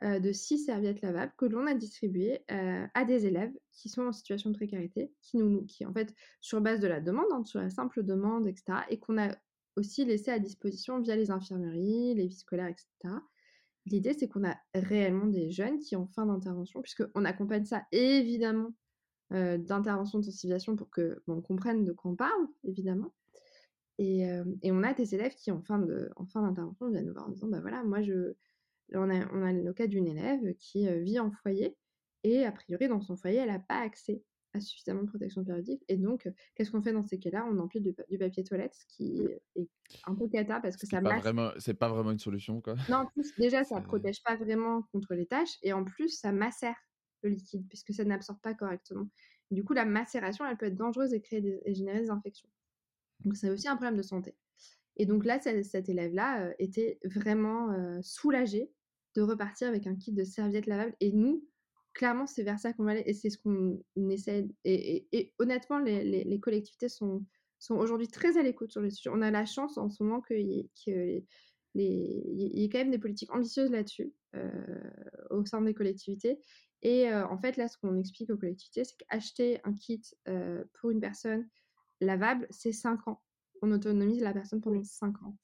de 0.01 0.31
six 0.31 0.57
serviettes 0.57 1.01
lavables 1.01 1.33
que 1.37 1.45
l'on 1.45 1.67
a 1.67 1.75
distribuées 1.75 2.43
à 2.49 3.05
des 3.05 3.27
élèves 3.27 3.53
qui 3.71 3.89
sont 3.89 4.03
en 4.03 4.11
situation 4.11 4.49
de 4.49 4.55
précarité, 4.55 5.11
qui, 5.21 5.37
nous, 5.37 5.63
qui 5.65 5.85
en 5.85 5.93
fait, 5.93 6.13
sur 6.39 6.59
base 6.61 6.79
de 6.79 6.87
la 6.87 6.99
demande, 6.99 7.27
hein, 7.31 7.43
sur 7.43 7.59
la 7.59 7.69
simple 7.69 8.03
demande, 8.03 8.47
etc., 8.47 8.79
et 8.89 8.99
qu'on 8.99 9.19
a 9.19 9.35
aussi 9.75 10.03
laissé 10.03 10.31
à 10.31 10.39
disposition 10.39 10.99
via 10.99 11.15
les 11.15 11.31
infirmeries, 11.31 12.15
les 12.15 12.27
vies 12.27 12.35
scolaires, 12.35 12.67
etc. 12.67 13.15
L'idée, 13.85 14.13
c'est 14.13 14.27
qu'on 14.27 14.43
a 14.43 14.55
réellement 14.73 15.25
des 15.25 15.49
jeunes 15.51 15.79
qui 15.79 15.95
ont 15.95 16.07
fin 16.07 16.25
d'intervention, 16.25 16.81
puisqu'on 16.81 17.25
accompagne 17.25 17.65
ça 17.65 17.83
évidemment 17.91 18.73
d'intervention 19.29 20.19
de 20.19 20.25
sensibilisation 20.25 20.75
pour 20.75 20.89
que 20.89 21.21
on 21.27 21.41
comprenne 21.41 21.85
de 21.85 21.93
quoi 21.93 22.11
on 22.11 22.15
parle, 22.15 22.47
évidemment. 22.65 23.13
Et, 23.97 24.25
on 24.65 24.83
a 24.83 24.93
des 24.93 25.15
élèves 25.15 25.35
qui, 25.35 25.51
en 25.51 25.57
en 25.57 26.25
fin 26.25 26.41
d'intervention, 26.41 26.89
viennent 26.89 27.05
nous 27.05 27.13
voir 27.13 27.27
en 27.27 27.31
disant 27.31 27.47
bah 27.47 27.61
voilà, 27.61 27.83
moi, 27.83 28.01
je, 28.01 28.33
on 28.93 29.09
a, 29.09 29.31
on 29.33 29.43
a 29.43 29.53
le 29.53 29.73
cas 29.73 29.87
d'une 29.87 30.07
élève 30.07 30.53
qui 30.55 30.87
vit 31.01 31.19
en 31.19 31.31
foyer 31.31 31.77
et 32.23 32.45
a 32.45 32.51
priori, 32.51 32.87
dans 32.87 33.01
son 33.01 33.15
foyer, 33.15 33.37
elle 33.37 33.49
n'a 33.49 33.59
pas 33.59 33.79
accès 33.79 34.23
à 34.53 34.59
suffisamment 34.59 35.03
de 35.03 35.07
protection 35.07 35.43
périodique. 35.43 35.83
Et 35.87 35.97
donc, 35.97 36.29
qu'est-ce 36.55 36.71
qu'on 36.71 36.81
fait 36.81 36.91
dans 36.91 37.03
ces 37.03 37.17
cas-là? 37.19 37.47
On 37.49 37.57
empile 37.57 37.83
du, 37.83 38.17
papier 38.17 38.43
toilette, 38.43 38.75
ce 38.75 38.85
qui 38.87 39.21
est 39.55 39.69
un 40.05 40.13
peu 40.13 40.27
cata 40.27 40.59
parce 40.59 40.77
que 40.77 40.85
ça 40.85 41.01
masse. 41.01 41.23
C'est 41.59 41.73
pas 41.73 41.89
vraiment 41.89 42.11
une 42.11 42.19
solution, 42.19 42.61
quoi. 42.61 42.75
Non, 42.89 42.97
en 42.97 43.05
plus, 43.07 43.33
déjà, 43.37 43.63
ça 43.63 43.79
ne 43.79 43.85
protège 43.85 44.21
pas 44.23 44.35
vraiment 44.35 44.83
contre 44.91 45.13
les 45.15 45.25
tâches 45.25 45.57
et 45.63 45.73
en 45.73 45.83
plus, 45.83 46.09
ça 46.09 46.31
macère 46.31 46.75
le 47.23 47.29
liquide 47.29 47.67
puisque 47.69 47.93
ça 47.93 48.03
n'absorbe 48.03 48.39
pas 48.41 48.53
correctement. 48.53 49.07
du 49.51 49.63
coup, 49.63 49.73
la 49.73 49.85
macération, 49.85 50.45
elle 50.45 50.57
peut 50.57 50.67
être 50.67 50.75
dangereuse 50.75 51.13
et, 51.13 51.21
créer 51.21 51.41
des, 51.41 51.61
et 51.65 51.73
générer 51.73 52.01
des 52.01 52.09
infections. 52.09 52.49
Donc, 53.23 53.37
c'est 53.37 53.49
aussi 53.49 53.67
un 53.67 53.75
problème 53.75 53.97
de 53.97 54.01
santé. 54.01 54.35
Et 54.97 55.05
donc 55.05 55.23
là, 55.23 55.39
cet 55.39 55.87
élève-là 55.87 56.53
était 56.59 56.99
vraiment 57.05 57.73
soulagé 58.01 58.69
de 59.15 59.21
repartir 59.21 59.67
avec 59.67 59.87
un 59.87 59.95
kit 59.95 60.11
de 60.11 60.23
serviettes 60.23 60.67
lavables. 60.67 60.95
Et 60.99 61.11
nous, 61.11 61.45
clairement, 61.93 62.27
c'est 62.27 62.43
vers 62.43 62.59
ça 62.59 62.73
qu'on 62.73 62.83
va 62.83 62.91
aller 62.91 63.03
et 63.05 63.13
c'est 63.13 63.29
ce 63.29 63.37
qu'on 63.37 63.79
essaie. 64.09 64.47
Et, 64.63 65.33
honnêtement, 65.39 65.79
les, 65.79 66.39
collectivités 66.39 66.89
sont, 66.89 67.25
sont 67.59 67.75
aujourd'hui 67.75 68.07
très 68.07 68.37
à 68.37 68.43
l'écoute 68.43 68.71
sur 68.71 68.81
le 68.81 68.89
sujet. 68.89 69.09
On 69.13 69.21
a 69.21 69.31
la 69.31 69.45
chance 69.45 69.77
en 69.77 69.89
ce 69.89 70.03
moment 70.03 70.21
qu'il 70.21 70.49
y, 70.49 70.59
ait, 70.87 71.25
y 71.75 72.63
ait 72.63 72.69
quand 72.69 72.79
même 72.79 72.91
des 72.91 72.99
politiques 72.99 73.33
ambitieuses 73.33 73.71
là-dessus 73.71 74.13
au 75.29 75.45
sein 75.45 75.61
des 75.61 75.73
collectivités. 75.73 76.39
Et 76.83 77.13
en 77.13 77.37
fait, 77.37 77.57
là, 77.57 77.67
ce 77.67 77.77
qu'on 77.77 77.97
explique 77.97 78.29
aux 78.31 78.37
collectivités, 78.37 78.83
c'est 78.83 78.97
qu'acheter 78.97 79.59
un 79.63 79.73
kit 79.73 80.01
pour 80.73 80.89
une 80.89 81.01
personne 81.01 81.47
lavable, 81.99 82.47
c'est 82.49 82.71
5 82.71 83.07
ans. 83.07 83.21
On 83.61 83.71
autonomise 83.71 84.21
la 84.21 84.33
personne 84.33 84.61
pendant 84.61 84.83
5 84.83 85.21
ans. 85.23 85.37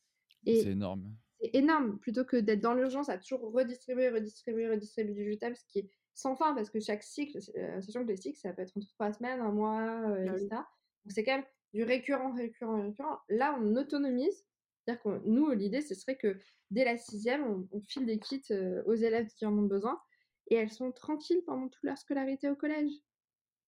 C'est 0.45 0.71
énorme. 0.71 1.15
C'est 1.39 1.51
énorme. 1.53 1.99
Plutôt 1.99 2.25
que 2.25 2.37
d'être 2.37 2.61
dans 2.61 2.73
l'urgence 2.73 3.09
à 3.09 3.17
toujours 3.17 3.51
redistribuer, 3.51 4.09
redistribuer, 4.09 4.69
redistribuer 4.69 5.13
du 5.13 5.31
jetable, 5.31 5.55
ce 5.55 5.65
qui 5.67 5.79
est 5.79 5.89
sans 6.13 6.35
fin, 6.35 6.55
parce 6.55 6.71
que 6.71 6.79
chaque 6.79 7.03
cycle, 7.03 7.37
euh, 7.57 7.79
sachant 7.81 8.03
que 8.03 8.09
les 8.09 8.17
cycles, 8.17 8.39
ça 8.39 8.51
peut 8.51 8.63
être 8.63 8.75
entre 8.75 8.87
3 8.87 9.13
semaines, 9.13 9.39
un 9.39 9.51
mois, 9.51 9.81
euh, 10.09 10.25
ah 10.29 10.33
etc. 10.33 10.47
Donc 10.49 11.11
c'est 11.11 11.23
quand 11.23 11.35
même 11.35 11.45
du 11.73 11.83
récurrent, 11.83 12.33
récurrent, 12.33 12.81
récurrent. 12.81 13.19
Là, 13.29 13.57
on 13.61 13.75
autonomise. 13.75 14.45
C'est-à-dire 14.83 15.03
que 15.03 15.21
nous, 15.25 15.51
l'idée, 15.51 15.81
ce 15.81 15.93
serait 15.93 16.17
que 16.17 16.39
dès 16.71 16.85
la 16.85 16.97
sixième, 16.97 17.67
on, 17.71 17.81
file 17.81 18.05
des 18.05 18.19
kits 18.19 18.41
euh, 18.51 18.81
aux 18.85 18.95
élèves 18.95 19.27
qui 19.27 19.45
en 19.45 19.55
ont 19.57 19.67
besoin 19.67 20.01
et 20.49 20.55
elles 20.55 20.71
sont 20.71 20.91
tranquilles 20.91 21.43
pendant 21.45 21.67
toute 21.67 21.83
leur 21.83 21.97
scolarité 21.97 22.49
au 22.49 22.55
collège. 22.55 22.91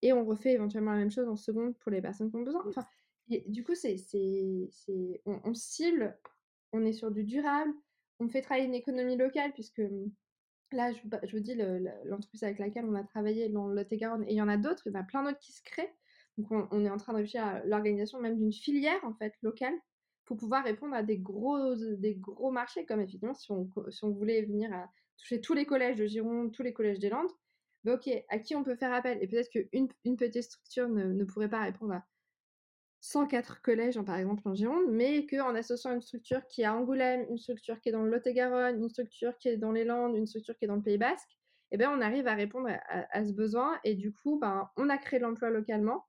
Et 0.02 0.14
on 0.14 0.26
refait 0.26 0.54
éventuellement 0.54 0.92
la 0.92 1.00
même 1.00 1.12
chose 1.12 1.28
en 1.28 1.36
seconde 1.36 1.78
pour 1.78 1.92
les 1.92 2.02
personnes 2.02 2.30
qui 2.30 2.38
ont 2.38 2.44
besoin. 2.44 2.64
Enfin, 2.68 2.86
du 3.28 3.64
coup, 3.64 3.76
c'est, 3.76 3.98
on, 5.26 5.42
on, 5.44 5.54
cible, 5.54 6.18
on 6.74 6.86
est 6.86 6.94
sur 6.94 7.12
du 7.12 7.24
durable, 7.24 7.74
on 8.20 8.30
fait 8.30 8.42
travailler 8.42 8.68
une 8.68 8.76
économie 8.76 9.18
locale, 9.18 9.54
puisque 9.54 9.80
hum, 9.80 10.12
là, 10.72 10.92
je, 10.92 11.00
je 11.24 11.38
vous 11.38 11.44
dis 11.44 11.56
l'entreprise 12.06 12.44
avec 12.44 12.60
laquelle 12.60 12.86
on 12.86 12.96
a 12.96 13.04
travaillé 13.04 13.50
dans 13.50 13.68
le 13.68 13.76
Lot-et-Garonne, 13.76 14.24
et 14.24 14.34
il 14.34 14.38
y 14.38 14.42
en 14.42 14.48
a 14.48 14.58
d'autres, 14.58 14.84
il 14.86 14.94
y 14.94 14.98
en 14.98 15.00
a 15.00 15.04
plein 15.04 15.24
d'autres 15.24 15.40
qui 15.40 15.52
se 15.52 15.64
créent. 15.64 15.94
Donc, 16.38 16.48
on, 16.72 16.86
est 16.86 16.90
en 16.90 16.98
train 16.98 17.14
de 17.14 17.38
à 17.38 17.64
l'organisation 17.66 18.20
même 18.22 18.38
d'une 18.38 18.54
filière, 18.54 19.04
en 19.04 19.14
fait, 19.14 19.34
locale, 19.42 19.74
pour 20.26 20.38
pouvoir 20.38 20.64
répondre 20.64 20.96
à 20.96 21.04
des 21.04 21.18
gros, 21.18 21.76
des 21.76 22.16
gros 22.16 22.52
marchés, 22.52 22.86
comme 22.86 23.02
effectivement, 23.02 23.34
si 23.34 23.52
on, 23.52 23.70
si 23.90 24.04
on 24.06 24.12
voulait 24.12 24.44
venir 24.44 24.70
toucher 25.18 25.42
tous 25.42 25.54
les 25.54 25.66
collèges 25.66 25.98
de 25.98 26.06
Gironde, 26.06 26.54
tous 26.54 26.64
les 26.64 26.72
collèges 26.72 27.00
des 27.00 27.10
Landes, 27.10 27.32
ben, 27.84 27.96
ok, 27.96 28.10
à 28.30 28.40
qui 28.40 28.56
on 28.56 28.64
peut 28.64 28.76
faire 28.76 28.94
appel? 28.94 29.18
Et 29.22 29.28
peut-être 29.28 29.50
qu'une 29.50 29.90
une 30.06 30.18
petite 30.18 30.44
structure 30.44 30.90
ne, 30.90 31.24
pourrait 31.26 31.50
pas 31.50 31.64
répondre 31.64 31.94
à 31.94 32.06
104 33.02 33.62
collèges, 33.62 33.98
hein, 33.98 34.04
par 34.04 34.18
exemple, 34.18 34.48
en 34.48 34.54
Gironde, 34.54 34.90
mais 34.90 35.26
qu'en 35.26 35.56
associant 35.56 35.94
une 35.94 36.02
structure 36.02 36.46
qui 36.48 36.62
est 36.62 36.66
à 36.66 36.76
Angoulême, 36.76 37.26
une 37.30 37.38
structure 37.38 37.80
qui 37.80 37.90
est 37.90 37.92
dans 37.92 38.04
le 38.04 38.12
Lot-et-Garonne, 38.12 38.78
une 38.78 38.90
structure 38.90 39.38
qui 39.38 39.50
est 39.50 39.58
dans 39.58 39.72
les 39.72 39.86
Landes, 39.86 40.16
une 40.18 40.28
structure 40.28 40.58
qui 40.58 40.66
est 40.66 40.68
dans 40.68 40.76
le 40.76 40.82
Pays 40.82 40.98
Basque, 40.98 41.38
eh 41.72 41.78
ben, 41.78 41.92
on 41.96 42.02
arrive 42.02 42.28
à 42.28 42.36
répondre 42.36 42.70
à, 42.90 43.26
ce 43.26 43.32
besoin. 43.32 43.80
Et 43.84 43.96
du 43.96 44.12
coup, 44.12 44.40
ben, 44.40 44.70
on 44.76 44.90
a 44.90 44.98
créé 44.98 45.20
l'emploi 45.20 45.50
localement. 45.50 46.06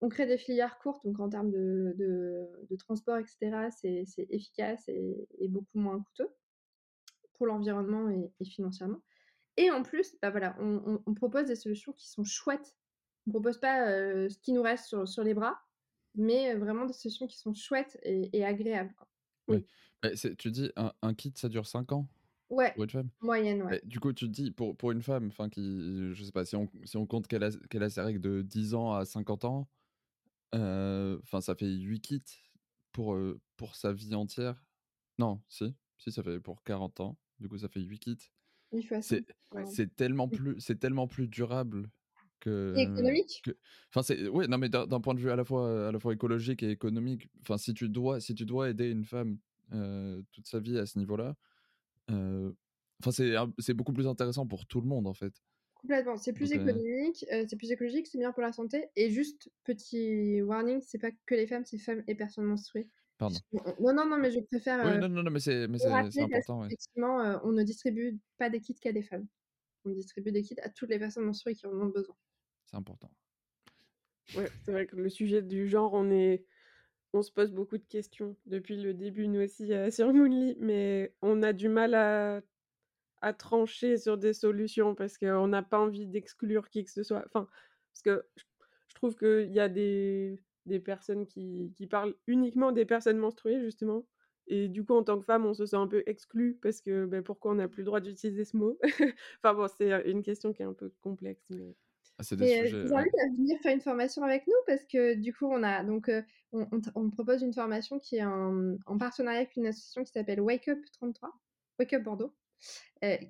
On 0.00 0.08
crée 0.08 0.26
des 0.26 0.36
filières 0.36 0.78
courtes, 0.78 1.04
donc 1.06 1.18
en 1.20 1.28
termes 1.30 1.50
de, 1.50 1.94
de, 1.96 2.76
transport, 2.76 3.16
etc., 3.16 3.68
c'est 3.70 4.26
efficace 4.28 4.86
et, 4.88 5.48
beaucoup 5.48 5.78
moins 5.78 5.98
coûteux 5.98 6.28
pour 7.34 7.46
l'environnement 7.46 8.10
et 8.10 8.44
financièrement. 8.44 9.00
Et 9.56 9.70
en 9.70 9.82
plus, 9.82 10.16
bah 10.20 10.30
voilà, 10.30 10.54
on, 10.60 11.14
propose 11.14 11.46
des 11.46 11.56
solutions 11.56 11.92
qui 11.92 12.08
sont 12.08 12.24
chouettes. 12.24 12.76
On 13.26 13.30
ne 13.30 13.32
propose 13.32 13.58
pas 13.58 13.86
ce 14.28 14.38
qui 14.38 14.52
nous 14.52 14.62
reste 14.62 15.04
sur, 15.06 15.24
les 15.24 15.34
bras, 15.34 15.58
mais 16.16 16.54
vraiment 16.54 16.86
des 16.86 16.92
solutions 16.92 17.26
qui 17.26 17.38
sont 17.38 17.54
chouettes 17.54 17.98
et, 18.02 18.44
agréables. 18.44 18.94
Oui. 19.48 19.64
Bah, 20.02 20.10
tu 20.38 20.50
dis 20.50 20.70
un, 20.76 21.14
kit, 21.14 21.32
ça 21.36 21.48
dure 21.48 21.66
5 21.66 21.92
ans 21.92 22.06
Ouais. 22.48 22.72
Moyenne, 23.20 23.62
ouais. 23.62 23.80
du 23.84 23.98
coup, 23.98 24.12
tu 24.12 24.26
te 24.26 24.30
dis, 24.30 24.52
pour, 24.52 24.76
pour 24.76 24.92
une 24.92 25.02
femme, 25.02 25.26
enfin, 25.28 25.48
qui, 25.48 26.14
je 26.14 26.22
sais 26.22 26.30
pas, 26.30 26.44
si 26.44 26.54
on, 26.54 26.70
si 26.84 26.96
on 26.96 27.04
compte 27.04 27.26
qu'elle 27.26 27.42
a, 27.42 27.50
qu'elle 27.70 27.82
a 27.82 27.90
ses 27.90 28.02
règles 28.02 28.20
de 28.20 28.42
10 28.42 28.74
ans 28.74 28.92
à 28.92 29.04
50 29.04 29.44
ans, 29.44 29.68
enfin, 30.52 31.40
ça 31.40 31.54
fait 31.54 31.66
8 31.66 32.00
kits 32.00 32.22
pour, 32.92 33.18
pour 33.56 33.74
sa 33.74 33.92
vie 33.92 34.14
entière? 34.14 34.64
Non, 35.18 35.40
si, 35.48 35.74
si, 35.98 36.12
ça 36.12 36.22
fait 36.22 36.38
pour 36.38 36.62
40 36.62 37.00
ans. 37.00 37.18
Du 37.40 37.48
coup, 37.48 37.58
ça 37.58 37.68
fait 37.68 37.80
8 37.80 37.98
kits. 37.98 38.30
C'est 39.70 39.94
tellement 39.96 40.28
plus 40.28 40.60
c'est 40.60 40.78
tellement 40.78 41.06
plus 41.06 41.28
durable 41.28 41.90
que 42.40 42.74
économique? 42.76 43.42
Enfin 43.90 44.02
c'est 44.02 44.28
ouais 44.28 44.46
non 44.48 44.58
mais 44.58 44.68
d'un 44.68 45.00
point 45.00 45.14
de 45.14 45.20
vue 45.20 45.30
à 45.30 45.36
la 45.36 45.44
fois 45.44 45.88
à 45.88 45.92
la 45.92 45.98
fois 45.98 46.12
écologique 46.12 46.62
et 46.62 46.70
économique. 46.70 47.28
Enfin 47.42 47.58
si 47.58 47.74
tu 47.74 47.88
dois 47.88 48.20
si 48.20 48.34
tu 48.34 48.44
dois 48.44 48.70
aider 48.70 48.90
une 48.90 49.04
femme 49.04 49.38
toute 50.32 50.46
sa 50.46 50.60
vie 50.60 50.78
à 50.78 50.86
ce 50.86 50.98
niveau-là, 50.98 51.34
enfin 52.08 53.10
c'est 53.10 53.34
c'est 53.58 53.74
beaucoup 53.74 53.92
plus 53.92 54.06
intéressant 54.06 54.46
pour 54.46 54.66
tout 54.66 54.80
le 54.80 54.86
monde 54.86 55.06
en 55.06 55.14
fait. 55.14 55.34
Complètement. 55.78 56.16
C'est 56.16 56.32
plus 56.32 56.52
économique, 56.52 57.24
c'est 57.28 57.56
plus 57.56 57.70
écologique, 57.70 58.06
c'est 58.08 58.18
bien 58.18 58.32
pour 58.32 58.42
la 58.42 58.52
santé. 58.52 58.88
Et 58.96 59.10
juste 59.10 59.50
petit 59.62 60.42
warning, 60.42 60.80
c'est 60.82 60.98
pas 60.98 61.10
que 61.26 61.34
les 61.34 61.46
femmes, 61.46 61.64
c'est 61.64 61.78
femmes 61.78 62.02
et 62.08 62.14
personnes 62.14 62.46
menstruées. 62.46 62.88
Pardon. 63.18 63.38
Non, 63.52 63.92
non, 63.92 64.06
non, 64.06 64.18
mais 64.18 64.30
je 64.30 64.40
préfère. 64.40 64.84
Oui, 64.84 64.98
non, 64.98 65.08
non, 65.08 65.22
non, 65.22 65.30
mais 65.30 65.38
c'est 65.38 65.64
important. 65.64 66.64
Effectivement, 66.64 67.40
on 67.44 67.52
ne 67.52 67.62
distribue 67.62 68.18
pas 68.36 68.50
des 68.50 68.60
kits 68.60 68.74
qu'à 68.74 68.92
des 68.92 69.02
femmes. 69.02 69.26
On 69.86 69.90
distribue 69.90 70.32
des 70.32 70.42
kits 70.42 70.60
à 70.60 70.68
toutes 70.68 70.90
les 70.90 70.98
personnes 70.98 71.24
menstruées 71.24 71.54
qui 71.54 71.66
en 71.66 71.72
ont 71.72 71.86
besoin. 71.86 72.16
C'est 72.66 72.76
important. 72.76 73.10
Ouais, 74.34 74.48
c'est 74.64 74.72
vrai 74.72 74.86
que 74.86 74.96
le 74.96 75.08
sujet 75.08 75.42
du 75.42 75.68
genre, 75.68 75.94
on 75.94 76.10
est. 76.10 76.44
On 77.12 77.22
se 77.22 77.30
pose 77.32 77.52
beaucoup 77.52 77.78
de 77.78 77.84
questions 77.84 78.36
depuis 78.44 78.76
le 78.76 78.92
début, 78.92 79.28
nous 79.28 79.40
aussi, 79.40 79.70
sur 79.90 80.12
Moonly, 80.12 80.56
mais 80.58 81.14
on 81.22 81.42
a 81.42 81.52
du 81.52 81.68
mal 81.68 81.94
à, 81.94 82.42
à 83.22 83.32
trancher 83.32 83.96
sur 83.96 84.18
des 84.18 84.34
solutions 84.34 84.94
parce 84.94 85.16
qu'on 85.16 85.48
n'a 85.48 85.62
pas 85.62 85.78
envie 85.78 86.06
d'exclure 86.06 86.68
qui 86.68 86.84
que 86.84 86.90
ce 86.90 87.04
soit. 87.04 87.24
Enfin, 87.26 87.48
parce 87.92 88.02
que 88.02 88.26
je 88.88 88.94
trouve 88.96 89.16
qu'il 89.16 89.52
y 89.52 89.60
a 89.60 89.68
des 89.68 90.40
des 90.66 90.80
personnes 90.80 91.26
qui, 91.26 91.72
qui, 91.76 91.86
parlent 91.86 92.14
uniquement 92.26 92.72
des 92.72 92.84
personnes 92.84 93.18
menstruées, 93.18 93.60
justement. 93.60 94.04
Et 94.48 94.68
du 94.68 94.84
coup, 94.84 94.94
en 94.94 95.02
tant 95.02 95.18
que 95.18 95.24
femme, 95.24 95.44
on 95.44 95.54
se 95.54 95.66
sent 95.66 95.76
un 95.76 95.88
peu 95.88 96.02
exclu 96.06 96.58
parce 96.62 96.80
que 96.80 97.06
ben, 97.06 97.22
pourquoi 97.22 97.52
on 97.52 97.56
n'a 97.56 97.68
plus 97.68 97.82
le 97.82 97.86
droit 97.86 98.00
d'utiliser 98.00 98.44
ce 98.44 98.56
mot? 98.56 98.78
Enfin 99.42 99.54
bon, 99.54 99.66
c'est 99.68 99.90
une 100.08 100.22
question 100.22 100.52
qui 100.52 100.62
est 100.62 100.66
un 100.66 100.72
peu 100.72 100.92
complexe. 101.00 101.44
Mais... 101.50 101.74
Ah, 102.18 102.22
c'est 102.22 102.36
des 102.36 102.46
sujets, 102.46 102.82
vous 102.82 102.94
invite 102.94 103.14
à 103.14 103.28
venir 103.36 103.58
faire 103.60 103.74
une 103.74 103.80
formation 103.80 104.22
avec 104.22 104.46
nous 104.46 104.54
parce 104.66 104.84
que 104.84 105.14
du 105.14 105.34
coup, 105.34 105.46
on 105.46 105.62
a 105.62 105.84
donc 105.84 106.10
on, 106.52 106.66
on, 106.94 107.10
propose 107.10 107.42
une 107.42 107.52
formation 107.52 107.98
qui 107.98 108.16
est 108.16 108.24
en, 108.24 108.76
en 108.86 108.98
partenariat 108.98 109.40
avec 109.40 109.56
une 109.56 109.66
association 109.66 110.02
qui 110.02 110.12
s'appelle 110.12 110.40
Wake 110.40 110.68
Up 110.68 110.78
33, 110.92 111.30
Wake 111.78 111.92
Up 111.92 112.02
Bordeaux, 112.02 112.34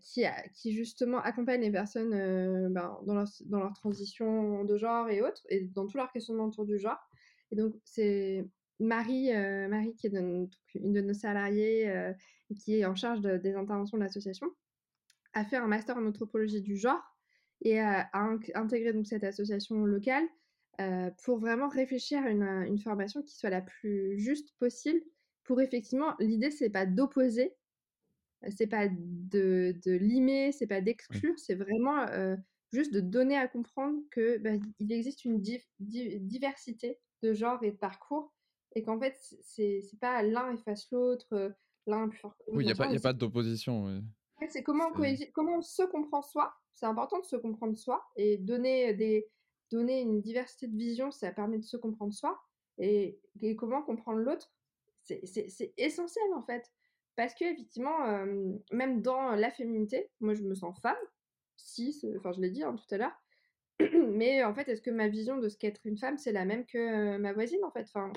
qui, 0.00 0.24
a, 0.24 0.48
qui 0.54 0.72
justement 0.72 1.20
accompagne 1.20 1.62
les 1.62 1.72
personnes 1.72 2.10
ben, 2.10 2.98
dans, 3.04 3.14
leur, 3.14 3.26
dans 3.46 3.60
leur 3.60 3.72
transition 3.72 4.64
de 4.64 4.76
genre 4.76 5.08
et 5.08 5.20
autres, 5.20 5.42
et 5.48 5.62
dans 5.62 5.86
tout 5.86 5.96
leur 5.96 6.12
questionnement 6.12 6.46
autour 6.46 6.64
du 6.64 6.78
genre. 6.78 7.00
Et 7.50 7.56
donc, 7.56 7.74
c'est 7.84 8.46
Marie, 8.78 9.32
euh, 9.32 9.68
Marie 9.68 9.94
qui 9.94 10.06
est 10.06 10.10
une 10.10 10.48
de 10.74 11.00
nos 11.00 11.14
salariés 11.14 11.88
euh, 11.88 12.12
et 12.50 12.54
qui 12.54 12.78
est 12.78 12.84
en 12.84 12.94
charge 12.94 13.20
des 13.20 13.54
interventions 13.54 13.96
de 13.96 14.02
l'association, 14.02 14.48
a 15.32 15.44
fait 15.44 15.56
un 15.56 15.66
master 15.66 15.96
en 15.96 16.06
anthropologie 16.06 16.62
du 16.62 16.76
genre 16.76 17.02
et 17.62 17.80
a, 17.80 18.10
intégré 18.54 18.92
donc 18.92 19.06
cette 19.06 19.24
association 19.24 19.84
locale 19.84 20.24
euh, 20.80 21.10
pour 21.24 21.38
vraiment 21.38 21.68
réfléchir 21.68 22.22
à 22.22 22.30
une, 22.30 22.78
formation 22.78 23.22
qui 23.22 23.34
soit 23.34 23.50
la 23.50 23.62
plus 23.62 24.18
juste 24.18 24.54
possible. 24.58 25.00
Pour 25.44 25.60
effectivement, 25.60 26.14
l'idée 26.18 26.50
c'est 26.50 26.70
pas 26.70 26.86
d'opposer 26.86 27.54
c'est 28.54 28.66
pas 28.66 28.86
de, 28.88 29.74
de 29.84 29.92
limer, 29.92 30.52
c'est 30.52 30.66
pas 30.66 30.82
d'exclure, 30.82 31.36
c'est 31.38 31.54
vraiment 31.54 32.06
juste 32.70 32.92
de 32.92 33.00
donner 33.00 33.36
à 33.36 33.48
comprendre 33.48 33.98
que 34.10 34.38
bah, 34.38 34.50
il 34.78 34.92
existe 34.92 35.24
une 35.24 35.40
diversité 35.40 37.00
de 37.22 37.32
genres 37.32 37.62
et 37.64 37.72
de 37.72 37.76
parcours 37.76 38.35
et 38.76 38.82
qu'en 38.82 39.00
fait 39.00 39.16
c'est 39.42 39.82
pas 40.00 40.22
l'un 40.22 40.54
efface 40.54 40.88
l'autre, 40.92 41.56
l'un 41.88 42.08
plus 42.08 42.18
fort 42.18 42.36
que 42.36 42.44
l'autre. 42.46 42.56
Oui, 42.56 42.64
il 42.64 42.66
n'y 42.66 42.72
a 42.72 42.76
pas, 42.76 42.92
y 42.92 42.96
a 42.96 43.00
pas 43.00 43.12
d'opposition. 43.12 44.02
C'est 44.48 44.62
comment, 44.62 44.92
comment 45.32 45.56
on 45.56 45.62
se 45.62 45.82
comprend 45.82 46.22
soi. 46.22 46.54
C'est 46.74 46.86
important 46.86 47.18
de 47.18 47.24
se 47.24 47.36
comprendre 47.36 47.76
soi 47.76 48.04
et 48.16 48.36
donner 48.36 48.94
des 48.94 49.28
donner 49.70 50.00
une 50.00 50.20
diversité 50.20 50.68
de 50.68 50.76
vision, 50.76 51.10
ça 51.10 51.32
permet 51.32 51.58
de 51.58 51.64
se 51.64 51.76
comprendre 51.76 52.12
soi 52.12 52.40
et, 52.78 53.18
comment 53.56 53.82
comprendre 53.82 54.20
l'autre. 54.20 54.52
C'est 55.02 55.72
essentiel 55.76 56.24
en 56.34 56.42
fait. 56.42 56.70
Parce 57.16 57.34
que, 57.34 57.44
effectivement, 57.44 58.26
même 58.70 59.00
dans 59.00 59.30
la 59.30 59.50
féminité, 59.50 60.10
moi 60.20 60.34
je 60.34 60.42
me 60.42 60.54
sens 60.54 60.78
femme, 60.80 60.96
si, 61.56 61.98
enfin 62.18 62.32
je 62.32 62.40
l'ai 62.40 62.50
dit 62.50 62.62
hein, 62.62 62.76
tout 62.76 62.94
à 62.94 62.98
l'heure, 62.98 63.16
mais 64.10 64.44
en 64.44 64.54
fait, 64.54 64.68
est-ce 64.68 64.82
que 64.82 64.90
ma 64.90 65.08
vision 65.08 65.38
de 65.38 65.48
ce 65.48 65.56
qu'être 65.56 65.80
une 65.84 65.96
femme, 65.96 66.18
c'est 66.18 66.32
la 66.32 66.44
même 66.44 66.66
que 66.66 67.16
ma 67.16 67.32
voisine 67.32 67.64
en 67.64 67.70
fait? 67.70 67.86
Enfin, 67.88 68.12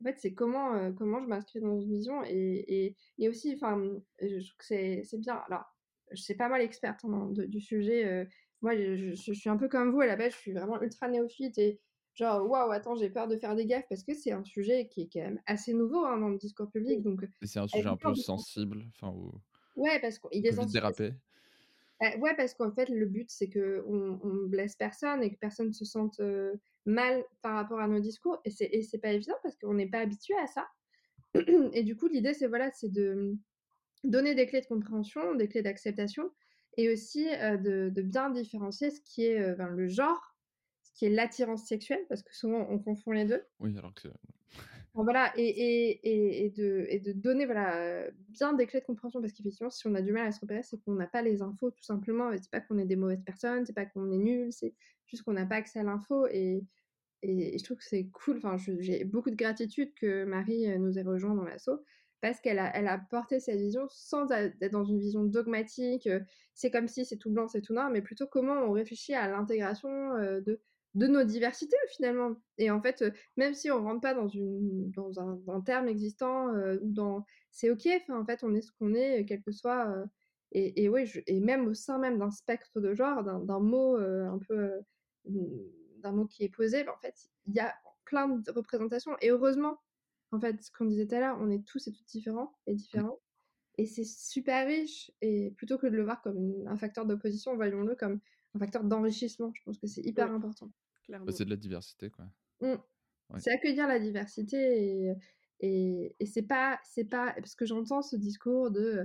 En 0.00 0.04
fait, 0.04 0.16
c'est 0.18 0.34
comment, 0.34 0.92
comment 0.92 1.22
je 1.22 1.26
m'inscris 1.26 1.60
dans 1.60 1.80
une 1.80 1.88
vision 1.88 2.22
et, 2.24 2.94
et, 3.18 3.28
aussi, 3.28 3.54
enfin, 3.54 3.82
je 4.20 4.26
trouve 4.26 4.56
que 4.58 4.64
c'est 5.04 5.18
bien. 5.18 5.40
Alors, 5.48 5.64
je 6.12 6.22
sais 6.22 6.34
pas 6.34 6.48
mal 6.48 6.60
experte 6.60 7.04
hein, 7.04 7.30
du 7.32 7.60
sujet. 7.60 8.28
moi, 8.60 8.76
je, 8.76 9.14
je, 9.14 9.32
suis 9.32 9.48
un 9.48 9.56
peu 9.56 9.68
comme 9.68 9.90
vous 9.90 10.02
à 10.02 10.06
la 10.06 10.16
base, 10.16 10.32
je 10.32 10.38
suis 10.38 10.52
vraiment 10.52 10.80
ultra 10.82 11.08
néophyte 11.08 11.56
et 11.58 11.80
genre 12.16 12.48
waouh 12.48 12.70
attends 12.72 12.96
j'ai 12.96 13.10
peur 13.10 13.28
de 13.28 13.36
faire 13.36 13.54
des 13.54 13.66
gaffes 13.66 13.86
parce 13.88 14.02
que 14.02 14.14
c'est 14.14 14.32
un 14.32 14.42
sujet 14.42 14.88
qui 14.88 15.02
est 15.02 15.08
quand 15.12 15.20
même 15.20 15.40
assez 15.46 15.74
nouveau 15.74 16.04
hein, 16.04 16.18
dans 16.18 16.30
le 16.30 16.38
discours 16.38 16.70
public 16.70 17.02
donc 17.02 17.20
c'est 17.42 17.58
un 17.58 17.68
sujet 17.68 17.86
un 17.86 17.96
peu 17.96 18.14
sensible 18.14 18.84
enfin 18.88 19.14
ouais 19.76 20.00
parce 20.00 20.18
qu'il 20.18 20.46
est 20.46 20.52
sensible 20.52 21.12
bah, 22.00 22.16
ouais 22.18 22.34
parce 22.36 22.54
qu'en 22.54 22.72
fait 22.72 22.88
le 22.88 23.06
but 23.06 23.30
c'est 23.30 23.48
que 23.48 23.84
on, 23.86 24.46
blesse 24.46 24.76
personne 24.76 25.22
et 25.22 25.30
que 25.32 25.38
personne 25.38 25.72
se 25.72 25.84
sente 25.84 26.20
mal 26.84 27.24
par 27.42 27.54
rapport 27.54 27.80
à 27.80 27.88
nos 27.88 28.00
discours 28.00 28.40
et 28.44 28.50
c'est 28.50 28.68
et 28.72 28.82
c'est 28.82 28.98
pas 28.98 29.12
évident 29.12 29.36
parce 29.42 29.56
qu'on 29.56 29.74
n'est 29.74 29.88
pas 29.88 30.00
habitué 30.00 30.34
à 30.42 30.46
ça 30.46 30.68
et 31.72 31.82
du 31.82 31.96
coup 31.96 32.06
l'idée 32.06 32.34
c'est 32.34 32.46
voilà 32.46 32.70
de 32.82 33.34
donner 34.04 34.34
des 34.34 34.46
clés 34.46 34.60
de 34.60 34.66
compréhension 34.66 35.34
des 35.34 35.48
clés 35.48 35.62
d'acceptation 35.62 36.30
et 36.76 36.92
aussi 36.92 37.24
de, 37.24 37.88
de, 37.88 38.02
bien 38.02 38.28
différencier 38.28 38.90
ce 38.90 39.00
qui 39.00 39.24
est 39.24 39.56
le 39.56 39.88
genre 39.88 40.36
qui 40.96 41.04
est 41.04 41.10
l'attirance 41.10 41.66
sexuelle, 41.66 42.04
parce 42.08 42.22
que 42.22 42.34
souvent 42.34 42.66
on 42.70 42.78
confond 42.78 43.12
les 43.12 43.26
deux. 43.26 43.42
Oui, 43.60 43.76
alors 43.78 43.94
que 43.94 44.08
voilà, 45.04 45.32
et, 45.36 45.48
et, 45.48 46.44
et, 46.46 46.50
de, 46.50 46.86
et 46.88 47.00
de 47.00 47.12
donner 47.12 47.46
voilà, 47.46 48.08
bien 48.28 48.52
des 48.54 48.66
clés 48.66 48.80
de 48.80 48.86
compréhension, 48.86 49.20
parce 49.20 49.32
qu'effectivement, 49.32 49.70
si 49.70 49.86
on 49.86 49.94
a 49.94 50.02
du 50.02 50.12
mal 50.12 50.26
à 50.26 50.32
se 50.32 50.40
repérer, 50.40 50.62
c'est 50.62 50.78
qu'on 50.78 50.94
n'a 50.94 51.06
pas 51.06 51.22
les 51.22 51.42
infos, 51.42 51.70
tout 51.70 51.82
simplement. 51.82 52.30
C'est 52.32 52.50
pas 52.50 52.60
qu'on 52.60 52.78
est 52.78 52.86
des 52.86 52.96
mauvaises 52.96 53.22
personnes, 53.22 53.66
c'est 53.66 53.74
pas 53.74 53.86
qu'on 53.86 54.10
est 54.10 54.18
nul, 54.18 54.52
c'est 54.52 54.74
juste 55.06 55.22
qu'on 55.22 55.32
n'a 55.32 55.46
pas 55.46 55.56
accès 55.56 55.78
à 55.80 55.82
l'info. 55.82 56.26
Et, 56.28 56.64
et, 57.22 57.58
je 57.58 57.64
trouve 57.64 57.78
que 57.78 57.84
c'est 57.84 58.08
cool. 58.12 58.38
Enfin, 58.38 58.56
j'ai 58.80 59.04
beaucoup 59.04 59.30
de 59.30 59.36
gratitude 59.36 59.92
que 59.94 60.24
Marie 60.24 60.70
euh, 60.70 60.78
nous 60.78 60.98
ait 60.98 61.02
rejoint 61.02 61.34
dans 61.34 61.44
l'assaut 61.44 61.82
parce 62.20 62.40
qu'elle 62.40 62.58
a, 62.58 62.74
elle 62.74 62.88
a 62.88 62.98
porté 62.98 63.40
cette 63.40 63.60
vision 63.60 63.86
sans 63.90 64.30
être 64.30 64.72
dans 64.72 64.84
une 64.84 64.98
vision 64.98 65.24
dogmatique. 65.24 66.06
Euh, 66.06 66.20
c'est 66.54 66.70
comme 66.70 66.88
si 66.88 67.04
c'est 67.04 67.16
tout 67.16 67.30
blanc, 67.30 67.48
c'est 67.48 67.60
tout 67.60 67.74
noir, 67.74 67.90
mais 67.90 68.02
plutôt 68.02 68.26
comment 68.26 68.54
on 68.54 68.72
réfléchit 68.72 69.14
à 69.14 69.28
l'intégration 69.28 70.14
euh, 70.14 70.40
de 70.40 70.60
de 70.96 71.06
nos 71.06 71.24
diversités 71.24 71.76
finalement. 71.94 72.34
Et 72.58 72.70
en 72.70 72.80
fait, 72.80 73.04
même 73.36 73.54
si 73.54 73.70
on 73.70 73.82
rentre 73.82 74.00
pas 74.00 74.14
dans, 74.14 74.28
une, 74.28 74.90
dans 74.90 75.20
un, 75.20 75.60
terme 75.60 75.88
existant 75.88 76.48
ou 76.82 76.90
dans... 76.90 77.24
C'est 77.52 77.70
ok, 77.70 77.86
en 78.08 78.24
fait, 78.24 78.42
on 78.42 78.54
est 78.54 78.62
ce 78.62 78.72
qu'on 78.78 78.94
est, 78.94 79.24
quel 79.26 79.42
que 79.42 79.52
soit... 79.52 79.94
et, 80.52 80.82
et, 80.82 80.88
oui, 80.88 81.04
et 81.26 81.40
même 81.40 81.66
au 81.66 81.74
sein 81.74 81.98
même 81.98 82.18
d'un 82.18 82.30
spectre 82.30 82.80
de 82.80 82.94
genre, 82.94 83.22
d'un 83.22 83.60
mot 83.60 83.96
un 83.96 84.38
peu... 84.48 84.70
d'un 85.26 86.12
mot 86.12 86.26
qui 86.26 86.44
est 86.44 86.48
posé, 86.48 86.82
bah, 86.82 86.94
en 86.96 87.00
fait, 87.00 87.14
il 87.46 87.54
y 87.54 87.60
a 87.60 87.74
plein 88.06 88.28
de 88.28 88.50
représentations. 88.50 89.16
Et 89.20 89.30
heureusement, 89.30 89.78
en 90.32 90.40
fait, 90.40 90.62
ce 90.62 90.70
qu'on 90.70 90.86
disait 90.86 91.06
tout 91.06 91.14
à 91.14 91.20
l'heure, 91.20 91.38
on 91.40 91.50
est 91.50 91.64
tous 91.66 91.86
et 91.88 91.92
toutes 91.92 92.08
différents 92.08 92.54
et 92.66 92.74
différents. 92.74 93.20
Et 93.76 93.84
c'est 93.84 94.04
super 94.04 94.66
riche. 94.66 95.10
Et 95.20 95.50
plutôt 95.58 95.76
que 95.76 95.86
de 95.86 95.94
le 95.94 96.04
voir 96.04 96.22
comme 96.22 96.66
un 96.66 96.76
facteur 96.76 97.04
d'opposition, 97.04 97.54
voyons-le 97.54 97.94
comme 97.96 98.20
un 98.54 98.58
facteur 98.58 98.82
d'enrichissement. 98.84 99.52
Je 99.54 99.62
pense 99.64 99.78
que 99.78 99.86
c'est 99.86 100.02
hyper 100.02 100.32
important. 100.32 100.70
Bah, 101.08 101.20
c'est 101.30 101.44
de 101.44 101.50
la 101.50 101.56
diversité, 101.56 102.10
quoi. 102.10 102.26
Mmh. 102.60 102.76
C'est 103.38 103.52
accueillir 103.52 103.88
la 103.88 103.98
diversité 103.98 104.56
et, 104.56 105.12
et, 105.60 106.16
et 106.20 106.26
c'est 106.26 106.42
pas, 106.42 106.78
c'est 106.84 107.04
pas, 107.04 107.32
parce 107.34 107.54
que 107.54 107.66
j'entends 107.66 108.02
ce 108.02 108.16
discours 108.16 108.70
de, 108.70 109.04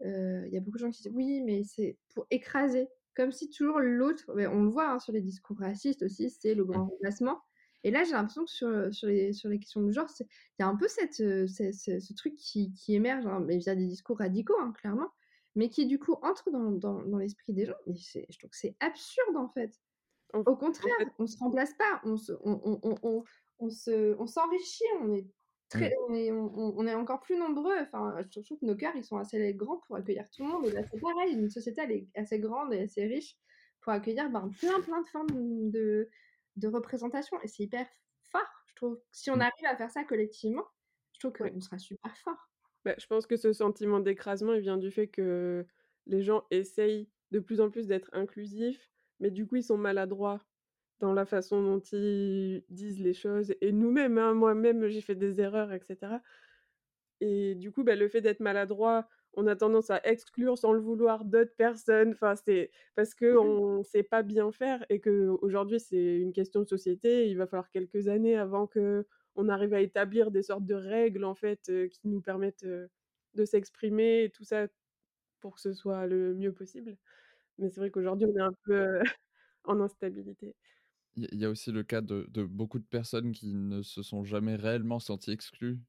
il 0.00 0.48
y 0.52 0.56
a 0.56 0.60
beaucoup 0.60 0.78
de 0.78 0.82
gens 0.82 0.90
qui 0.90 1.02
disent 1.02 1.12
oui, 1.14 1.42
mais 1.42 1.62
c'est 1.64 1.98
pour 2.14 2.26
écraser, 2.30 2.88
comme 3.14 3.32
si 3.32 3.48
toujours 3.50 3.80
l'autre, 3.80 4.24
on 4.28 4.62
le 4.62 4.68
voit 4.68 4.90
hein, 4.90 4.98
sur 4.98 5.12
les 5.12 5.22
discours 5.22 5.58
racistes 5.58 6.02
aussi, 6.02 6.30
c'est 6.30 6.54
le 6.54 6.64
grand 6.64 6.86
remplacement. 6.86 7.40
Et 7.82 7.90
là, 7.90 8.04
j'ai 8.04 8.12
l'impression 8.12 8.44
que 8.44 8.50
sur, 8.50 8.94
sur, 8.94 9.08
les, 9.08 9.32
sur 9.32 9.48
les 9.48 9.58
questions 9.58 9.82
de 9.82 9.92
genre, 9.92 10.08
il 10.20 10.26
y 10.58 10.62
a 10.62 10.66
un 10.66 10.76
peu 10.76 10.88
cette, 10.88 11.14
ce 11.14 12.12
truc 12.14 12.34
qui, 12.34 12.72
qui 12.72 12.94
émerge, 12.94 13.26
hein, 13.26 13.40
mais 13.46 13.58
via 13.58 13.74
des 13.74 13.86
discours 13.86 14.18
radicaux, 14.18 14.56
hein, 14.60 14.72
clairement, 14.76 15.10
mais 15.54 15.68
qui 15.68 15.86
du 15.86 15.98
coup 15.98 16.16
entre 16.22 16.50
dans, 16.50 16.72
dans, 16.72 17.04
dans 17.04 17.18
l'esprit 17.18 17.52
des 17.52 17.64
gens. 17.66 17.76
Mais 17.86 17.94
je 17.96 18.38
trouve 18.38 18.50
que 18.50 18.56
c'est 18.56 18.76
absurde 18.80 19.36
en 19.36 19.48
fait. 19.48 19.80
Au 20.44 20.56
contraire, 20.56 20.92
on 21.18 21.22
ne 21.22 21.28
se 21.28 21.38
remplace 21.38 21.74
pas, 21.74 22.00
on, 22.04 22.16
se, 22.16 22.32
on, 22.42 22.60
on, 22.82 22.94
on, 23.02 23.24
on 23.58 23.70
se, 23.70 24.16
on 24.18 24.26
s'enrichit, 24.26 24.84
on 25.02 25.12
est 25.12 25.26
très, 25.68 25.94
on, 26.08 26.14
est, 26.14 26.30
on, 26.30 26.86
est 26.86 26.94
encore 26.94 27.20
plus 27.20 27.36
nombreux. 27.36 27.78
Enfin, 27.80 28.16
je 28.30 28.40
trouve 28.40 28.58
que 28.58 28.66
nos 28.66 28.76
cœurs, 28.76 28.94
ils 28.96 29.04
sont 29.04 29.16
assez 29.16 29.54
grands 29.54 29.80
pour 29.86 29.96
accueillir 29.96 30.28
tout 30.30 30.44
le 30.44 30.50
monde. 30.50 30.66
Et 30.66 30.72
là, 30.72 30.82
c'est 30.84 31.00
pareil, 31.00 31.34
une 31.34 31.50
société, 31.50 31.82
elle 31.82 31.92
est 31.92 32.08
assez 32.14 32.38
grande 32.38 32.72
et 32.72 32.82
assez 32.82 33.06
riche 33.06 33.36
pour 33.80 33.92
accueillir 33.92 34.30
ben, 34.30 34.50
plein, 34.60 34.80
plein 34.80 35.02
de 35.02 35.08
formes 35.08 35.70
de, 35.70 36.08
de 36.56 36.68
représentation. 36.68 37.40
Et 37.42 37.48
c'est 37.48 37.64
hyper 37.64 37.86
fort, 38.30 38.48
je 38.68 38.74
trouve. 38.76 39.00
Si 39.12 39.30
on 39.30 39.36
mmh. 39.36 39.40
arrive 39.42 39.66
à 39.66 39.76
faire 39.76 39.90
ça 39.90 40.04
collectivement, 40.04 40.64
je 41.14 41.20
trouve 41.20 41.32
qu'on 41.32 41.60
sera 41.60 41.78
super 41.78 42.16
fort. 42.18 42.50
Bah, 42.84 42.94
je 42.98 43.06
pense 43.06 43.26
que 43.26 43.36
ce 43.36 43.52
sentiment 43.52 44.00
d'écrasement, 44.00 44.52
il 44.52 44.60
vient 44.60 44.76
du 44.76 44.90
fait 44.90 45.08
que 45.08 45.66
les 46.06 46.22
gens 46.22 46.44
essayent 46.50 47.08
de 47.32 47.40
plus 47.40 47.60
en 47.60 47.70
plus 47.70 47.88
d'être 47.88 48.08
inclusifs 48.12 48.92
mais 49.20 49.30
du 49.30 49.46
coup, 49.46 49.56
ils 49.56 49.62
sont 49.64 49.78
maladroits 49.78 50.40
dans 51.00 51.12
la 51.14 51.26
façon 51.26 51.62
dont 51.62 51.80
ils 51.80 52.64
disent 52.70 53.00
les 53.00 53.14
choses. 53.14 53.54
Et 53.60 53.72
nous-mêmes, 53.72 54.18
hein, 54.18 54.34
moi-même, 54.34 54.88
j'ai 54.88 55.00
fait 55.02 55.14
des 55.16 55.40
erreurs, 55.40 55.72
etc. 55.72 56.22
Et 57.20 57.54
du 57.54 57.72
coup, 57.72 57.84
bah, 57.84 57.96
le 57.96 58.08
fait 58.08 58.20
d'être 58.20 58.40
maladroit, 58.40 59.08
on 59.34 59.46
a 59.46 59.56
tendance 59.56 59.90
à 59.90 60.00
exclure 60.04 60.58
sans 60.58 60.72
le 60.72 60.80
vouloir 60.80 61.24
d'autres 61.24 61.54
personnes. 61.56 62.12
Enfin, 62.12 62.36
c'est 62.36 62.70
parce 62.94 63.14
que 63.14 63.36
mmh 63.36 63.36
on 63.36 63.78
ne 63.78 63.82
sait 63.84 64.02
pas 64.02 64.22
bien 64.22 64.50
faire 64.52 64.84
et 64.90 65.00
que 65.00 65.28
aujourd'hui 65.42 65.80
c'est 65.80 66.16
une 66.18 66.32
question 66.32 66.60
de 66.62 66.66
société. 66.68 67.28
Il 67.28 67.36
va 67.38 67.46
falloir 67.46 67.70
quelques 67.70 68.08
années 68.08 68.36
avant 68.36 68.66
que 68.66 69.06
on 69.36 69.48
arrive 69.50 69.74
à 69.74 69.80
établir 69.82 70.30
des 70.30 70.42
sortes 70.42 70.64
de 70.66 70.74
règles 70.74 71.24
en 71.24 71.34
fait 71.34 71.70
qui 71.90 72.08
nous 72.08 72.22
permettent 72.22 72.64
de 73.34 73.44
s'exprimer 73.44 74.24
et 74.24 74.30
tout 74.30 74.44
ça 74.44 74.68
pour 75.40 75.54
que 75.56 75.60
ce 75.60 75.72
soit 75.74 76.06
le 76.06 76.34
mieux 76.34 76.52
possible. 76.52 76.98
Mais 77.58 77.68
c'est 77.70 77.80
vrai 77.80 77.90
qu'aujourd'hui, 77.90 78.26
on 78.26 78.36
est 78.36 78.40
un 78.42 78.54
peu 78.64 79.00
en 79.64 79.80
instabilité. 79.80 80.54
Il 81.16 81.38
y 81.38 81.44
a 81.46 81.50
aussi 81.50 81.72
le 81.72 81.82
cas 81.82 82.02
de, 82.02 82.26
beaucoup 82.44 82.78
de 82.78 82.84
personnes 82.84 83.32
qui 83.32 83.54
ne 83.54 83.82
se 83.82 84.02
sont 84.02 84.24
jamais 84.24 84.54
réellement 84.56 84.98
senties 84.98 85.30
exclues. 85.30 85.80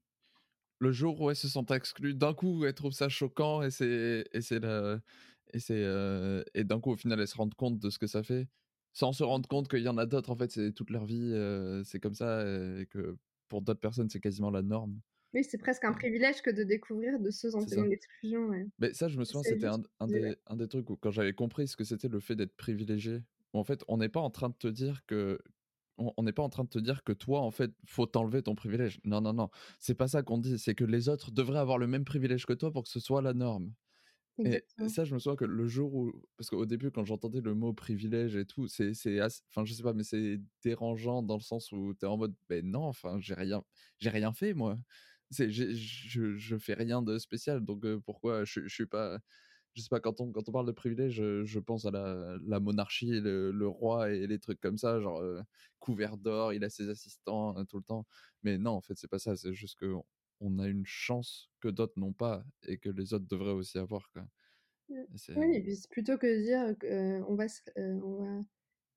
Le 0.78 0.92
jour 0.92 1.20
où 1.20 1.30
elles 1.30 1.36
se 1.36 1.48
sentent 1.48 1.70
exclues, 1.70 2.14
d'un 2.14 2.34
coup, 2.34 2.64
elles 2.64 2.74
trouvent 2.74 2.92
ça 2.92 3.08
choquant 3.08 3.62
et 3.62 3.70
c'est 3.70 4.24
et 4.32 4.40
c'est 4.40 4.60
et 5.52 5.58
c'est 5.58 6.44
et 6.54 6.64
d'un 6.64 6.80
coup 6.80 6.92
au 6.92 6.96
final 6.96 7.20
elles 7.20 7.28
se 7.28 7.36
rendent 7.36 7.54
compte 7.54 7.78
de 7.78 7.90
ce 7.90 7.98
que 7.98 8.06
ça 8.06 8.22
fait, 8.22 8.48
sans 8.92 9.12
se 9.12 9.24
rendre 9.24 9.48
compte 9.48 9.68
qu'il 9.68 9.82
y 9.82 9.88
en 9.88 9.98
a 9.98 10.06
d'autres. 10.06 10.30
En 10.30 10.36
fait, 10.36 10.50
c'est 10.50 10.72
toute 10.72 10.90
leur 10.90 11.04
vie, 11.04 11.32
c'est 11.84 12.00
comme 12.00 12.14
ça 12.14 12.42
et 12.44 12.86
que 12.86 13.16
pour 13.48 13.60
d'autres 13.62 13.80
personnes 13.80 14.08
c'est 14.08 14.20
quasiment 14.20 14.50
la 14.50 14.62
norme. 14.62 14.98
Oui, 15.34 15.44
c'est 15.44 15.58
presque 15.58 15.84
un 15.84 15.92
privilège 15.92 16.40
que 16.40 16.50
de 16.50 16.62
découvrir 16.62 17.20
de 17.20 17.30
ce 17.30 17.50
sentiment 17.50 17.86
d'exclusion. 17.86 18.50
Mais 18.78 18.94
ça, 18.94 19.08
je 19.08 19.18
me 19.18 19.24
souviens, 19.24 19.42
c'était 19.42 19.66
un, 19.66 19.82
un, 20.00 20.06
des, 20.06 20.36
un, 20.46 20.56
des, 20.56 20.68
trucs 20.68 20.88
où 20.88 20.96
quand 20.96 21.10
j'avais 21.10 21.34
compris 21.34 21.68
ce 21.68 21.76
que 21.76 21.84
c'était 21.84 22.08
le 22.08 22.20
fait 22.20 22.34
d'être 22.34 22.56
privilégié, 22.56 23.22
en 23.52 23.64
fait, 23.64 23.84
on 23.88 23.98
n'est 23.98 24.08
pas 24.08 24.20
en 24.20 24.30
train 24.30 24.48
de 24.48 24.54
te 24.54 24.68
dire 24.68 25.04
que 25.06 25.38
on 25.98 26.22
n'est 26.22 26.32
pas 26.32 26.44
en 26.44 26.48
train 26.48 26.62
de 26.62 26.68
te 26.68 26.78
dire 26.78 27.02
que 27.02 27.12
toi, 27.12 27.40
en 27.40 27.50
fait, 27.50 27.72
faut 27.84 28.06
t'enlever 28.06 28.40
ton 28.42 28.54
privilège. 28.54 29.00
Non, 29.02 29.20
non, 29.20 29.32
non. 29.32 29.50
C'est 29.80 29.96
pas 29.96 30.06
ça 30.06 30.22
qu'on 30.22 30.38
dit. 30.38 30.56
C'est 30.56 30.76
que 30.76 30.84
les 30.84 31.08
autres 31.08 31.32
devraient 31.32 31.58
avoir 31.58 31.76
le 31.76 31.88
même 31.88 32.04
privilège 32.04 32.46
que 32.46 32.52
toi 32.52 32.70
pour 32.70 32.84
que 32.84 32.88
ce 32.88 33.00
soit 33.00 33.20
la 33.20 33.34
norme. 33.34 33.72
Et 34.44 34.62
ça, 34.86 35.04
je 35.04 35.12
me 35.12 35.18
souviens 35.18 35.34
que 35.34 35.44
le 35.44 35.66
jour 35.66 35.92
où. 35.96 36.12
Parce 36.36 36.50
qu'au 36.50 36.66
début, 36.66 36.92
quand 36.92 37.04
j'entendais 37.04 37.40
le 37.40 37.54
mot 37.54 37.72
privilège 37.72 38.36
et 38.36 38.44
tout, 38.44 38.68
c'est. 38.68 38.92
Enfin, 39.50 39.64
je 39.64 39.72
sais 39.72 39.82
pas, 39.82 39.92
mais 39.92 40.04
c'est 40.04 40.40
dérangeant 40.62 41.24
dans 41.24 41.34
le 41.34 41.42
sens 41.42 41.72
où 41.72 41.92
t'es 41.94 42.06
en 42.06 42.16
mode. 42.16 42.34
Ben 42.48 42.64
non, 42.64 42.84
enfin, 42.84 43.18
j'ai 43.18 43.34
rien, 43.34 43.64
j'ai 43.98 44.10
rien 44.10 44.32
fait, 44.32 44.54
moi 44.54 44.78
c'est 45.30 45.50
je, 45.50 46.36
je 46.36 46.58
fais 46.58 46.74
rien 46.74 47.02
de 47.02 47.18
spécial 47.18 47.60
donc 47.64 47.84
pourquoi 48.04 48.44
je, 48.44 48.60
je 48.66 48.74
suis 48.74 48.86
pas 48.86 49.18
je 49.74 49.82
sais 49.82 49.88
pas 49.90 50.00
quand 50.00 50.20
on 50.20 50.32
quand 50.32 50.48
on 50.48 50.52
parle 50.52 50.66
de 50.66 50.72
privilège 50.72 51.22
je, 51.44 51.58
pense 51.58 51.84
à 51.84 51.90
la, 51.90 52.36
la 52.46 52.60
monarchie 52.60 53.20
le, 53.20 53.50
le, 53.52 53.68
roi 53.68 54.10
et 54.10 54.26
les 54.26 54.38
trucs 54.38 54.60
comme 54.60 54.78
ça 54.78 55.00
genre 55.00 55.22
couvert 55.78 56.16
d'or 56.16 56.52
il 56.52 56.64
a 56.64 56.70
ses 56.70 56.88
assistants 56.88 57.56
hein, 57.56 57.64
tout 57.66 57.78
le 57.78 57.84
temps 57.84 58.06
mais 58.42 58.58
non 58.58 58.72
en 58.72 58.80
fait 58.80 58.94
c'est 58.96 59.10
pas 59.10 59.18
ça 59.18 59.36
c'est 59.36 59.52
juste 59.52 59.78
que 59.78 59.94
on 60.40 60.58
a 60.58 60.68
une 60.68 60.86
chance 60.86 61.50
que 61.60 61.68
d'autres 61.68 61.98
n'ont 61.98 62.12
pas 62.12 62.44
et 62.66 62.78
que 62.78 62.90
les 62.90 63.12
autres 63.14 63.26
devraient 63.26 63.52
aussi 63.52 63.78
avoir. 63.78 64.10
Quoi. 64.12 64.22
Mmh. 64.88 65.04
Oui, 65.36 65.56
et 65.56 65.62
puis 65.62 65.76
plutôt 65.90 66.16
que 66.16 66.26
de 66.26 66.42
dire 66.42 66.78
qu'on 66.78 67.34
va, 67.34 67.48
se, 67.48 67.60
on 67.76 68.22
va 68.22 68.42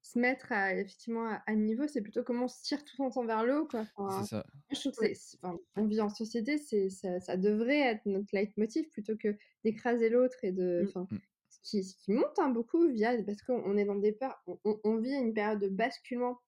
se 0.01 0.17
mettre 0.17 0.51
à, 0.51 0.73
effectivement 0.73 1.37
à, 1.45 1.55
niveau, 1.55 1.87
c'est 1.87 2.01
plutôt 2.01 2.23
comment 2.23 2.45
on 2.45 2.47
se 2.47 2.63
tire 2.63 2.83
tout 2.83 3.03
ensemble 3.03 3.27
vers 3.27 3.43
le 3.43 3.61
haut. 3.61 3.67
Quoi. 3.67 3.85
c'est 4.21 4.29
ça. 4.29 4.45
Je 4.71 4.79
trouve 4.79 4.93
que 4.93 5.13
c'est, 5.13 5.37
enfin, 5.41 5.59
on 5.75 5.85
vit 5.85 6.01
en 6.01 6.09
société, 6.09 6.57
c'est, 6.57 6.89
ça, 6.89 7.19
ça, 7.19 7.37
devrait 7.37 7.79
être 7.79 8.05
notre 8.05 8.33
leitmotiv 8.33 8.89
plutôt 8.89 9.15
que 9.15 9.35
d'écraser 9.63 10.09
l'autre 10.09 10.37
et 10.43 10.51
de. 10.51 10.91
Mmh. 10.95 11.17
Ce, 11.49 11.59
qui, 11.69 11.83
ce 11.83 11.95
qui 11.97 12.13
monte 12.13 12.39
hein, 12.39 12.49
beaucoup 12.49 12.87
via, 12.87 13.21
parce 13.23 13.41
qu'on 13.41 13.77
est 13.77 13.83
dans 13.83 13.95
des 13.95 14.13
peurs, 14.13 14.41
on, 14.47 14.79
on, 14.83 14.97
vit 14.97 15.13
une 15.13 15.33
période 15.33 15.59
de 15.59 15.67
basculement 15.67 16.39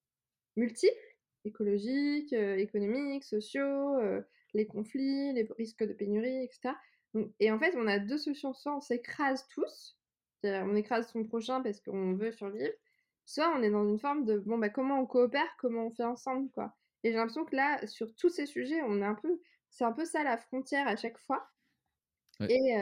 multiple, 0.55 0.95
écologique, 1.43 2.31
économique, 2.31 3.25
sociaux, 3.25 3.99
les 4.53 4.65
conflits, 4.65 5.33
les 5.33 5.47
risques 5.57 5.83
de 5.83 5.93
pénurie, 5.93 6.43
etc. 6.43 6.73
Et 7.39 7.51
en 7.51 7.59
fait, 7.59 7.75
on 7.75 7.87
a 7.87 7.99
deux 7.99 8.17
solutions. 8.17 8.53
Soit 8.53 8.75
on 8.75 8.81
s'écrase 8.81 9.45
tous, 9.49 9.97
on 10.43 10.75
écrase 10.75 11.11
son 11.11 11.23
prochain 11.23 11.61
parce 11.61 11.79
qu'on 11.81 12.13
veut 12.13 12.31
survivre, 12.31 12.73
soit 13.25 13.53
on 13.55 13.63
est 13.63 13.69
dans 13.69 13.87
une 13.87 13.99
forme 13.99 14.25
de 14.25 14.39
bon, 14.39 14.57
bah, 14.57 14.69
comment 14.69 14.99
on 14.99 15.05
coopère, 15.05 15.55
comment 15.57 15.87
on 15.87 15.91
fait 15.91 16.03
ensemble, 16.03 16.49
quoi. 16.51 16.75
Et 17.03 17.11
j'ai 17.11 17.17
l'impression 17.17 17.45
que 17.45 17.55
là, 17.55 17.85
sur 17.87 18.13
tous 18.15 18.29
ces 18.29 18.45
sujets, 18.45 18.81
on 18.83 19.01
est 19.01 19.05
un 19.05 19.15
peu, 19.15 19.41
c'est 19.69 19.83
un 19.83 19.91
peu 19.91 20.05
ça 20.05 20.23
la 20.23 20.37
frontière 20.37 20.87
à 20.87 20.95
chaque 20.95 21.17
fois. 21.17 21.49
Et, 22.49 22.75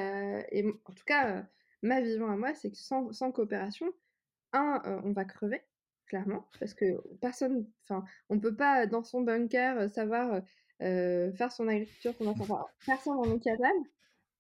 et, 0.51 0.65
en 0.85 0.93
tout 0.93 1.03
cas, 1.05 1.43
ma 1.81 2.01
vision 2.01 2.31
à 2.31 2.35
moi, 2.35 2.53
c'est 2.53 2.71
que 2.71 2.77
sans, 2.77 3.11
sans 3.11 3.31
coopération, 3.31 3.91
un, 4.53 4.81
on 5.03 5.11
va 5.11 5.25
crever, 5.25 5.61
clairement, 6.05 6.47
parce 6.59 6.73
que 6.73 6.85
personne, 7.19 7.67
enfin, 7.83 8.05
on 8.29 8.39
peut 8.39 8.55
pas 8.55 8.85
dans 8.85 9.03
son 9.03 9.21
bunker 9.21 9.89
savoir 9.89 10.41
faire 10.79 11.51
son 11.51 11.67
agriculture, 11.67 12.13
son 12.17 12.27
enfant, 12.27 12.67
personne 12.85 13.15
n'en 13.15 13.35
est 13.35 13.43
capable. 13.43 13.85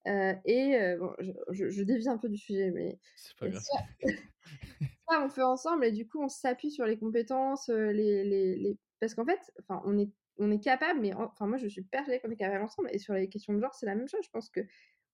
Euh, 0.07 0.33
et 0.45 0.95
bon, 0.97 1.13
je, 1.49 1.69
je, 1.69 1.83
dévie 1.83 2.09
un 2.09 2.17
peu 2.17 2.29
du 2.29 2.37
sujet, 2.37 2.71
mais 2.71 2.97
c'est 3.15 3.35
pas 3.37 3.49
grave. 3.49 3.63
on 5.19 5.29
fait 5.29 5.41
ensemble 5.41 5.85
et 5.85 5.91
du 5.91 6.07
coup 6.07 6.21
on 6.21 6.27
s'appuie 6.29 6.71
sur 6.71 6.85
les 6.85 6.97
compétences, 6.97 7.69
les, 7.69 8.23
les, 8.23 8.55
les... 8.55 8.77
parce 8.99 9.15
qu'en 9.15 9.25
fait, 9.25 9.39
enfin 9.59 9.81
on 9.85 9.97
est 9.97 10.09
on 10.37 10.51
est 10.51 10.59
capable, 10.63 11.01
mais 11.01 11.13
enfin 11.13 11.47
moi 11.47 11.57
je 11.57 11.67
suis 11.67 11.83
persuadée 11.83 12.19
qu'on 12.19 12.31
est 12.31 12.35
capable 12.35 12.63
ensemble. 12.63 12.89
Et 12.91 12.99
sur 12.99 13.13
les 13.13 13.29
questions 13.29 13.53
de 13.53 13.59
genre, 13.59 13.73
c'est 13.75 13.85
la 13.85 13.95
même 13.95 14.07
chose. 14.07 14.21
Je 14.23 14.29
pense 14.29 14.49
que 14.49 14.61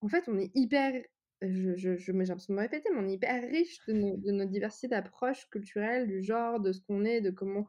en 0.02 0.08
fait 0.08 0.24
on 0.28 0.38
est 0.38 0.52
hyper, 0.56 0.94
je, 1.42 1.76
je, 1.76 1.98
je 1.98 1.98
j'ai 1.98 2.14
l'impression 2.14 2.54
de 2.54 2.58
me 2.58 2.62
répéter, 2.64 2.90
mais 2.94 3.00
on 3.00 3.08
est 3.08 3.14
hyper 3.14 3.44
riche 3.44 3.80
de, 3.88 3.94
de 3.94 4.32
notre 4.32 4.52
diversité 4.52 4.88
d'approches 4.88 5.50
culturelles, 5.50 6.08
du 6.08 6.22
genre, 6.24 6.60
de 6.60 6.72
ce 6.72 6.82
qu'on 6.82 7.04
est, 7.06 7.22
de 7.22 7.32
comment. 7.32 7.68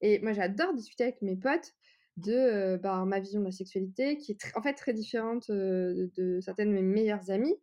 Et 0.00 0.20
moi 0.20 0.32
j'adore 0.32 0.74
discuter 0.74 1.04
avec 1.04 1.22
mes 1.22 1.36
potes 1.36 1.74
de 2.16 2.76
bah, 2.76 3.04
ma 3.06 3.20
vision 3.20 3.40
de 3.40 3.46
la 3.46 3.52
sexualité, 3.52 4.16
qui 4.16 4.32
est 4.32 4.56
en 4.56 4.62
fait 4.62 4.74
très 4.74 4.92
différente 4.92 5.50
de, 5.50 6.38
certaines 6.40 6.68
de 6.70 6.74
mes 6.74 6.82
meilleures 6.82 7.30
amies. 7.30 7.56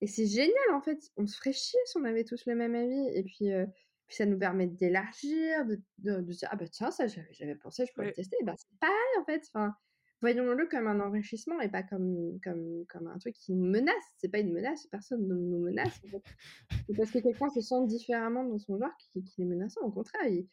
Et 0.00 0.06
c'est 0.06 0.26
génial, 0.26 0.70
en 0.72 0.80
fait. 0.80 1.10
On 1.16 1.26
se 1.26 1.36
ferait 1.36 1.52
chier 1.52 1.80
si 1.86 1.96
on 1.96 2.04
avait 2.04 2.24
tous 2.24 2.46
le 2.46 2.54
même 2.54 2.74
avis. 2.74 3.08
Et 3.14 3.22
puis, 3.22 3.50
puis 4.06 4.16
ça 4.16 4.26
nous 4.26 4.38
permet 4.38 4.66
d'élargir, 4.66 5.64
de, 5.66 5.80
de, 5.98 6.20
dire 6.20 6.48
Ah 6.50 6.56
bah 6.56 6.68
tiens, 6.68 6.90
ça, 6.90 7.06
j'avais 7.06 7.54
pensé, 7.54 7.86
je 7.86 7.92
pourrais 7.92 8.08
le 8.08 8.12
tester. 8.12 8.36
bah, 8.44 8.54
c'est 8.56 8.78
pareil, 8.78 8.94
en 9.20 9.24
fait. 9.24 9.42
Enfin, 9.52 9.74
voyons-le 10.20 10.66
comme 10.66 10.86
un 10.86 11.00
enrichissement 11.00 11.60
et 11.60 11.68
pas 11.68 11.82
comme, 11.82 12.38
comme, 12.42 12.84
comme 12.88 13.06
un 13.06 13.18
truc 13.18 13.34
qui 13.34 13.54
nous 13.54 13.66
menace. 13.66 13.94
C'est 14.18 14.30
pas 14.30 14.38
une 14.40 14.52
menace, 14.52 14.86
personne 14.86 15.26
ne 15.26 15.34
nous 15.34 15.58
menace. 15.58 16.00
C'est 16.86 16.96
parce 16.96 17.10
que 17.10 17.18
quelqu'un 17.18 17.50
se 17.50 17.60
sent 17.60 17.86
différemment 17.86 18.44
dans 18.44 18.58
son 18.58 18.78
genre 18.78 18.96
qui, 18.98 19.22
qui 19.22 19.42
est 19.42 19.46
menaçant. 19.46 19.82
Au 19.82 19.90
contraire, 19.90 20.26
il, 20.26 20.46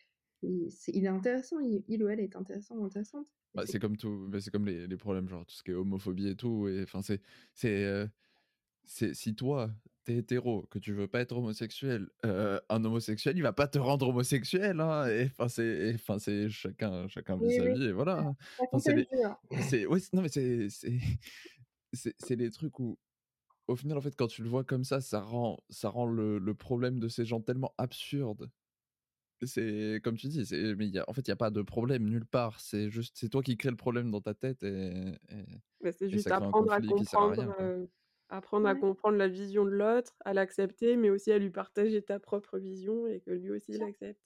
il, 0.44 1.06
est 1.06 1.08
intéressant, 1.08 1.60
il, 1.60 2.04
ou 2.04 2.10
elle 2.10 2.20
est 2.20 2.36
intéressant 2.36 2.76
ou 2.76 2.86
intéressante. 2.86 3.28
Bah, 3.54 3.64
c'est 3.66 3.80
comme 3.80 3.98
tout, 3.98 4.28
bah, 4.30 4.39
c'est 4.39 4.52
comme 4.52 4.66
les, 4.66 4.88
les, 4.88 4.98
problèmes, 4.98 5.28
genre 5.28 5.46
tout 5.46 5.56
ce 5.56 5.64
qui 5.64 5.72
est 5.72 5.76
homophobie 5.76 6.30
et 6.30 6.36
tout. 6.36 6.68
Et 6.68 6.84
enfin, 6.84 7.02
c'est, 7.02 7.22
c'est, 7.54 7.84
euh, 7.84 8.08
c'est, 8.92 9.14
si 9.14 9.34
toi, 9.36 9.72
t'es 10.04 10.18
hétéro, 10.18 10.68
que 10.70 10.78
tu 10.78 10.92
veux 10.92 11.08
pas 11.08 11.22
être 11.22 11.38
homosexuel, 11.38 12.10
euh, 12.26 12.60
un 12.68 12.84
homosexuel, 12.84 13.38
il 13.38 13.42
va 13.42 13.54
pas 13.54 13.68
te 13.68 13.80
rendre 13.80 14.10
homosexuel. 14.10 14.82
Hein, 14.82 15.08
et 15.08 15.26
enfin, 15.28 15.48
c'est, 15.48 15.94
enfin, 15.96 16.20
c'est 16.20 16.50
chacun, 16.50 17.08
chacun 17.08 17.38
vit 17.38 17.56
sa 17.56 17.70
vie 17.70 17.86
et 17.86 17.92
voilà. 17.94 18.34
C'est, 18.80 18.94
les, 18.94 19.08
c'est, 19.62 19.86
ouais, 19.86 20.00
non 20.12 20.22
mais 20.22 20.30
c'est, 20.30 20.68
c'est, 21.94 22.36
les 22.36 22.52
trucs 22.52 22.80
où, 22.80 23.00
au 23.68 23.78
final, 23.78 23.98
en 23.98 24.02
fait, 24.02 24.16
quand 24.16 24.28
tu 24.28 24.44
le 24.44 24.50
vois 24.50 24.66
comme 24.66 24.84
ça, 24.84 25.00
ça 25.00 25.22
rend, 25.22 25.64
ça 25.70 25.88
rend 25.88 26.06
le, 26.06 26.38
le 26.38 26.54
problème 26.54 27.00
de 27.00 27.08
ces 27.08 27.24
gens 27.24 27.39
tellement 27.39 27.74
absurde 27.78 28.52
c'est 29.44 30.00
comme 30.04 30.18
tu 30.18 30.28
dis, 30.28 30.46
c'est 30.46 30.76
mais 30.76 30.88
y 30.88 31.00
a, 31.00 31.06
en 31.08 31.14
fait, 31.14 31.22
il 31.22 31.30
y 31.30 31.32
a 31.32 31.36
pas 31.36 31.50
de 31.50 31.64
problème 31.64 32.08
nulle 32.08 32.28
part. 32.28 32.60
C'est 32.60 32.92
juste, 32.92 33.16
c'est 33.18 33.28
toi 33.28 33.42
qui 33.42 33.58
crée 33.58 33.72
le 33.72 33.76
problème 33.76 34.12
dans 34.12 34.22
ta 34.22 34.36
tête 34.36 34.62
et, 34.62 35.18
bah, 35.84 35.92
c'est 35.92 36.12
juste 36.12 36.30
apprendre 36.30 36.72
à 36.72 36.80
comprendre, 36.80 37.56
apprendre 38.32 38.68
à 38.68 38.76
comprendre 38.76 39.18
la 39.18 39.28
vision 39.28 39.66
de 39.66 39.72
l'autre, 39.72 40.16
à 40.26 40.34
l'accepter, 40.34 40.96
mais 40.96 41.10
aussi 41.10 41.32
à 41.32 41.38
lui 41.38 41.50
partager 41.50 42.02
ta 42.02 42.20
propre 42.20 42.58
vision 42.58 43.06
et 43.08 43.20
que 43.20 43.32
lui 43.32 43.52
aussi 43.52 43.74
l'accepte. 43.74 44.22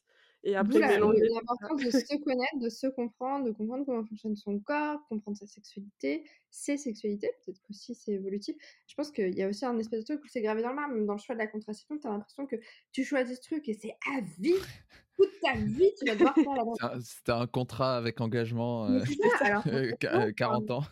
Et 0.48 0.56
après, 0.56 0.80
l'importance 0.80 1.84
de 1.84 1.90
se 1.90 2.24
connaître, 2.24 2.60
de 2.62 2.70
se 2.70 2.86
comprendre, 2.86 3.46
de 3.46 3.52
comprendre 3.52 3.84
comment 3.84 4.06
fonctionne 4.06 4.36
son 4.36 4.60
corps, 4.60 5.00
comprendre 5.10 5.36
sa 5.36 5.48
sexualité, 5.48 6.24
ses 6.52 6.78
sexualités, 6.78 7.32
peut-être 7.44 7.60
qu'aussi 7.64 7.96
c'est 7.96 8.12
évolutif. 8.12 8.56
Je 8.86 8.94
pense 8.94 9.10
qu'il 9.10 9.34
y 9.36 9.42
a 9.42 9.50
aussi 9.50 9.66
un 9.66 9.76
espèce 9.80 10.02
de 10.02 10.06
truc 10.06 10.24
où 10.24 10.28
c'est 10.28 10.44
gravé 10.44 10.62
dans 10.62 10.70
le 10.70 10.76
marbre, 10.76 10.94
même 10.94 11.08
dans 11.08 11.16
le 11.16 11.20
choix 11.20 11.34
de 11.34 11.40
la 11.40 11.48
contraception, 11.48 11.98
tu 11.98 12.08
as 12.08 12.12
l'impression 12.12 12.46
que 12.46 12.58
tu 12.92 13.04
choisis 13.04 13.38
ce 13.38 13.42
truc 13.42 13.68
et 13.68 13.74
c'est 13.74 13.96
à 14.16 14.22
vie, 14.40 14.54
toute 15.18 15.32
ta 15.42 15.54
vie, 15.56 15.92
tu 15.98 16.06
vas 16.06 16.16
devoir 16.16 16.36
faire 16.36 16.90
la 16.94 17.00
C'était 17.02 17.32
un 17.32 17.48
contrat 17.48 17.98
avec 17.98 18.20
engagement, 18.22 18.88
euh, 18.88 19.02
alors, 19.42 19.64
40 20.36 20.72
ans. 20.72 20.84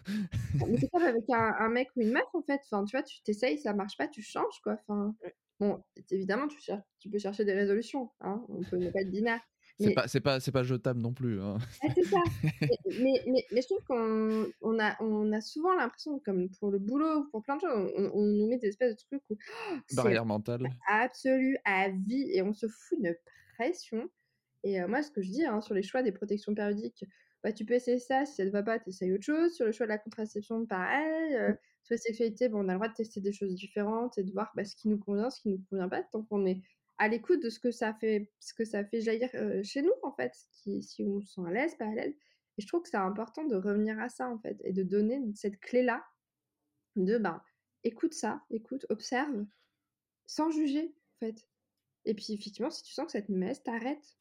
Mais 0.68 0.78
c'est 0.78 0.90
comme 0.90 1.04
avec 1.04 1.30
un, 1.30 1.56
un, 1.60 1.70
mec 1.70 1.90
ou 1.96 2.02
une 2.02 2.12
meuf, 2.12 2.24
en 2.34 2.42
fait. 2.42 2.62
Enfin, 2.66 2.86
tu 2.86 2.96
vois, 2.96 3.04
tu 3.04 3.22
t'essayes, 3.24 3.58
ça 3.58 3.74
marche 3.74 3.98
pas, 3.98 4.08
tu 4.08 4.22
changes, 4.22 4.62
quoi. 4.64 4.78
Enfin, 4.88 5.14
Bon, 5.60 5.82
évidemment, 6.12 6.48
tu, 6.48 7.10
peux 7.10 7.20
chercher 7.20 7.46
des 7.46 7.54
résolutions. 7.54 8.10
Hein, 8.22 8.44
on 8.50 8.64
peut 8.64 8.78
ne 8.78 8.90
pas 8.90 9.02
être 9.02 9.12
binaire. 9.12 9.40
C'est 9.80 9.94
pas, 9.94 10.08
pas, 10.22 10.40
pas 10.40 10.64
jetable 10.64 11.00
non 11.00 11.14
plus. 11.14 11.42
Hein. 11.42 11.58
c'est 11.96 12.04
ça. 12.04 12.20
mais, 12.86 13.22
mais, 13.26 13.46
mais, 13.52 13.62
je 13.62 13.68
trouve 13.68 13.84
qu'on 13.88 14.46
on 14.62 14.80
a, 14.80 14.96
on 15.02 15.32
a 15.32 15.42
souvent 15.42 15.74
l'impression, 15.74 16.20
comme 16.20 16.50
pour 16.60 16.70
le 16.70 16.80
boulot, 16.80 17.26
pour 17.32 17.42
plein 17.44 17.56
de 17.56 17.62
choses, 17.62 17.92
on, 18.14 18.22
nous 18.22 18.48
met 18.48 18.58
des 18.58 18.68
espèces 18.68 18.96
de 18.96 19.00
trucs 19.00 19.24
où. 19.30 19.38
Oh, 19.72 19.78
Barrière 19.96 20.26
mentale. 20.26 20.70
Absolue, 20.88 21.58
à 21.66 21.90
vie, 21.90 22.30
et 22.34 22.42
on 22.42 22.54
se 22.54 22.68
fout 22.68 23.00
une 23.00 23.16
pression. 23.54 24.10
Et 24.64 24.82
euh, 24.82 24.88
moi, 24.88 25.02
ce 25.02 25.12
que 25.12 25.22
je 25.22 25.30
dis 25.30 25.46
hein, 25.46 25.62
sur 25.62 25.74
les 25.74 25.84
choix 25.84 26.04
des 26.04 26.12
protections 26.12 26.54
périodiques, 26.56 27.06
bah, 27.44 27.52
tu 27.52 27.66
peux 27.66 27.74
essayer 27.74 28.00
ça, 28.00 28.26
si 28.26 28.36
ça 28.36 28.46
ne 28.46 28.50
va 28.50 28.64
pas, 28.64 28.80
tu 28.80 28.90
essayes 28.90 29.12
autre 29.12 29.24
chose. 29.24 29.54
Sur 29.54 29.66
le 29.66 29.72
choix 29.72 29.86
de 29.86 29.92
la 29.92 29.98
contraception, 29.98 30.66
pareil. 30.66 31.36
Euh, 31.36 31.54
sur 31.84 31.96
la 31.96 31.98
sexualité, 31.98 32.48
bon, 32.48 32.60
on 32.66 32.70
a 32.70 32.74
le 32.74 32.78
droit 32.78 32.88
de 32.88 32.94
tester 32.94 33.20
des 33.20 33.34
choses 33.34 33.54
différentes 33.56 34.18
et 34.18 34.24
de 34.24 34.32
voir 34.32 34.52
bah, 34.56 34.64
ce 34.64 34.76
qui 34.76 34.88
nous 34.88 34.98
convient, 34.98 35.30
ce 35.30 35.42
qui 35.42 35.50
ne 35.50 35.58
nous 35.58 35.64
convient 35.70 35.90
pas, 35.90 36.04
tant 36.04 36.24
qu'on 36.24 36.46
est 36.46 36.62
à 36.98 37.10
l'écoute 37.10 37.44
de 37.44 37.50
ce 37.50 37.60
que 37.60 37.72
ça 37.72 37.94
fait, 37.94 38.32
ce 38.40 38.54
que 38.54 38.64
ça 38.64 38.86
fait 38.86 39.02
jaillir 39.02 39.30
euh, 39.34 39.62
chez 39.64 39.82
nous, 39.82 39.94
en 40.04 40.14
fait, 40.14 40.32
qui, 40.52 40.82
si 40.82 41.04
on 41.04 41.20
se 41.20 41.34
sent 41.34 41.42
à 41.46 41.52
l'aise, 41.52 41.76
pas 41.76 41.88
à 41.88 41.94
l'aise. 41.94 42.16
Et 42.58 42.62
je 42.62 42.68
trouve 42.68 42.84
que 42.84 42.90
c'est 42.90 42.98
important 42.98 43.44
de 43.44 43.56
revenir 43.56 44.00
à 44.00 44.08
ça, 44.08 44.30
en 44.30 44.40
fait, 44.40 44.58
et 44.64 44.72
de 44.72 44.84
donner 44.84 45.20
cette 45.36 45.60
clé-là 45.60 46.06
de, 46.96 47.18
ben, 47.18 47.42
écoute 47.84 48.14
ça, 48.14 48.42
écoute, 48.52 48.86
observe, 48.90 49.46
sans 50.26 50.52
juger, 50.52 50.96
en 51.16 51.26
fait. 51.26 51.46
Et 52.06 52.14
puis, 52.14 52.34
effectivement, 52.34 52.70
si 52.70 52.84
tu 52.84 52.94
sens 52.94 53.06
que 53.06 53.12
ça 53.12 53.22
te 53.22 53.32
met, 53.32 53.56
t'arrêtes. 53.56 54.18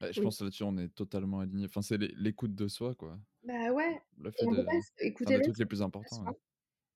Je 0.00 0.20
pense 0.20 0.38
que 0.38 0.44
là-dessus, 0.44 0.64
on 0.64 0.76
est 0.76 0.94
totalement 0.94 1.40
aligné. 1.40 1.66
Enfin, 1.66 1.82
c'est 1.82 1.98
l'écoute 1.98 2.54
de 2.54 2.68
soi, 2.68 2.94
quoi. 2.94 3.18
Bah 3.44 3.72
ouais. 3.72 4.00
Le 4.18 4.30
fait 4.30 4.44
de... 4.44 4.66
écouter 4.98 5.38
les 5.38 5.42
trucs 5.42 5.58
les 5.58 5.66
plus 5.66 5.82
importants. 5.82 6.24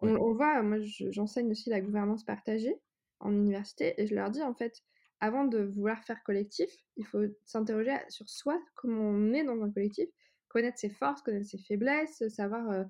On, 0.01 0.33
voit, 0.33 0.63
moi, 0.63 0.79
j'enseigne 1.11 1.51
aussi 1.51 1.71
la 1.71 1.81
gouvernance 1.81 2.25
partagée 2.25 2.75
en 3.21 3.33
université, 3.33 3.95
et 4.01 4.07
je 4.07 4.15
leur 4.15 4.31
dis, 4.31 4.43
en 4.43 4.55
fait, 4.55 4.83
avant 5.21 5.45
de 5.45 5.59
vouloir 5.59 6.03
faire 6.05 6.23
collectif, 6.23 6.71
il 6.97 7.05
faut 7.05 7.25
s'interroger 7.45 7.99
sur 8.09 8.29
soi, 8.29 8.59
comment 8.75 9.11
on 9.11 9.33
est 9.35 9.45
dans 9.45 9.63
un 9.63 9.71
collectif, 9.71 10.09
connaître 10.49 10.79
ses 10.79 10.89
forces, 10.89 11.21
connaître 11.21 11.47
ses 11.47 11.59
faiblesses, 11.59 12.27
savoir. 12.29 12.69
Euh, 12.71 12.85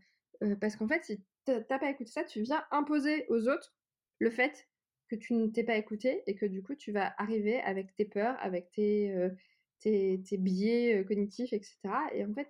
euh, 0.44 0.56
parce 0.56 0.76
qu'en 0.76 0.86
fait, 0.86 1.04
si 1.04 1.22
t'as 1.44 1.60
pas 1.62 1.90
écouté 1.90 2.10
ça, 2.10 2.22
tu 2.22 2.42
viens 2.42 2.62
imposer 2.70 3.26
aux 3.28 3.48
autres 3.48 3.74
le 4.20 4.30
fait 4.30 4.68
que 5.10 5.16
tu 5.16 5.34
ne 5.34 5.48
t'es 5.48 5.64
pas 5.64 5.76
écouté 5.76 6.22
et 6.26 6.34
que 6.34 6.46
du 6.46 6.62
coup, 6.62 6.74
tu 6.74 6.92
vas 6.92 7.12
arriver 7.18 7.60
avec 7.60 7.94
tes 7.96 8.04
peurs, 8.04 8.36
avec 8.40 8.70
tes, 8.70 9.12
euh, 9.12 9.30
tes, 9.80 10.22
tes, 10.24 10.38
biais 10.38 11.04
cognitifs, 11.06 11.52
etc. 11.52 11.78
Et 12.14 12.24
en 12.24 12.32
fait, 12.32 12.48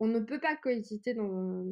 on 0.00 0.08
ne 0.08 0.20
peut 0.20 0.40
pas 0.40 0.56
coexister 0.56 1.14
dans, 1.14 1.64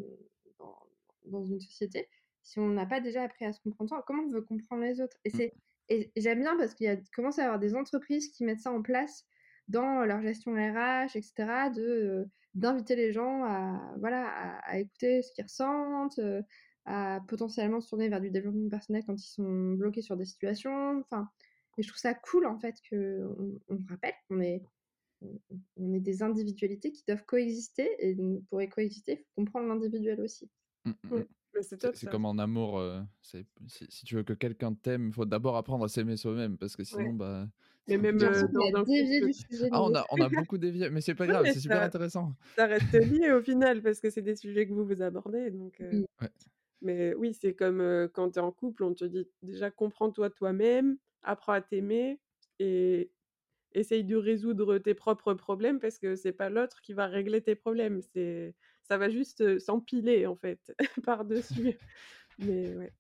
dans, 0.59 0.79
dans 1.27 1.45
une 1.45 1.61
société 1.61 2.09
si 2.43 2.59
on 2.59 2.69
n'a 2.69 2.87
pas 2.87 3.01
déjà 3.01 3.23
appris 3.23 3.45
à 3.45 3.53
se 3.53 3.61
comprendre. 3.61 4.03
Comment 4.07 4.23
on 4.23 4.29
veut 4.29 4.43
comprendre 4.43 4.83
les 4.83 5.01
autres? 5.01 5.19
Et 5.25 5.31
mmh. 5.31 5.37
c'est 5.37 5.55
et 5.91 6.13
j'aime 6.17 6.41
bien 6.41 6.57
parce 6.57 6.75
qu'il 6.75 6.87
y 6.87 6.89
a, 6.89 6.97
commence 7.15 7.39
à 7.39 7.43
y 7.43 7.45
avoir 7.45 7.59
des 7.59 7.75
entreprises 7.75 8.29
qui 8.31 8.45
mettent 8.45 8.61
ça 8.61 8.71
en 8.71 8.81
place 8.81 9.27
dans 9.67 10.05
leur 10.05 10.23
gestion 10.23 10.53
RH, 10.53 11.17
etc., 11.17 11.35
de, 11.75 11.83
euh, 11.83 12.25
d'inviter 12.55 12.95
les 12.97 13.13
gens 13.13 13.45
à, 13.45 13.95
voilà, 13.99 14.59
à, 14.65 14.79
écouter 14.79 15.23
ce 15.23 15.33
qu'ils 15.33 15.45
ressentent, 15.45 16.19
euh, 16.21 16.43
à 16.87 17.21
potentiellement 17.29 17.81
se 17.81 17.89
tourner 17.89 18.09
vers 18.09 18.21
du 18.21 18.31
développement 18.31 18.69
personnel 18.69 19.03
quand 19.07 19.15
ils 19.15 19.31
sont 19.31 19.73
bloqués 19.73 20.03
sur 20.03 20.17
des 20.17 20.25
situations. 20.25 21.01
Enfin, 21.01 21.29
et 21.79 21.83
je 21.83 21.89
trouve 21.89 22.01
ça 22.01 22.15
cool, 22.15 22.47
en 22.47 22.59
fait, 22.59 22.77
qu'on 22.89 23.59
on 23.69 23.79
rappelle 23.89 24.15
qu'on 24.29 24.41
est, 24.41 24.63
on, 25.77 25.95
est 25.95 26.01
des 26.01 26.23
individualités 26.23 26.93
qui 26.93 27.05
doivent 27.07 27.25
coexister, 27.25 27.89
et 27.99 28.17
pour 28.49 28.61
coexister, 28.71 29.13
il 29.13 29.19
faut 29.19 29.45
comprendre 29.45 29.69
l'individuel 29.69 30.21
aussi. 30.21 30.49
Mmh, 30.85 30.91
mmh, 30.91 31.17
mmh. 31.17 31.25
C'est 31.95 32.09
comme 32.09 32.27
en 32.27 32.39
amour, 32.39 32.79
euh, 32.79 33.01
si, 33.23 33.45
si, 33.67 34.05
tu 34.05 34.15
veux 34.15 34.23
que 34.23 34.33
quelqu'un 34.33 34.73
t'aime, 34.73 35.09
il 35.09 35.13
faut 35.13 35.25
d'abord 35.25 35.57
apprendre 35.57 35.85
à 35.85 35.89
s'aimer 35.89 36.17
soi-même, 36.17 36.57
parce 36.57 36.77
que 36.77 36.85
sinon, 36.85 37.13
bah. 37.15 37.49
Mais 37.89 37.97
même 37.97 38.23
euh, 38.23 38.47
dans, 38.53 38.85
du 38.85 39.33
sujet. 39.33 39.69
Ah, 39.73 39.83
on 39.83 39.95
a, 39.95 40.05
on 40.11 40.21
a 40.21 40.29
beaucoup 40.29 40.59
dévié, 40.59 40.91
mais 40.91 41.01
c'est 41.01 41.15
pas 41.15 41.27
grave, 41.27 41.47
c'est 41.47 41.61
super 41.61 41.83
intéressant. 41.83 42.35
Ça 42.57 42.67
reste 42.67 42.93
lié 42.93 43.33
au 43.33 43.43
final, 43.43 43.83
parce 43.83 44.01
que 44.01 44.11
c'est 44.11 44.23
des 44.23 44.37
sujets 44.37 44.67
que 44.69 44.73
vous 44.73 44.85
vous 44.85 45.03
abordez. 45.03 45.51
Donc, 45.51 45.81
euh, 45.81 46.05
ouais. 46.21 46.29
Mais 46.83 47.15
oui, 47.15 47.35
c'est 47.35 47.55
comme 47.55 48.09
quand 48.15 48.31
tu 48.33 48.39
es 48.39 48.43
en 48.43 48.53
couple, 48.53 48.85
on 48.85 48.95
te 48.95 49.05
dit 49.05 49.29
déjà 49.43 49.71
comprends-toi 49.71 50.31
toi-même, 50.31 50.97
apprends 51.23 51.53
à 51.53 51.61
t'aimer 51.61 52.21
et 52.59 53.11
essaye 53.73 54.05
de 54.05 54.17
résoudre 54.17 54.79
tes 54.79 54.95
propres 54.95 55.35
problèmes 55.35 55.79
parce 55.79 55.99
que 55.99 56.17
c'est 56.17 56.33
pas 56.33 56.49
l'autre 56.51 56.81
qui 56.81 56.93
va 56.93 57.07
régler 57.07 57.43
tes 57.43 57.55
problèmes. 57.55 58.01
C'est 58.03 58.55
ça 58.83 58.99
va 58.99 59.09
juste 59.09 59.59
s'empiler 59.59 60.27
en 60.27 60.37
fait 60.37 60.75
par-dessus. 61.05 61.79
Mais 62.39 62.75
ouais. 62.75 62.93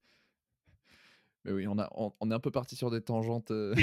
Mais 1.44 1.52
oui, 1.52 1.66
on, 1.66 1.78
a, 1.78 1.90
on, 1.94 2.30
est 2.30 2.34
un 2.34 2.40
peu 2.40 2.50
parti 2.50 2.76
sur 2.76 2.90
des 2.90 3.00
tangentes. 3.00 3.50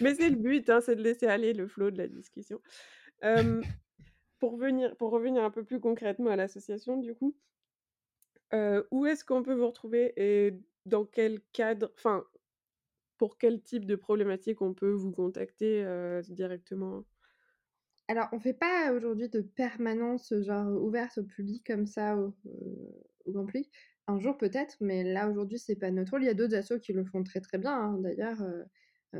Mais 0.00 0.14
c'est 0.14 0.30
le 0.30 0.36
but, 0.36 0.68
hein, 0.68 0.80
c'est 0.82 0.96
de 0.96 1.02
laisser 1.02 1.26
aller 1.26 1.54
le 1.54 1.66
flot 1.66 1.90
de 1.90 1.96
la 1.96 2.08
discussion. 2.08 2.60
pour, 4.38 4.56
venir, 4.56 4.94
pour 4.96 5.10
revenir 5.10 5.42
un 5.42 5.50
peu 5.50 5.64
plus 5.64 5.80
concrètement 5.80 6.30
à 6.30 6.36
l'association, 6.36 6.98
du 6.98 7.14
coup, 7.14 7.34
où 8.52 9.06
est-ce 9.06 9.24
qu'on 9.24 9.42
peut 9.42 9.54
vous 9.54 9.66
retrouver 9.66 10.12
et 10.16 10.54
dans 10.86 11.04
quel 11.04 11.40
cadre, 11.52 11.90
enfin, 11.96 12.24
pour 13.18 13.38
quel 13.38 13.62
type 13.62 13.86
de 13.86 13.96
problématique 13.96 14.62
on 14.62 14.74
peut 14.74 14.92
vous 14.92 15.12
contacter 15.12 15.84
directement? 16.28 17.04
Alors, 18.08 18.28
on 18.32 18.38
fait 18.38 18.54
pas 18.54 18.92
aujourd'hui 18.92 19.28
de 19.30 19.40
permanence, 19.40 20.32
genre 20.42 20.70
ouverte 20.82 21.18
au 21.18 21.24
public 21.24 21.66
comme 21.66 21.86
ça, 21.86 22.16
au, 22.16 22.34
grand 23.26 23.46
public. 23.46 23.70
Un 24.06 24.20
jour 24.20 24.36
peut-être, 24.36 24.76
mais 24.80 25.02
là 25.02 25.30
aujourd'hui 25.30 25.58
c'est 25.58 25.76
pas 25.76 25.90
notre 25.90 26.10
rôle. 26.10 26.24
Il 26.24 26.26
y 26.26 26.30
a 26.30 26.34
d'autres 26.34 26.54
assos 26.54 26.78
qui 26.78 26.92
le 26.92 27.06
font 27.06 27.24
très 27.24 27.40
très 27.40 27.56
bien, 27.56 27.72
hein, 27.72 27.98
d'ailleurs, 27.98 28.42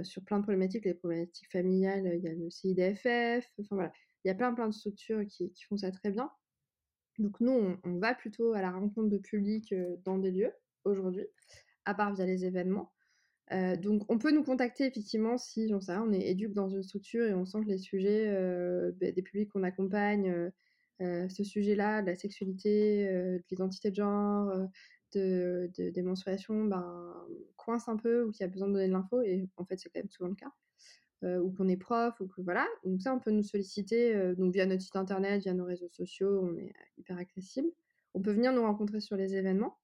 sur 0.03 0.23
plein 0.25 0.39
de 0.39 0.43
problématiques, 0.43 0.85
les 0.85 0.95
problématiques 0.95 1.51
familiales, 1.51 2.13
il 2.15 2.23
y 2.23 2.29
a 2.29 2.35
le 2.35 2.51
CIDFF, 2.51 3.51
enfin 3.59 3.77
voilà, 3.77 3.93
il 4.25 4.29
y 4.29 4.31
a 4.31 4.35
plein 4.35 4.53
plein 4.53 4.69
de 4.69 4.75
structures 4.75 5.25
qui 5.27 5.51
font 5.67 5.79
ça 5.79 5.91
très 5.91 6.11
bien. 6.11 6.31
Donc 7.19 7.41
nous, 7.41 7.77
on, 7.85 7.99
va 7.99 8.15
plutôt 8.15 8.53
à 8.55 8.63
la 8.63 8.71
rencontre 8.71 9.09
de 9.09 9.19
public 9.19 9.75
dans 10.05 10.19
des 10.19 10.31
lieux 10.31 10.53
aujourd'hui, 10.85 11.27
à 11.85 11.95
part 11.95 12.15
via 12.15 12.27
les 12.27 12.45
événements. 12.45 12.93
donc 13.51 14.03
on 14.09 14.19
peut 14.19 14.33
nous 14.33 14.43
contacter 14.43 14.87
effectivement 14.87 15.39
si, 15.39 15.69
j'en 15.69 15.81
sais 15.81 15.97
on 15.97 16.13
est 16.13 16.29
éduque 16.29 16.55
dans 16.55 16.69
une 16.69 16.83
structure 16.83 17.25
et 17.25 17.35
on 17.35 17.45
sent 17.45 17.61
que 17.61 17.69
les 17.69 17.79
sujets 17.79 18.31
bah, 19.01 19.13
des 19.13 19.23
publics 19.23 19.51
qu'on 19.51 19.63
accompagne, 19.63 20.51
ce 21.01 21.45
sujet-là, 21.45 22.03
de 22.03 22.09
la 22.09 22.17
sexualité, 22.17 23.07
de 23.07 23.45
l'identité 23.51 23.91
de 23.91 23.97
genre, 23.97 24.53
de, 25.15 25.71
des 25.77 26.03
menstruations, 26.03 26.65
ben, 26.65 27.15
coince 27.57 27.89
un 27.89 27.97
peu 27.97 28.25
ou 28.25 28.33
qu'il 28.33 28.43
y 28.43 28.45
a 28.45 28.49
besoin 28.49 28.69
de 28.69 28.75
donner 28.75 28.89
de 28.89 28.93
l'info, 28.93 29.23
et 29.23 29.49
en 29.57 29.65
fait 29.65 29.77
c'est 29.77 29.89
quand 29.89 30.01
même 30.01 30.11
souvent 30.11 30.31
le 30.31 30.35
cas. 30.35 30.53
Euh, 31.25 31.39
ou 31.39 31.51
qu'on 31.53 31.69
est 31.69 31.77
prof, 31.77 32.15
ou 32.21 32.27
que 32.27 32.43
voilà. 32.43 32.67
Donc 32.85 33.01
ça, 33.01 33.15
on 33.15 33.19
peut 33.19 33.31
nous 33.31 33.43
solliciter 33.43 34.15
euh, 34.15 34.35
donc 34.35 34.53
via 34.53 34.67
notre 34.67 34.83
site 34.83 34.97
internet, 34.97 35.43
via 35.43 35.55
nos 35.55 35.65
réseaux 35.65 35.89
sociaux, 35.89 36.41
on 36.43 36.59
est 36.59 36.73
hyper 36.99 37.17
accessible. 37.17 37.69
On 38.13 38.21
peut 38.21 38.33
venir 38.33 38.53
nous 38.53 38.63
rencontrer 38.63 39.01
sur 39.01 39.17
les 39.17 39.35
événements. 39.35 39.79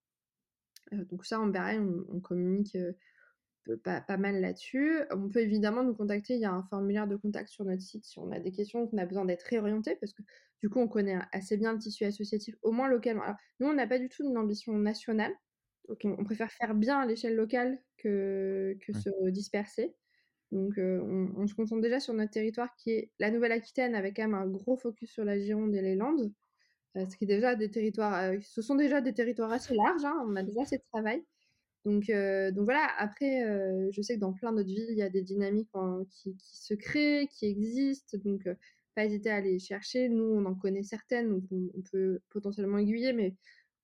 Euh, 0.93 1.05
donc 1.07 1.25
ça, 1.25 1.41
on, 1.41 1.51
pareil, 1.51 1.79
on, 1.79 2.21
communique 2.21 2.77
pas, 3.85 4.03
pas, 4.03 4.19
mal 4.19 4.41
là-dessus. 4.41 5.01
On 5.13 5.31
peut 5.31 5.41
évidemment 5.41 5.83
nous 5.83 5.95
contacter, 5.95 6.35
il 6.35 6.41
y 6.41 6.45
a 6.45 6.53
un 6.53 6.63
formulaire 6.65 7.07
de 7.07 7.17
contact 7.17 7.49
sur 7.49 7.65
notre 7.65 7.83
site 7.83 8.05
si 8.05 8.19
on 8.19 8.31
a 8.33 8.39
des 8.39 8.53
questions, 8.53 8.87
qu'on 8.87 8.99
a 8.99 9.07
besoin 9.07 9.25
d'être 9.25 9.45
réorienté, 9.45 9.97
parce 9.97 10.13
que 10.13 10.23
du 10.61 10.69
coup, 10.69 10.81
on 10.81 10.89
connaît 10.89 11.19
assez 11.33 11.57
bien 11.57 11.73
le 11.73 11.79
tissu 11.79 12.05
associatif, 12.05 12.55
au 12.61 12.73
moins 12.73 12.89
localement. 12.89 13.23
Alors, 13.23 13.37
nous, 13.61 13.69
on 13.69 13.73
n'a 13.73 13.87
pas 13.87 13.99
du 13.99 14.11
tout 14.11 14.29
une 14.29 14.37
ambition 14.37 14.75
nationale. 14.75 15.33
On 16.05 16.25
préfère 16.25 16.53
faire 16.53 16.75
bien 16.75 16.99
à 16.99 17.07
l'échelle 17.07 17.35
locale 17.35 17.79
que, 17.97 18.77
que 18.87 18.93
se 18.93 19.31
disperser. 19.31 19.97
Donc, 20.53 20.75
on, 20.79 21.47
se 21.47 21.55
concentre 21.55 21.83
déjà 21.83 22.01
sur 22.01 22.13
notre 22.15 22.33
territoire 22.33 22.75
qui 22.77 22.91
est 22.91 23.11
la 23.19 23.31
Nouvelle-Aquitaine, 23.31 23.95
avec 23.95 24.17
quand 24.17 24.23
même 24.23 24.35
un 24.35 24.47
gros 24.47 24.77
focus 24.77 25.13
sur 25.13 25.25
la 25.25 25.39
Gironde 25.39 25.75
et 25.75 25.83
les 25.83 25.95
Landes, 25.95 26.33
ce 26.97 27.17
qui 27.17 27.25
est 27.25 27.29
déjà 27.29 27.55
des 27.55 27.71
territoires, 27.71 28.33
ce 28.43 28.63
sont 28.63 28.75
déjà 28.75 29.01
des 29.01 29.15
territoires 29.15 29.53
assez 29.53 29.75
larges. 29.75 30.05
Hein, 30.05 30.25
on 30.27 30.35
a 30.35 30.43
déjà 30.43 30.63
assez 30.63 30.79
de 30.79 30.83
travail. 30.93 31.23
Donc, 31.85 32.11
donc 32.11 32.65
voilà. 32.65 32.85
Après, 32.99 33.43
je 33.93 34.03
sais 34.03 34.17
que 34.17 34.21
dans 34.21 34.33
plein 34.33 34.53
d'autres 34.53 34.69
villes, 34.69 34.89
il 34.91 34.99
y 34.99 35.03
a 35.03 35.09
des 35.09 35.23
dynamiques 35.23 35.71
qui, 36.11 36.37
se 36.41 36.75
créent, 36.75 37.29
qui 37.29 37.47
existent. 37.47 38.19
Donc, 38.25 38.49
pas 38.97 39.05
hésiter 39.05 39.31
à 39.31 39.37
aller 39.37 39.59
chercher. 39.61 40.09
Nous, 40.09 40.25
on 40.25 40.45
en 40.47 40.55
connaît 40.55 40.83
certaines, 40.83 41.31
donc 41.31 41.45
on, 41.53 41.83
peut 41.93 42.21
potentiellement 42.31 42.79
aiguiller, 42.79 43.13
mais 43.13 43.35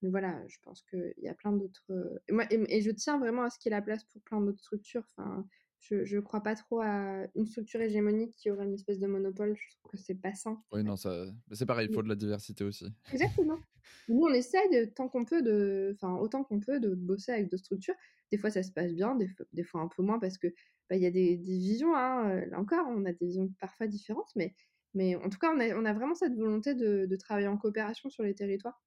mais 0.03 0.11
voilà, 0.11 0.43
je 0.47 0.59
pense 0.63 0.83
qu'il 0.83 1.15
y 1.23 1.29
a 1.29 1.35
plein 1.35 1.53
d'autres. 1.53 1.91
Et, 2.29 2.77
et, 2.77 2.83
je 2.83 2.91
tiens 2.91 3.19
vraiment 3.19 3.45
à 3.45 3.51
ce 3.51 3.59
qu'il 3.59 3.71
y 3.71 3.75
ait 3.75 3.79
la 3.79 3.83
place 3.83 4.05
pour 4.05 4.21
plein 4.23 4.41
d'autres 4.41 4.61
structures. 4.61 5.05
Enfin, 5.17 5.47
je 5.91 6.17
ne 6.17 6.21
crois 6.21 6.43
pas 6.43 6.55
trop 6.55 6.81
à 6.81 7.27
une 7.35 7.47
structure 7.47 7.81
hégémonique 7.81 8.35
qui 8.37 8.51
aurait 8.51 8.65
une 8.65 8.75
espèce 8.75 8.99
de 8.99 9.07
monopole. 9.07 9.57
Je 9.57 9.77
trouve 9.79 9.93
que 9.93 9.97
c'est 9.99 10.15
pas 10.15 10.35
sain. 10.35 10.63
Oui, 10.73 10.83
non, 10.83 10.97
ça... 10.97 11.27
c'est 11.53 11.67
pareil, 11.67 11.89
il 11.91 11.95
faut 11.95 12.03
de 12.03 12.09
la 12.09 12.15
diversité 12.15 12.65
aussi. 12.65 12.87
Exactement. 13.13 13.59
Nous, 14.09 14.21
on 14.21 14.33
essaye 14.33 14.69
de, 14.71 14.85
tant 14.85 15.09
qu'on 15.09 15.25
peut, 15.25 15.43
de, 15.43 15.93
enfin, 15.95 16.17
autant 16.17 16.45
qu'on 16.45 16.61
peut, 16.61 16.81
de, 16.81 16.95
bosser 16.95 17.33
avec 17.33 17.51
d'autres 17.51 17.65
structures. 17.65 17.95
Des 18.31 18.39
fois, 18.39 18.51
ça 18.51 18.63
se 18.63 18.73
passe 18.73 18.93
bien, 18.95 19.15
des, 19.15 19.31
des 19.53 19.63
fois 19.63 19.81
un 19.81 19.89
peu 19.89 20.03
moins, 20.03 20.19
parce 20.19 20.39
que 20.39 20.49
bah, 20.89 20.97
il 20.97 21.03
y 21.03 21.07
a 21.07 21.11
des, 21.11 21.37
des 21.37 21.59
visions. 21.59 21.95
Hein, 21.95 22.31
euh, 22.31 22.47
là 22.47 22.59
encore, 22.59 22.87
on 22.89 23.05
a 23.05 23.13
des 23.13 23.27
visions 23.27 23.49
parfois 23.61 23.87
différentes, 23.87 24.31
mais, 24.37 24.55
mais 24.95 25.17
en 25.17 25.29
tout 25.29 25.39
cas, 25.39 25.53
on 25.55 25.61
a, 25.61 25.75
on 25.75 25.85
a 25.85 25.93
vraiment 25.93 26.15
cette 26.15 26.35
volonté 26.35 26.75
de, 26.75 27.07
de 27.07 27.17
travailler 27.17 27.49
en 27.49 27.57
coopération 27.57 28.11
sur 28.11 28.23
les 28.23 28.35
territoires. 28.35 28.83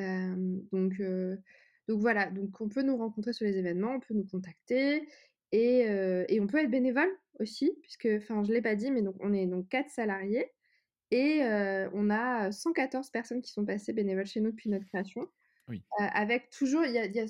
Euh, 0.00 0.58
donc, 0.72 0.94
euh, 1.00 1.36
donc 1.88 2.00
voilà, 2.00 2.30
donc 2.30 2.60
on 2.60 2.68
peut 2.68 2.82
nous 2.82 2.96
rencontrer 2.96 3.32
sur 3.32 3.44
les 3.44 3.56
événements, 3.56 3.94
on 3.94 4.00
peut 4.00 4.14
nous 4.14 4.26
contacter. 4.26 5.08
Et, 5.54 6.40
on 6.40 6.46
peut 6.48 6.58
être 6.58 6.70
bénévole 6.70 7.10
aussi, 7.38 7.78
puisque, 7.82 8.08
enfin, 8.16 8.42
je 8.42 8.50
ne 8.50 8.54
l'ai 8.54 8.62
pas 8.62 8.74
dit, 8.74 8.90
mais 8.90 9.02
donc 9.02 9.14
on 9.20 9.32
est 9.32 9.46
donc 9.46 9.68
quatre 9.68 9.90
salariés 9.90 10.50
et 11.10 11.42
on 11.92 12.10
a 12.10 12.50
114 12.50 13.10
personnes 13.10 13.40
qui 13.40 13.52
sont 13.52 13.64
passées 13.64 13.92
bénévoles 13.92 14.26
chez 14.26 14.40
nous 14.40 14.50
depuis 14.50 14.68
notre 14.68 14.86
création. 14.86 15.28
avec 15.98 16.50
toujours, 16.50 16.84
il 16.84 16.92
y 16.92 16.98
a, 16.98 17.26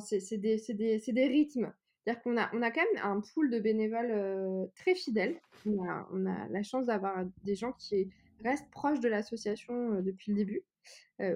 c'est 0.00 0.38
des, 0.38 0.60
des, 0.70 0.98
des, 0.98 1.26
rythmes. 1.26 1.72
C'est-à-dire 2.04 2.22
qu'on 2.22 2.36
a, 2.36 2.50
on 2.52 2.62
a 2.62 2.72
quand 2.72 2.82
même 2.94 3.04
un 3.04 3.20
pool 3.20 3.48
de 3.50 3.60
bénévoles 3.60 4.68
très 4.74 4.96
fidèles. 4.96 5.40
On 5.64 5.88
a, 5.88 6.08
on 6.12 6.26
a, 6.26 6.48
la 6.48 6.62
chance 6.64 6.86
d'avoir 6.86 7.24
des 7.44 7.54
gens 7.54 7.72
qui 7.72 8.10
restent 8.42 8.70
proches 8.70 8.98
de 8.98 9.08
l'association 9.08 10.00
depuis 10.00 10.32
le 10.32 10.38
début, 10.38 10.62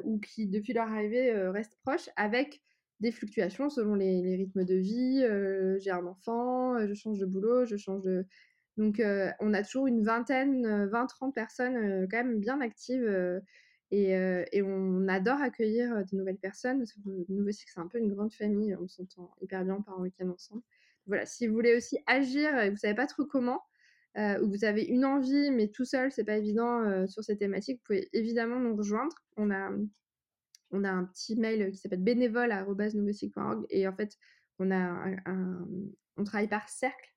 ou 0.02 0.18
qui, 0.18 0.48
depuis 0.48 0.72
leur 0.72 0.88
arrivée, 0.88 1.32
restent 1.50 1.78
proches, 1.84 2.10
avec 2.16 2.62
des 3.00 3.12
fluctuations 3.12 3.68
selon 3.68 3.94
les, 3.94 4.36
rythmes 4.36 4.64
de 4.64 4.74
vie. 4.74 5.22
Euh, 5.22 5.78
j'ai 5.80 5.90
un 5.90 6.06
enfant, 6.06 6.76
euh, 6.76 6.86
je 6.86 6.94
change 6.94 7.18
de 7.18 7.26
boulot, 7.26 7.64
je 7.66 7.76
change 7.76 8.02
de. 8.02 8.24
Donc, 8.76 9.00
euh, 9.00 9.30
on 9.40 9.54
a 9.54 9.62
toujours 9.62 9.86
une 9.86 10.02
vingtaine, 10.02 10.86
20-30 10.86 11.32
personnes 11.32 12.06
quand 12.10 12.18
même 12.18 12.40
bien 12.40 12.60
actives. 12.60 13.08
Et, 13.90 14.14
on 14.62 15.08
adore 15.08 15.40
accueillir 15.40 16.04
de 16.04 16.16
nouvelles 16.16 16.38
personnes. 16.38 16.78
Parce 16.78 16.92
que 16.92 17.00
Nouveau 17.28 17.52
Cycle, 17.52 17.72
c'est 17.74 17.80
un 17.80 17.88
peu 17.88 17.98
une 17.98 18.12
grande 18.12 18.32
famille. 18.32 18.76
On 18.76 18.86
s'entend 18.86 19.32
hyper 19.40 19.64
bien 19.64 19.80
par 19.80 19.98
un 19.98 20.02
week-end 20.02 20.28
ensemble. 20.28 20.62
Voilà, 21.06 21.24
si 21.24 21.46
vous 21.46 21.54
voulez 21.54 21.74
aussi 21.76 21.98
agir 22.06 22.58
et 22.58 22.68
vous 22.68 22.74
ne 22.74 22.78
savez 22.78 22.94
pas 22.94 23.06
trop 23.06 23.24
comment, 23.24 23.62
ou 24.16 24.48
vous 24.48 24.64
avez 24.64 24.82
une 24.82 25.06
envie, 25.06 25.50
mais 25.52 25.68
tout 25.68 25.84
seul, 25.86 26.12
c'est 26.12 26.24
pas 26.24 26.36
évident 26.36 27.06
sur 27.06 27.24
ces 27.24 27.38
thématiques, 27.38 27.78
vous 27.78 27.84
pouvez 27.84 28.08
évidemment 28.12 28.58
nous 28.60 28.76
rejoindre. 28.76 29.14
On 29.38 29.50
a 29.50 29.70
on 30.76 30.84
a 30.84 30.90
un 30.90 31.04
petit 31.04 31.36
mail 31.36 31.70
qui 31.70 31.78
s'appelle 31.78 32.02
bénévole.org 32.02 33.66
et 33.70 33.88
en 33.88 33.96
fait, 33.96 34.16
on, 34.58 34.70
a 34.70 35.16
on 36.16 36.24
travaille 36.24 36.48
par 36.48 36.68
cercle, 36.68 37.14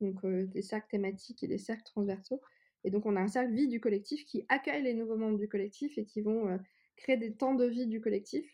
donc 0.00 0.24
euh, 0.24 0.46
des 0.46 0.62
cercles 0.62 0.88
thématiques 0.90 1.42
et 1.42 1.48
des 1.48 1.58
cercles 1.58 1.84
transversaux. 1.84 2.40
Et 2.84 2.90
donc, 2.90 3.06
on 3.06 3.16
a 3.16 3.20
un 3.20 3.28
cercle 3.28 3.52
vie 3.52 3.68
du 3.68 3.80
collectif 3.80 4.24
qui 4.24 4.44
accueille 4.48 4.82
les 4.82 4.94
nouveaux 4.94 5.16
membres 5.16 5.38
du 5.38 5.48
collectif 5.48 5.98
et 5.98 6.04
qui 6.04 6.20
vont 6.20 6.48
euh, 6.48 6.58
créer 6.96 7.16
des 7.16 7.34
temps 7.34 7.54
de 7.54 7.64
vie 7.64 7.86
du 7.86 8.00
collectif. 8.00 8.46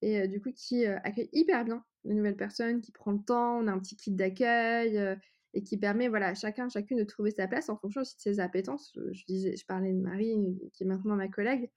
Et 0.00 0.20
euh, 0.20 0.26
du 0.26 0.40
coup, 0.40 0.52
qui 0.52 0.86
accueille 0.86 1.28
hyper 1.32 1.64
bien 1.64 1.84
les 2.04 2.14
nouvelles 2.14 2.36
personnes, 2.36 2.80
qui 2.80 2.92
prend 2.92 3.12
le 3.12 3.22
temps. 3.22 3.58
On 3.58 3.66
a 3.66 3.72
un 3.72 3.78
petit 3.78 3.96
kit 3.96 4.12
d'accueil 4.12 5.18
et 5.54 5.62
qui 5.62 5.76
permet 5.76 6.08
voilà, 6.08 6.28
à 6.28 6.34
chacun, 6.34 6.68
chacune 6.68 6.98
de 6.98 7.04
trouver 7.04 7.30
sa 7.30 7.46
place 7.46 7.68
en 7.68 7.76
fonction 7.76 8.00
aussi 8.02 8.16
de 8.16 8.20
ses 8.20 8.40
appétences. 8.40 8.96
Je, 9.12 9.24
disais, 9.26 9.56
je 9.56 9.66
parlais 9.66 9.92
de 9.92 10.00
Marie, 10.00 10.36
qui 10.72 10.84
est 10.84 10.86
maintenant 10.86 11.16
ma 11.16 11.28
collègue 11.28 11.70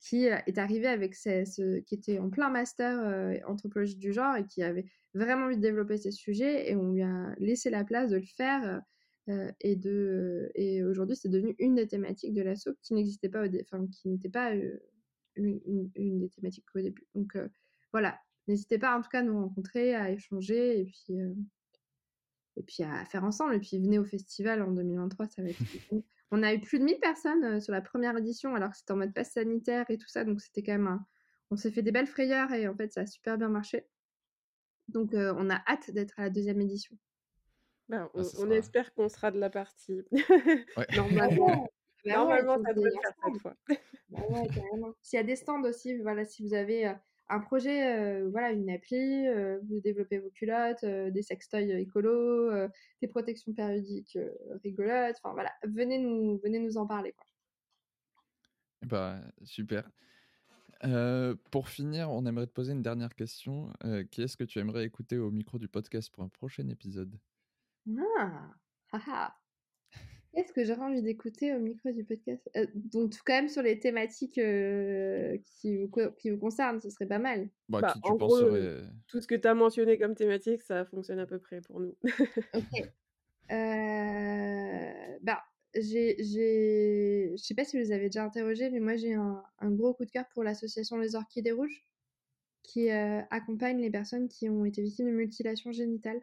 qui 0.00 0.28
euh, 0.28 0.38
est 0.46 0.58
arrivé 0.58 0.86
avec 0.86 1.14
ce, 1.14 1.80
qui 1.80 1.94
était 1.94 2.18
en 2.18 2.30
plein 2.30 2.50
master 2.50 3.00
euh, 3.00 3.36
anthropologie 3.46 3.96
du 3.96 4.12
genre 4.12 4.36
et 4.36 4.46
qui 4.46 4.62
avait 4.62 4.86
vraiment 5.14 5.46
envie 5.46 5.56
de 5.56 5.62
développer 5.62 5.96
ces 5.96 6.10
sujets 6.10 6.70
et 6.70 6.76
on 6.76 6.92
lui 6.92 7.02
a 7.02 7.34
laissé 7.38 7.70
la 7.70 7.84
place 7.84 8.10
de 8.10 8.16
le 8.16 8.26
faire 8.26 8.82
euh, 9.28 9.50
et 9.60 9.76
de 9.76 10.50
et 10.54 10.84
aujourd'hui 10.84 11.16
c'est 11.16 11.28
devenu 11.28 11.56
une 11.58 11.74
des 11.74 11.88
thématiques 11.88 12.34
de 12.34 12.42
l'assaut 12.42 12.74
qui 12.82 12.94
n'existait 12.94 13.28
pas 13.28 13.44
au 13.44 13.50
enfin 13.60 13.86
qui 13.86 14.08
n'était 14.08 14.28
pas 14.28 14.52
une, 15.34 15.90
une, 15.94 16.20
des 16.20 16.28
thématiques 16.28 16.66
au 16.74 16.80
début. 16.80 17.06
Donc 17.14 17.36
voilà. 17.92 18.18
N'hésitez 18.46 18.78
pas 18.78 18.96
en 18.96 19.02
tout 19.02 19.08
cas 19.08 19.20
à 19.20 19.22
nous 19.22 19.36
rencontrer 19.36 19.96
à 19.96 20.12
échanger 20.12 20.80
et 20.80 20.84
puis 20.84 21.18
et 22.56 22.62
puis 22.62 22.84
à 22.84 23.04
faire 23.04 23.24
ensemble. 23.24 23.54
Et 23.54 23.60
puis 23.60 23.78
venez 23.78 23.98
au 23.98 24.04
festival 24.04 24.62
en 24.62 24.70
2023, 24.70 25.26
ça 25.26 25.42
va 25.42 25.48
être 25.48 25.58
On 26.30 26.42
a 26.42 26.52
eu 26.54 26.60
plus 26.60 26.78
de 26.78 26.84
1000 26.84 26.98
personnes 26.98 27.60
sur 27.60 27.72
la 27.72 27.80
première 27.80 28.16
édition, 28.16 28.54
alors 28.54 28.70
que 28.70 28.76
c'était 28.78 28.92
en 28.92 28.96
mode 28.96 29.14
passe 29.14 29.32
sanitaire 29.32 29.86
et 29.88 29.98
tout 29.98 30.08
ça, 30.08 30.24
donc 30.24 30.40
c'était 30.40 30.62
quand 30.62 30.72
même 30.72 31.00
On 31.50 31.56
s'est 31.56 31.70
fait 31.70 31.82
des 31.82 31.92
belles 31.92 32.06
frayeurs 32.06 32.52
et 32.52 32.66
en 32.66 32.74
fait, 32.74 32.92
ça 32.92 33.02
a 33.02 33.06
super 33.06 33.38
bien 33.38 33.48
marché. 33.48 33.86
Donc, 34.88 35.10
on 35.14 35.50
a 35.50 35.62
hâte 35.68 35.90
d'être 35.90 36.18
à 36.18 36.24
la 36.24 36.30
deuxième 36.30 36.60
édition. 36.60 36.96
Bah, 37.88 38.10
ah, 38.12 38.20
on, 38.38 38.50
espère 38.50 38.92
qu'on 38.94 39.08
sera 39.08 39.30
de 39.30 39.38
la 39.38 39.50
partie. 39.50 40.02
Normalement, 40.96 41.68
bah 42.04 42.16
Normalement 42.16 42.58
ça 42.64 42.72
devrait 42.72 42.90
faire 42.90 43.12
cette 43.24 43.42
fois. 43.42 43.54
Bah 44.08 44.20
S'il 45.02 45.16
y 45.16 45.20
a 45.20 45.24
des 45.24 45.36
stands 45.36 45.62
aussi, 45.62 45.98
voilà, 45.98 46.24
si 46.24 46.46
vous 46.46 46.54
avez 46.54 46.92
un 47.28 47.40
projet, 47.40 48.22
voilà, 48.30 48.52
une 48.52 48.70
appli, 48.70 49.26
vous 49.68 49.80
développez 49.80 50.18
vos 50.18 50.30
culottes, 50.30 50.84
des 50.84 51.22
sextoys 51.22 51.70
écolos, 51.72 52.68
des 53.02 53.08
protections 53.08 53.52
périodiques 53.52 54.18
rigolotes, 54.62 55.16
enfin 55.22 55.32
voilà, 55.34 55.52
venez 55.64 55.98
nous, 55.98 56.38
venez 56.42 56.58
nous 56.58 56.76
en 56.76 56.86
parler. 56.86 57.12
Quoi. 57.12 57.26
Bah, 58.82 59.20
super. 59.44 59.90
pour 61.50 61.68
finir, 61.68 62.10
on 62.10 62.26
aimerait 62.26 62.46
te 62.46 62.52
poser 62.52 62.72
une 62.72 62.82
dernière 62.82 63.14
question. 63.14 63.72
qui 64.10 64.22
est-ce 64.22 64.36
que 64.36 64.44
tu 64.44 64.58
aimerais 64.58 64.84
écouter 64.84 65.18
au 65.18 65.30
micro 65.30 65.58
du 65.58 65.68
podcast 65.68 66.10
pour 66.12 66.22
un 66.22 66.28
prochain 66.28 66.68
épisode? 66.68 67.18
Ah, 68.18 68.50
haha. 68.92 69.36
Qu'est-ce 70.36 70.52
que 70.52 70.64
j'aurais 70.64 70.82
envie 70.82 71.00
d'écouter 71.00 71.54
au 71.54 71.58
micro 71.58 71.90
du 71.92 72.04
podcast? 72.04 72.46
Euh, 72.58 72.66
Donc, 72.74 73.14
quand 73.24 73.32
même 73.32 73.48
sur 73.48 73.62
les 73.62 73.78
thématiques 73.78 74.36
euh, 74.36 75.38
qui, 75.46 75.78
vous, 75.78 75.90
qui 76.18 76.28
vous 76.28 76.36
concernent, 76.36 76.78
ce 76.78 76.90
serait 76.90 77.06
pas 77.06 77.18
mal. 77.18 77.48
Bah, 77.70 77.80
bah 77.80 77.94
en 78.02 78.16
gros, 78.16 78.42
tout 79.08 79.22
ce 79.22 79.26
que 79.26 79.34
tu 79.34 79.48
as 79.48 79.54
mentionné 79.54 79.98
comme 79.98 80.14
thématique, 80.14 80.60
ça 80.60 80.84
fonctionne 80.84 81.20
à 81.20 81.26
peu 81.26 81.38
près 81.38 81.62
pour 81.62 81.80
nous. 81.80 81.96
ok. 82.54 82.62
Euh, 83.52 85.18
bah, 85.22 85.40
j'ai, 85.72 86.16
je 86.18 87.36
sais 87.36 87.54
pas 87.54 87.62
si 87.62 87.76
vous 87.76 87.84
les 87.84 87.92
avez 87.92 88.06
déjà 88.06 88.24
interrogés, 88.24 88.70
mais 88.70 88.80
moi 88.80 88.96
j'ai 88.96 89.14
un, 89.14 89.40
un 89.60 89.70
gros 89.70 89.94
coup 89.94 90.04
de 90.04 90.10
cœur 90.10 90.24
pour 90.34 90.42
l'association 90.42 90.96
Les 90.96 91.14
Orchidées 91.14 91.52
Rouges, 91.52 91.86
qui 92.64 92.90
accompagne 92.90 93.80
les 93.80 93.90
personnes 93.90 94.26
qui 94.26 94.48
ont 94.48 94.64
été 94.64 94.82
victimes 94.82 95.06
de 95.06 95.12
mutilation 95.12 95.70
génitale. 95.70 96.20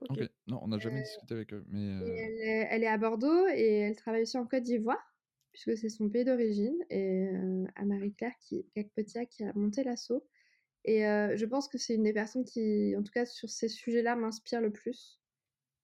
Ok. 0.00 0.20
Non, 0.46 0.60
on 0.62 0.68
n'a 0.68 0.78
jamais 0.78 1.02
discuté 1.02 1.34
avec 1.34 1.52
eux. 1.52 1.64
Mais 1.68 2.66
elle, 2.70 2.82
est, 2.82 2.86
à 2.86 2.98
Bordeaux 2.98 3.46
et 3.48 3.78
elle 3.80 3.96
travaille 3.96 4.22
aussi 4.22 4.36
en 4.36 4.46
Côte 4.46 4.62
d'Ivoire, 4.62 5.14
puisque 5.52 5.76
c'est 5.76 5.88
son 5.88 6.08
pays 6.08 6.24
d'origine. 6.24 6.76
Et 6.90 7.28
à 7.76 7.84
Marie-Claire, 7.84 8.32
qui, 8.40 8.66
qui 9.30 9.44
a 9.44 9.52
monté 9.54 9.84
l'assaut. 9.84 10.26
Et 10.84 11.00
je 11.00 11.44
pense 11.46 11.68
que 11.68 11.78
c'est 11.78 11.94
une 11.94 12.02
des 12.02 12.12
personnes 12.12 12.44
qui, 12.44 12.94
en 12.96 13.02
tout 13.02 13.12
cas 13.12 13.26
sur 13.26 13.48
ces 13.48 13.68
sujets-là, 13.68 14.16
m'inspire 14.16 14.60
le 14.60 14.72
plus. 14.72 15.20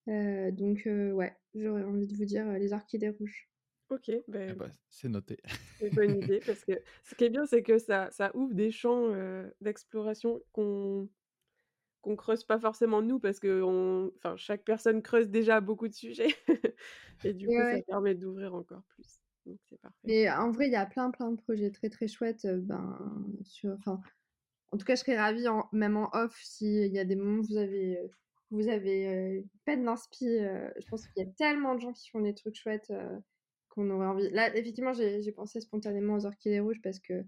donc, 0.06 0.82
ouais, 0.86 1.36
j'aurais 1.54 1.84
envie 1.84 2.06
de 2.06 2.16
vous 2.16 2.26
dire 2.26 2.50
les 2.52 2.72
orchidées 2.72 3.10
rouges. 3.10 3.48
Ok, 3.88 4.08
eh 4.08 4.22
ben, 4.28 4.54
bah, 4.54 4.70
c'est 4.88 5.08
noté. 5.08 5.36
C'est 5.78 5.88
une 5.88 5.94
bonne 5.94 6.22
idée 6.22 6.38
parce 6.46 6.64
que 6.64 6.72
ce 7.04 7.16
qui 7.16 7.24
est 7.24 7.28
bien, 7.30 7.44
c'est 7.44 7.64
que 7.64 7.78
ça, 7.78 8.08
ça 8.12 8.30
ouvre 8.36 8.54
des 8.54 8.70
champs 8.70 9.12
d'exploration 9.60 10.40
qu'on 10.52 11.08
qu'on 12.00 12.16
creuse 12.16 12.44
pas 12.44 12.58
forcément 12.58 13.02
nous 13.02 13.18
parce 13.18 13.40
que 13.40 13.62
on... 13.62 14.10
enfin, 14.16 14.36
chaque 14.36 14.64
personne 14.64 15.02
creuse 15.02 15.28
déjà 15.28 15.60
beaucoup 15.60 15.88
de 15.88 15.94
sujets 15.94 16.34
et 17.24 17.34
du 17.34 17.46
coup 17.46 17.52
ça 17.52 17.82
permet 17.86 18.14
d'ouvrir 18.14 18.54
encore 18.54 18.82
plus. 18.94 19.20
Donc 19.46 19.58
c'est 19.68 19.80
parfait. 19.80 19.98
Mais 20.04 20.30
en 20.30 20.50
vrai, 20.50 20.66
il 20.66 20.72
y 20.72 20.76
a 20.76 20.86
plein 20.86 21.10
plein 21.10 21.30
de 21.30 21.36
projets 21.36 21.70
très 21.70 21.88
très 21.88 22.08
chouettes. 22.08 22.46
Ben, 22.46 22.98
sur... 23.42 23.72
enfin, 23.78 24.00
en 24.72 24.76
tout 24.76 24.84
cas, 24.84 24.94
je 24.94 25.00
serais 25.00 25.18
ravie, 25.18 25.48
en... 25.48 25.68
même 25.72 25.96
en 25.96 26.10
off, 26.12 26.38
s'il 26.42 26.92
y 26.92 26.98
a 26.98 27.04
des 27.04 27.16
moments 27.16 27.40
où 27.40 27.46
vous 27.46 27.56
avez, 27.56 27.98
vous 28.50 28.68
avez 28.68 29.44
peine 29.64 29.84
d'inspi. 29.84 30.26
je 30.26 30.88
pense 30.88 31.06
qu'il 31.06 31.24
y 31.24 31.26
a 31.26 31.30
tellement 31.32 31.74
de 31.74 31.80
gens 31.80 31.92
qui 31.92 32.10
font 32.10 32.20
des 32.20 32.34
trucs 32.34 32.56
chouettes 32.56 32.92
qu'on 33.70 33.88
aurait 33.90 34.06
envie. 34.06 34.30
Là, 34.30 34.54
effectivement, 34.56 34.92
j'ai 34.92 35.32
pensé 35.32 35.60
spontanément 35.60 36.14
aux 36.14 36.26
Orchidées 36.26 36.60
Rouges 36.60 36.80
parce 36.82 36.98
que, 36.98 37.24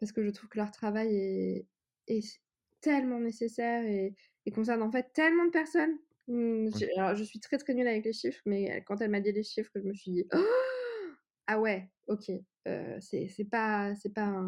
parce 0.00 0.12
que 0.12 0.22
je 0.22 0.30
trouve 0.30 0.48
que 0.48 0.58
leur 0.58 0.70
travail 0.70 1.14
est, 1.14 1.66
est 2.08 2.40
tellement 2.84 3.18
nécessaire 3.18 3.82
et, 3.84 4.14
concerne 4.54 4.82
en 4.82 4.90
fait 4.90 5.10
tellement 5.14 5.46
de 5.46 5.50
personnes. 5.50 5.96
Mmh, 6.28 6.68
alors, 6.96 7.16
je 7.16 7.24
suis 7.24 7.40
très 7.40 7.56
très 7.56 7.72
nulle 7.74 7.88
avec 7.88 8.04
les 8.04 8.12
chiffres, 8.12 8.42
mais 8.44 8.82
quand 8.86 9.00
elle 9.00 9.10
m'a 9.10 9.20
dit 9.20 9.32
les 9.32 9.42
chiffres, 9.42 9.72
je 9.74 9.80
me 9.80 9.94
suis 9.94 10.10
dit 10.10 10.26
«Oh! 10.34 11.10
ah 11.46 11.60
ouais, 11.60 11.88
ok, 12.08 12.30
euh, 12.68 12.98
c'est 13.00 13.48
pas 13.50 13.94
c'est 13.96 14.12
pas 14.12 14.42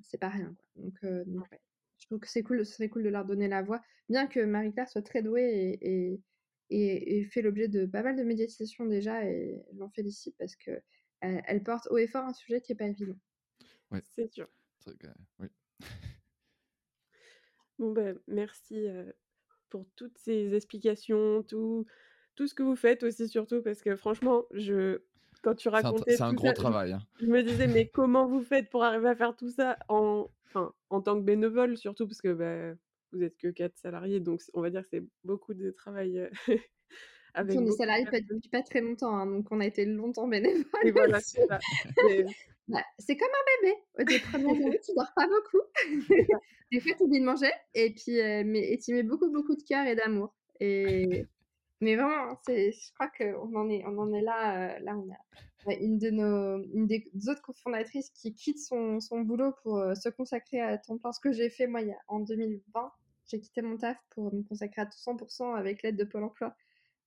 c'est 0.00 0.18
pas 0.18 0.28
rien. 0.28 0.54
Donc, 0.74 0.94
euh, 1.04 1.24
je 1.98 2.06
trouve 2.06 2.18
que 2.18 2.28
c'est 2.28 2.42
cool, 2.42 2.66
ce 2.66 2.74
serait 2.74 2.88
cool 2.88 3.04
de 3.04 3.08
leur 3.08 3.24
donner 3.24 3.48
la 3.48 3.62
voix, 3.62 3.80
bien 4.08 4.26
que 4.26 4.40
Marie-Claire 4.40 4.88
soit 4.88 5.02
très 5.02 5.22
douée 5.22 5.78
et, 5.80 6.20
et, 6.70 7.18
et, 7.18 7.24
fait 7.24 7.42
l'objet 7.42 7.68
de 7.68 7.86
pas 7.86 8.02
mal 8.02 8.16
de 8.16 8.24
médiatisation 8.24 8.86
déjà, 8.86 9.24
et 9.24 9.64
je 9.72 9.78
l'en 9.78 9.88
félicite 9.90 10.36
parce 10.38 10.56
que 10.56 10.72
elle, 11.20 11.62
porte 11.62 11.88
haut 11.90 11.98
et 11.98 12.06
fort 12.06 12.24
un 12.24 12.32
sujet 12.32 12.60
qui 12.60 12.72
est 12.72 12.76
pas 12.76 12.86
évident. 12.86 13.18
Ouais. 13.90 14.00
C'est 14.14 14.30
sûr. 14.32 14.48
oui. 15.38 15.48
Bon, 17.78 17.92
ben, 17.92 18.18
merci 18.26 18.86
pour 19.70 19.86
toutes 19.96 20.16
ces 20.18 20.54
explications, 20.54 21.42
tout, 21.42 21.86
tout 22.34 22.46
ce 22.46 22.54
que 22.54 22.62
vous 22.62 22.76
faites 22.76 23.02
aussi, 23.02 23.28
surtout, 23.28 23.62
parce 23.62 23.82
que 23.82 23.96
franchement, 23.96 24.44
je, 24.52 25.00
quand 25.42 25.54
tu 25.54 25.68
racontais. 25.68 26.16
C'est 26.16 26.22
un, 26.22 26.32
gros 26.32 26.52
travail. 26.52 26.92
Hein. 26.92 27.00
Je, 27.20 27.26
me 27.26 27.42
disais, 27.42 27.66
mais 27.66 27.88
comment 27.94 28.26
vous 28.26 28.42
faites 28.42 28.68
pour 28.70 28.84
arriver 28.84 29.08
à 29.08 29.14
faire 29.14 29.36
tout 29.36 29.50
ça 29.50 29.76
en, 29.88 30.28
enfin, 30.46 30.72
en 30.90 31.00
tant 31.00 31.16
que 31.16 31.24
bénévole, 31.24 31.76
surtout, 31.76 32.06
parce 32.06 32.20
que 32.20 32.32
bah, 32.32 32.76
vous 33.12 33.22
êtes 33.22 33.36
que 33.36 33.48
quatre 33.48 33.76
salariés, 33.76 34.20
donc 34.20 34.40
on 34.54 34.60
va 34.60 34.70
dire 34.70 34.82
que 34.82 34.88
c'est 34.90 35.04
beaucoup 35.24 35.54
de 35.54 35.70
travail. 35.70 36.28
avec 37.34 37.58
on 37.58 37.66
est 37.66 37.70
salariés 37.72 38.06
depuis 38.06 38.48
pas 38.48 38.62
très 38.62 38.80
longtemps, 38.80 39.14
hein, 39.14 39.26
donc 39.26 39.46
on 39.50 39.60
a 39.60 39.66
été 39.66 39.84
longtemps 39.84 40.26
bénévole. 40.26 40.64
Et 40.82 40.90
voilà, 40.90 41.20
c'est. 41.20 41.46
Bah, 42.68 42.82
c'est 42.98 43.16
comme 43.16 43.28
un 43.28 43.62
bébé. 43.62 43.76
Au 43.98 44.30
premières 44.30 44.66
années, 44.66 44.80
tu 44.84 44.92
dors 44.96 45.12
pas 45.14 45.26
beaucoup. 45.26 45.64
des 46.72 46.80
fois, 46.80 46.92
tu 46.96 47.04
oublies 47.04 47.20
de 47.20 47.24
manger. 47.24 47.50
Et 47.74 47.92
puis, 47.92 48.20
euh, 48.20 48.42
mais, 48.44 48.78
tu 48.82 48.92
mets 48.94 49.04
beaucoup, 49.04 49.30
beaucoup 49.30 49.54
de 49.54 49.62
cœur 49.62 49.86
et 49.86 49.94
d'amour. 49.94 50.34
Et, 50.60 51.26
mais 51.80 51.94
vraiment, 51.94 52.32
hein, 52.32 52.38
c'est, 52.44 52.72
je 52.72 52.92
crois 52.94 53.08
qu'on 53.08 53.54
en 53.54 53.68
est, 53.70 53.84
on 53.86 53.98
en 53.98 54.12
est 54.12 54.22
là. 54.22 54.76
Euh, 54.76 54.78
là, 54.80 54.96
on 54.96 55.08
a, 55.12 55.74
une 55.80 55.98
de 55.98 56.10
nos, 56.10 56.62
une 56.74 56.86
des 56.86 57.10
autres 57.28 57.42
cofondatrices 57.42 58.10
qui 58.10 58.34
quitte 58.34 58.58
son, 58.60 59.00
son 59.00 59.20
boulot 59.20 59.52
pour 59.62 59.78
euh, 59.78 59.94
se 59.94 60.08
consacrer 60.08 60.60
à 60.60 60.78
temps 60.78 60.98
plein. 60.98 61.12
Ce 61.12 61.20
que 61.20 61.32
j'ai 61.32 61.50
fait, 61.50 61.66
moi, 61.66 61.82
il 61.82 61.88
y 61.88 61.92
a, 61.92 61.98
en 62.08 62.20
2020, 62.20 62.92
j'ai 63.26 63.40
quitté 63.40 63.62
mon 63.62 63.76
taf 63.76 63.96
pour 64.10 64.32
me 64.32 64.42
consacrer 64.42 64.82
à 64.82 64.84
100% 64.86 65.56
avec 65.56 65.82
l'aide 65.82 65.96
de 65.96 66.04
Pôle 66.04 66.24
emploi 66.24 66.54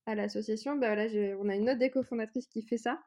à 0.06 0.16
l'association. 0.16 0.76
Bah, 0.76 0.96
là, 0.96 1.08
on 1.40 1.48
a 1.48 1.56
une 1.56 1.70
autre 1.70 1.80
des 1.80 1.90
cofondatrices 1.90 2.48
qui 2.48 2.62
fait 2.62 2.78
ça. 2.78 3.00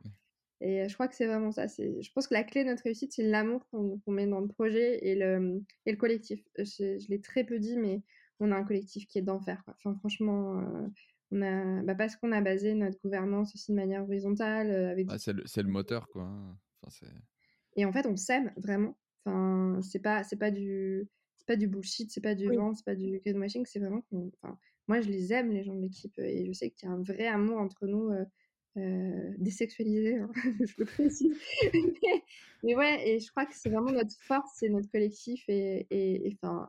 Et 0.64 0.88
je 0.88 0.94
crois 0.94 1.08
que 1.08 1.16
c'est 1.16 1.26
vraiment 1.26 1.50
ça. 1.50 1.66
Je 1.66 2.12
pense 2.14 2.28
que 2.28 2.34
la 2.34 2.44
clé 2.44 2.62
de 2.62 2.68
notre 2.68 2.84
réussite, 2.84 3.12
c'est 3.12 3.24
l'amour 3.24 3.66
qu'on 3.70 4.00
met 4.06 4.28
dans 4.28 4.40
le 4.40 4.46
projet 4.46 5.04
et 5.04 5.16
le, 5.16 5.60
et 5.86 5.90
le 5.90 5.96
collectif. 5.96 6.40
Je, 6.56 7.04
l'ai 7.08 7.20
très 7.20 7.42
peu 7.42 7.58
dit, 7.58 7.76
mais 7.76 8.00
on 8.38 8.52
a 8.52 8.56
un 8.56 8.64
collectif 8.64 9.06
qui 9.08 9.18
est 9.18 9.22
d'enfer. 9.22 9.60
Enfin, 9.66 9.96
franchement, 9.96 10.62
on 11.32 11.42
a, 11.42 11.82
bah, 11.82 11.96
parce 11.96 12.14
qu'on 12.14 12.30
a 12.30 12.40
basé 12.40 12.74
notre 12.74 12.96
gouvernance 13.02 13.54
aussi 13.56 13.72
de 13.72 13.76
manière 13.76 14.04
horizontale. 14.04 14.70
Avec... 14.70 15.08
Ah, 15.10 15.18
c'est, 15.18 15.32
le, 15.32 15.42
le, 15.42 15.68
moteur, 15.68 16.06
quoi. 16.08 16.22
Hein. 16.22 16.56
Et 17.76 17.84
en 17.84 17.92
fait, 17.92 18.06
on 18.06 18.16
s'aime 18.16 18.52
vraiment. 18.56 18.96
Enfin, 19.24 19.80
c'est 19.82 20.00
pas, 20.00 20.22
c'est 20.22 20.36
pas 20.36 20.52
du, 20.52 21.08
c'est 21.38 21.46
pas 21.46 21.56
du 21.56 21.66
bullshit, 21.66 22.10
c'est 22.12 22.20
pas 22.20 22.34
du 22.34 22.46
vent, 22.48 22.68
vent, 22.68 22.74
c'est 22.74 22.84
pas 22.84 22.94
du 22.94 23.20
greenwashing. 23.24 23.66
C'est 23.66 23.80
vraiment 23.80 24.04
enfin, 24.12 24.58
moi, 24.86 25.00
je 25.00 25.08
les 25.08 25.32
aime, 25.32 25.50
les 25.50 25.64
gens 25.64 25.74
de 25.74 25.80
l'équipe, 25.80 26.16
et 26.18 26.46
je 26.46 26.52
sais 26.52 26.70
qu'il 26.70 26.88
y 26.88 26.92
a 26.92 26.94
un 26.94 27.02
vrai 27.02 27.26
amour 27.26 27.58
entre 27.58 27.86
nous. 27.86 28.10
Euh, 28.10 28.24
désexualisé, 28.76 30.18
hein, 30.18 30.30
je 30.60 30.74
le 30.78 30.84
précise. 30.84 31.36
mais, 32.62 32.74
ouais, 32.74 33.08
et 33.08 33.20
je 33.20 33.30
crois 33.30 33.44
que 33.46 33.54
c'est 33.54 33.68
vraiment 33.68 33.92
notre 33.92 34.16
force, 34.18 34.50
c'est 34.56 34.68
notre 34.68 34.90
collectif, 34.90 35.44
et, 35.48 35.86
et, 35.90 36.38
enfin, 36.42 36.68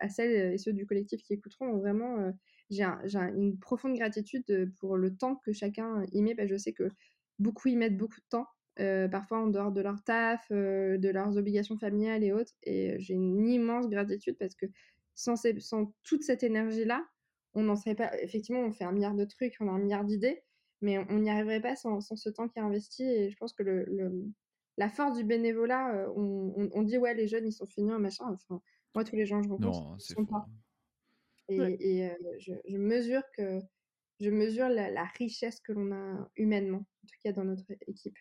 à 0.00 0.08
celles 0.08 0.54
et 0.54 0.58
ceux 0.58 0.72
du 0.72 0.86
collectif 0.86 1.22
qui 1.22 1.34
écouteront, 1.34 1.76
vraiment, 1.78 2.18
euh, 2.18 2.32
j'ai 2.70 2.84
une 2.84 3.58
profonde 3.58 3.94
gratitude 3.96 4.72
pour 4.80 4.96
le 4.96 5.14
temps 5.14 5.36
que 5.36 5.52
chacun 5.52 6.04
y 6.12 6.22
met, 6.22 6.34
je 6.46 6.56
sais 6.56 6.72
que 6.72 6.90
beaucoup 7.38 7.68
y 7.68 7.76
mettent 7.76 7.96
beaucoup 7.96 8.20
de 8.20 8.26
temps, 8.28 8.46
euh, 8.80 9.08
parfois 9.08 9.38
en 9.38 9.46
dehors 9.46 9.72
de 9.72 9.80
leur 9.80 10.02
taf, 10.02 10.50
de 10.50 11.08
leurs 11.08 11.36
obligations 11.36 11.78
familiales 11.78 12.24
et 12.24 12.32
autres, 12.32 12.54
et 12.64 12.96
j'ai 12.98 13.14
une 13.14 13.46
immense 13.46 13.88
gratitude 13.88 14.36
parce 14.38 14.54
que 14.54 14.66
sans, 15.14 15.36
sans 15.58 15.92
toute 16.02 16.22
cette 16.22 16.42
énergie-là, 16.42 17.04
on 17.54 17.62
n'en 17.62 17.76
serait 17.76 17.94
pas. 17.94 18.12
Effectivement, 18.22 18.60
on 18.60 18.70
fait 18.70 18.84
un 18.84 18.92
milliard 18.92 19.14
de 19.14 19.24
trucs, 19.24 19.56
on 19.60 19.68
a 19.68 19.72
un 19.72 19.78
milliard 19.78 20.04
d'idées, 20.04 20.42
mais 20.80 20.98
on 21.10 21.18
n'y 21.18 21.30
arriverait 21.30 21.60
pas 21.60 21.76
sans, 21.76 22.00
ce 22.00 22.28
temps 22.28 22.48
qui 22.48 22.58
est 22.58 22.62
investi. 22.62 23.04
Et 23.04 23.30
je 23.30 23.36
pense 23.36 23.52
que 23.52 23.62
le, 23.62 23.86
la 24.76 24.88
force 24.88 25.16
du 25.16 25.24
bénévolat, 25.24 25.94
euh, 25.94 26.12
on, 26.16 26.82
dit 26.82 26.98
ouais, 26.98 27.14
les 27.14 27.28
jeunes 27.28 27.46
ils 27.46 27.52
sont 27.52 27.66
finis, 27.66 27.90
machin. 27.98 28.26
Enfin, 28.28 28.60
moi, 28.94 29.04
tous 29.04 29.16
les 29.16 29.26
gens 29.26 29.40
que 29.40 29.46
je 29.46 29.50
rencontre, 29.50 29.80
non, 29.80 29.98
sont 29.98 30.26
pas. 30.26 30.46
Et, 31.48 32.06
euh, 32.06 32.14
je, 32.38 32.76
mesure 32.76 33.22
que 33.36 33.60
je 34.20 34.30
mesure 34.30 34.68
la, 34.68 35.04
richesse 35.18 35.60
que 35.60 35.72
l'on 35.72 35.92
a 35.92 36.30
humainement, 36.36 36.78
en 36.78 37.06
tout 37.06 37.16
cas 37.22 37.32
dans 37.32 37.44
notre 37.44 37.64
équipe. 37.86 38.16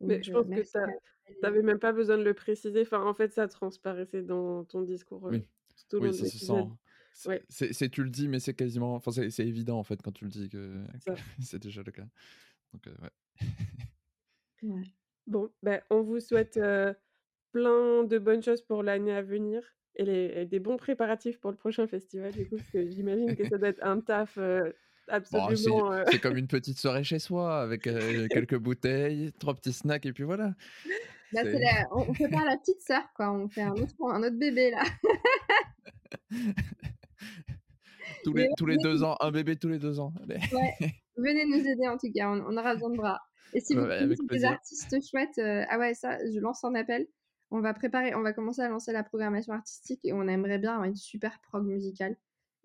mais 0.00 0.22
je 0.22 0.32
pense 0.32 0.46
que 0.46 0.60
tu 0.60 1.40
n'avais 1.42 1.62
même 1.62 1.78
pas 1.78 1.92
besoin 1.92 2.18
de 2.18 2.24
le 2.24 2.34
préciser. 2.34 2.82
Enfin, 2.82 3.04
en 3.04 3.14
fait, 3.14 3.32
ça 3.32 3.48
transparaissait 3.48 4.22
dans 4.22 4.64
ton 4.64 4.82
discours. 4.82 5.22
Oui, 5.24 5.44
oui 5.92 6.14
ça 6.14 6.26
se 6.26 6.38
sent. 6.38 6.68
C'est, 7.12 7.90
tu 7.90 8.02
le 8.02 8.10
dis, 8.10 8.28
mais 8.28 8.40
c'est 8.40 8.54
quasiment. 8.54 8.94
Enfin, 8.94 9.10
c'est, 9.10 9.46
évident 9.46 9.78
en 9.78 9.84
fait 9.84 10.00
quand 10.02 10.12
tu 10.12 10.24
le 10.24 10.30
dis 10.30 10.48
que, 10.48 10.82
c'est 11.40 11.58
déjà 11.62 11.82
le 11.84 11.92
cas. 11.92 12.06
Donc, 12.72 12.86
ouais. 12.86 13.10
Bon, 15.26 15.50
ben, 15.62 15.80
on 15.90 16.02
vous 16.02 16.18
souhaite 16.18 16.58
plein 17.52 18.04
de 18.04 18.18
bonnes 18.18 18.42
choses 18.42 18.62
pour 18.62 18.82
l'année 18.82 19.12
à 19.12 19.22
venir 19.22 19.62
et, 19.96 20.46
des 20.46 20.58
bons 20.58 20.76
préparatifs 20.76 21.38
pour 21.38 21.50
le 21.50 21.56
prochain 21.56 21.86
festival, 21.86 22.32
du 22.32 22.48
coup, 22.48 22.56
parce 22.56 22.70
que 22.70 22.88
j'imagine 22.88 23.36
que 23.36 23.48
ça 23.48 23.58
doit 23.58 23.68
être 23.68 23.84
un 23.84 24.00
taf 24.00 24.38
absolument. 25.08 25.92
c'est 26.10 26.20
comme 26.20 26.36
une 26.36 26.48
petite 26.48 26.78
soirée 26.78 27.04
chez 27.04 27.18
soi 27.18 27.60
avec 27.60 27.82
quelques 27.82 28.58
bouteilles, 28.58 29.32
trois 29.38 29.54
petits 29.54 29.72
snacks 29.72 30.06
et 30.06 30.12
puis 30.12 30.24
voilà. 30.24 30.54
Bah, 31.32 31.42
on, 31.92 32.02
on 32.08 32.12
prépare 32.12 32.44
la 32.44 32.56
petite 32.56 32.80
sœur, 32.82 33.02
quoi. 33.14 33.32
On 33.32 33.48
fait 33.48 33.62
un 33.62 33.72
autre, 33.72 33.94
un 34.00 34.22
autre 34.22 34.38
bébé 34.38 34.70
là. 34.70 34.82
Tous 38.24 38.34
les, 38.34 38.48
tous 38.56 38.66
les 38.66 38.76
deux 38.76 39.02
ans, 39.02 39.16
un 39.20 39.30
bébé 39.30 39.56
tous 39.56 39.68
les 39.68 39.78
deux 39.78 40.00
ans. 40.00 40.12
Venez 41.16 41.44
nous 41.46 41.66
aider 41.66 41.88
en 41.88 41.98
tout 41.98 42.10
cas, 42.14 42.30
on, 42.30 42.56
aura 42.56 42.74
besoin 42.74 42.90
de 42.90 42.96
bras. 42.96 43.20
Et 43.54 43.60
si 43.60 43.74
vous 43.74 43.82
connaissez 43.82 44.26
des 44.30 44.44
artistes 44.44 44.96
chouettes, 45.08 45.38
euh, 45.38 45.64
ah 45.68 45.78
ouais, 45.78 45.94
ça, 45.94 46.18
je 46.18 46.38
lance 46.38 46.64
un 46.64 46.74
appel. 46.74 47.06
On 47.50 47.60
va 47.60 47.74
préparer, 47.74 48.14
on 48.14 48.22
va 48.22 48.32
commencer 48.32 48.62
à 48.62 48.68
lancer 48.68 48.92
la 48.92 49.02
programmation 49.02 49.52
artistique 49.52 50.00
et 50.04 50.12
on 50.14 50.26
aimerait 50.26 50.58
bien 50.58 50.72
avoir 50.72 50.88
une 50.88 50.96
super 50.96 51.38
prog 51.42 51.66
musicale. 51.66 52.16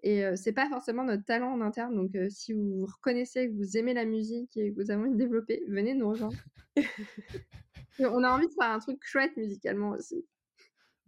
Et 0.04 0.24
euh, 0.24 0.36
c'est 0.36 0.54
pas 0.54 0.70
forcément 0.70 1.04
notre 1.04 1.26
talent 1.26 1.52
en 1.52 1.62
interne, 1.62 1.96
donc 1.96 2.16
euh, 2.16 2.30
si 2.30 2.54
vous 2.54 2.86
reconnaissez 2.86 3.50
que 3.50 3.54
vous 3.54 3.78
aimez 3.78 3.94
la 3.94 4.06
musique 4.06 4.56
et 4.56 4.72
que 4.72 4.76
vous 4.76 4.92
avez 4.92 5.02
envie 5.02 5.12
de 5.12 5.18
développer, 5.18 5.64
venez 5.68 5.94
nous 5.94 6.10
rejoindre. 6.10 6.38
on 8.00 8.24
a 8.24 8.30
envie 8.30 8.48
de 8.48 8.54
faire 8.54 8.72
un 8.72 8.80
truc 8.80 9.00
chouette 9.04 9.36
musicalement 9.36 9.90
aussi. 9.90 10.24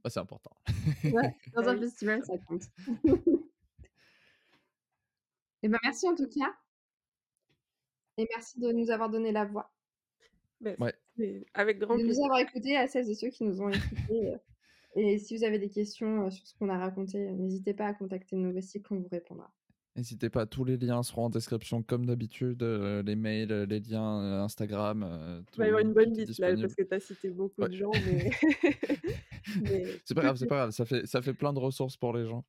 Bah, 0.04 0.10
c'est 0.10 0.20
important. 0.20 0.56
dans 1.54 1.70
un 1.70 1.78
festival, 1.80 2.22
ça 2.26 2.34
compte. 2.48 2.64
Et 5.64 5.68
ben 5.68 5.80
merci 5.84 6.08
en 6.08 6.16
tout 6.16 6.28
cas. 6.28 6.54
Et 8.18 8.28
merci 8.36 8.60
de 8.60 8.72
nous 8.72 8.92
avoir 8.92 9.10
donné 9.10 9.32
la 9.32 9.46
voix. 9.46 9.72
Ben, 10.62 10.76
avec 11.54 11.80
grand 11.80 11.96
plaisir. 11.96 12.12
De 12.12 12.18
nous 12.18 12.26
avoir 12.26 12.40
écoutés 12.40 12.76
à 12.76 12.88
celles 12.88 13.10
et 13.10 13.16
ceux 13.16 13.30
qui 13.30 13.44
nous 13.44 13.62
ont 13.62 13.70
écoutés. 13.70 14.28
Euh, 14.28 14.38
et 14.96 15.18
si 15.18 15.38
vous 15.38 15.44
avez 15.44 15.60
des 15.60 15.70
questions 15.70 16.26
euh, 16.26 16.30
sur 16.30 16.46
ce 16.46 16.54
qu'on 16.56 16.70
a 16.70 16.78
raconté, 16.78 17.32
n'hésitez 17.32 17.74
pas 17.74 17.86
à 17.86 17.94
contacter 17.94 18.36
Nouveau 18.36 18.60
Cycle, 18.60 18.94
on 18.94 19.00
vous 19.00 19.08
répondra. 19.10 19.50
N'hésitez 19.96 20.30
pas, 20.30 20.46
tous 20.46 20.66
les 20.66 20.78
liens 20.78 21.04
seront 21.04 21.26
en 21.26 21.30
description 21.30 21.82
comme 21.82 22.06
d'habitude, 22.06 22.62
euh, 22.62 23.02
les 23.04 23.16
mails, 23.16 23.64
les 23.70 23.80
liens 23.80 24.44
Instagram. 24.44 25.44
Il 25.54 25.58
va 25.58 25.66
y 25.66 25.68
avoir 25.70 25.82
une 25.82 25.94
bonne 25.94 26.14
liste 26.14 26.40
là 26.40 26.56
parce 26.56 26.76
que 26.76 26.84
tu 26.84 26.94
as 26.94 27.00
cité 27.00 27.30
beaucoup 27.30 27.66
de 27.66 27.74
gens. 27.74 27.92
Mais... 29.64 29.86
c'est 30.06 30.14
pas 30.14 30.22
grave, 30.22 30.36
c'est 30.36 30.48
pas 30.48 30.58
grave, 30.58 30.72
ça 30.72 30.86
fait, 30.86 31.06
ça 31.06 31.22
fait 31.22 31.34
plein 31.34 31.54
de 31.54 31.60
ressources 31.60 31.98
pour 31.98 32.14
les 32.14 32.26
gens 32.26 32.46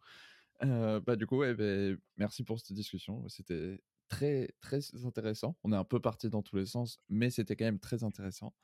bah, 0.60 1.16
du 1.16 1.26
coup, 1.26 1.38
ouais, 1.38 1.96
merci 2.16 2.44
pour 2.44 2.58
cette 2.58 2.72
discussion. 2.72 3.28
C'était 3.28 3.80
très, 4.08 4.48
très 4.60 4.80
intéressant. 5.04 5.56
On 5.64 5.72
est 5.72 5.76
un 5.76 5.84
peu 5.84 6.00
parti 6.00 6.28
dans 6.28 6.42
tous 6.42 6.56
les 6.56 6.66
sens, 6.66 7.00
mais 7.08 7.30
c'était 7.30 7.56
quand 7.56 7.64
même 7.64 7.78
très 7.78 8.04
intéressant. 8.04 8.54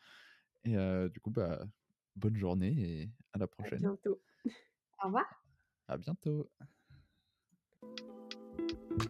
Et 0.65 0.77
du 1.13 1.21
coup, 1.21 1.31
bah, 1.31 1.67
bonne 2.17 2.37
journée 2.37 2.75
et 2.79 3.11
à 3.33 3.39
la 3.39 3.47
prochaine. 3.47 3.79
À 3.79 3.89
bientôt. 3.89 4.21
Au 5.03 5.07
revoir. 5.07 5.25
À 5.89 5.97
bientôt. 5.97 6.51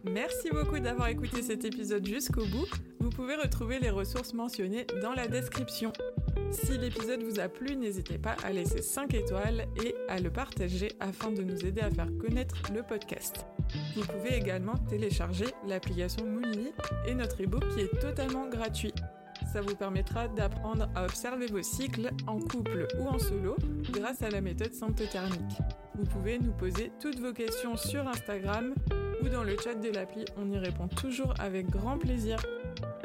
Merci 0.03 0.49
beaucoup 0.51 0.79
d'avoir 0.79 1.07
écouté 1.07 1.41
cet 1.41 1.65
épisode 1.65 2.05
jusqu'au 2.05 2.45
bout. 2.45 2.67
Vous 2.99 3.09
pouvez 3.09 3.35
retrouver 3.35 3.79
les 3.79 3.89
ressources 3.89 4.33
mentionnées 4.33 4.85
dans 5.01 5.13
la 5.13 5.27
description. 5.27 5.93
Si 6.51 6.77
l'épisode 6.77 7.23
vous 7.23 7.39
a 7.39 7.49
plu, 7.49 7.75
n'hésitez 7.75 8.17
pas 8.17 8.35
à 8.43 8.51
laisser 8.51 8.81
5 8.81 9.13
étoiles 9.13 9.65
et 9.83 9.95
à 10.07 10.19
le 10.19 10.29
partager 10.29 10.91
afin 10.99 11.31
de 11.31 11.41
nous 11.43 11.65
aider 11.65 11.81
à 11.81 11.91
faire 11.91 12.09
connaître 12.19 12.55
le 12.73 12.83
podcast. 12.83 13.45
Vous 13.95 14.05
pouvez 14.05 14.35
également 14.35 14.75
télécharger 14.89 15.47
l'application 15.65 16.25
Moonly 16.25 16.71
et 17.05 17.13
notre 17.13 17.41
ebook 17.41 17.67
qui 17.69 17.81
est 17.81 17.99
totalement 17.99 18.47
gratuit. 18.47 18.93
Ça 19.51 19.61
vous 19.61 19.75
permettra 19.75 20.27
d'apprendre 20.27 20.89
à 20.95 21.03
observer 21.03 21.47
vos 21.47 21.61
cycles 21.61 22.11
en 22.27 22.39
couple 22.39 22.87
ou 22.99 23.07
en 23.07 23.19
solo 23.19 23.55
grâce 23.91 24.21
à 24.21 24.29
la 24.29 24.41
méthode 24.41 24.73
symptothermique. 24.73 25.57
Vous 25.95 26.05
pouvez 26.05 26.39
nous 26.39 26.53
poser 26.53 26.91
toutes 26.99 27.19
vos 27.19 27.33
questions 27.33 27.75
sur 27.77 28.07
Instagram 28.07 28.73
ou 29.21 29.29
dans 29.29 29.43
le 29.43 29.57
chat 29.57 29.75
de 29.75 29.89
l'appli, 29.89 30.25
on 30.37 30.51
y 30.51 30.57
répond 30.57 30.87
toujours 30.87 31.33
avec 31.39 31.69
grand 31.69 31.97
plaisir. 31.97 32.37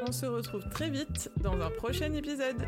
On 0.07 0.11
se 0.11 0.25
retrouve 0.25 0.67
très 0.69 0.89
vite 0.89 1.31
dans 1.37 1.59
un 1.59 1.69
prochain 1.69 2.13
épisode. 2.13 2.67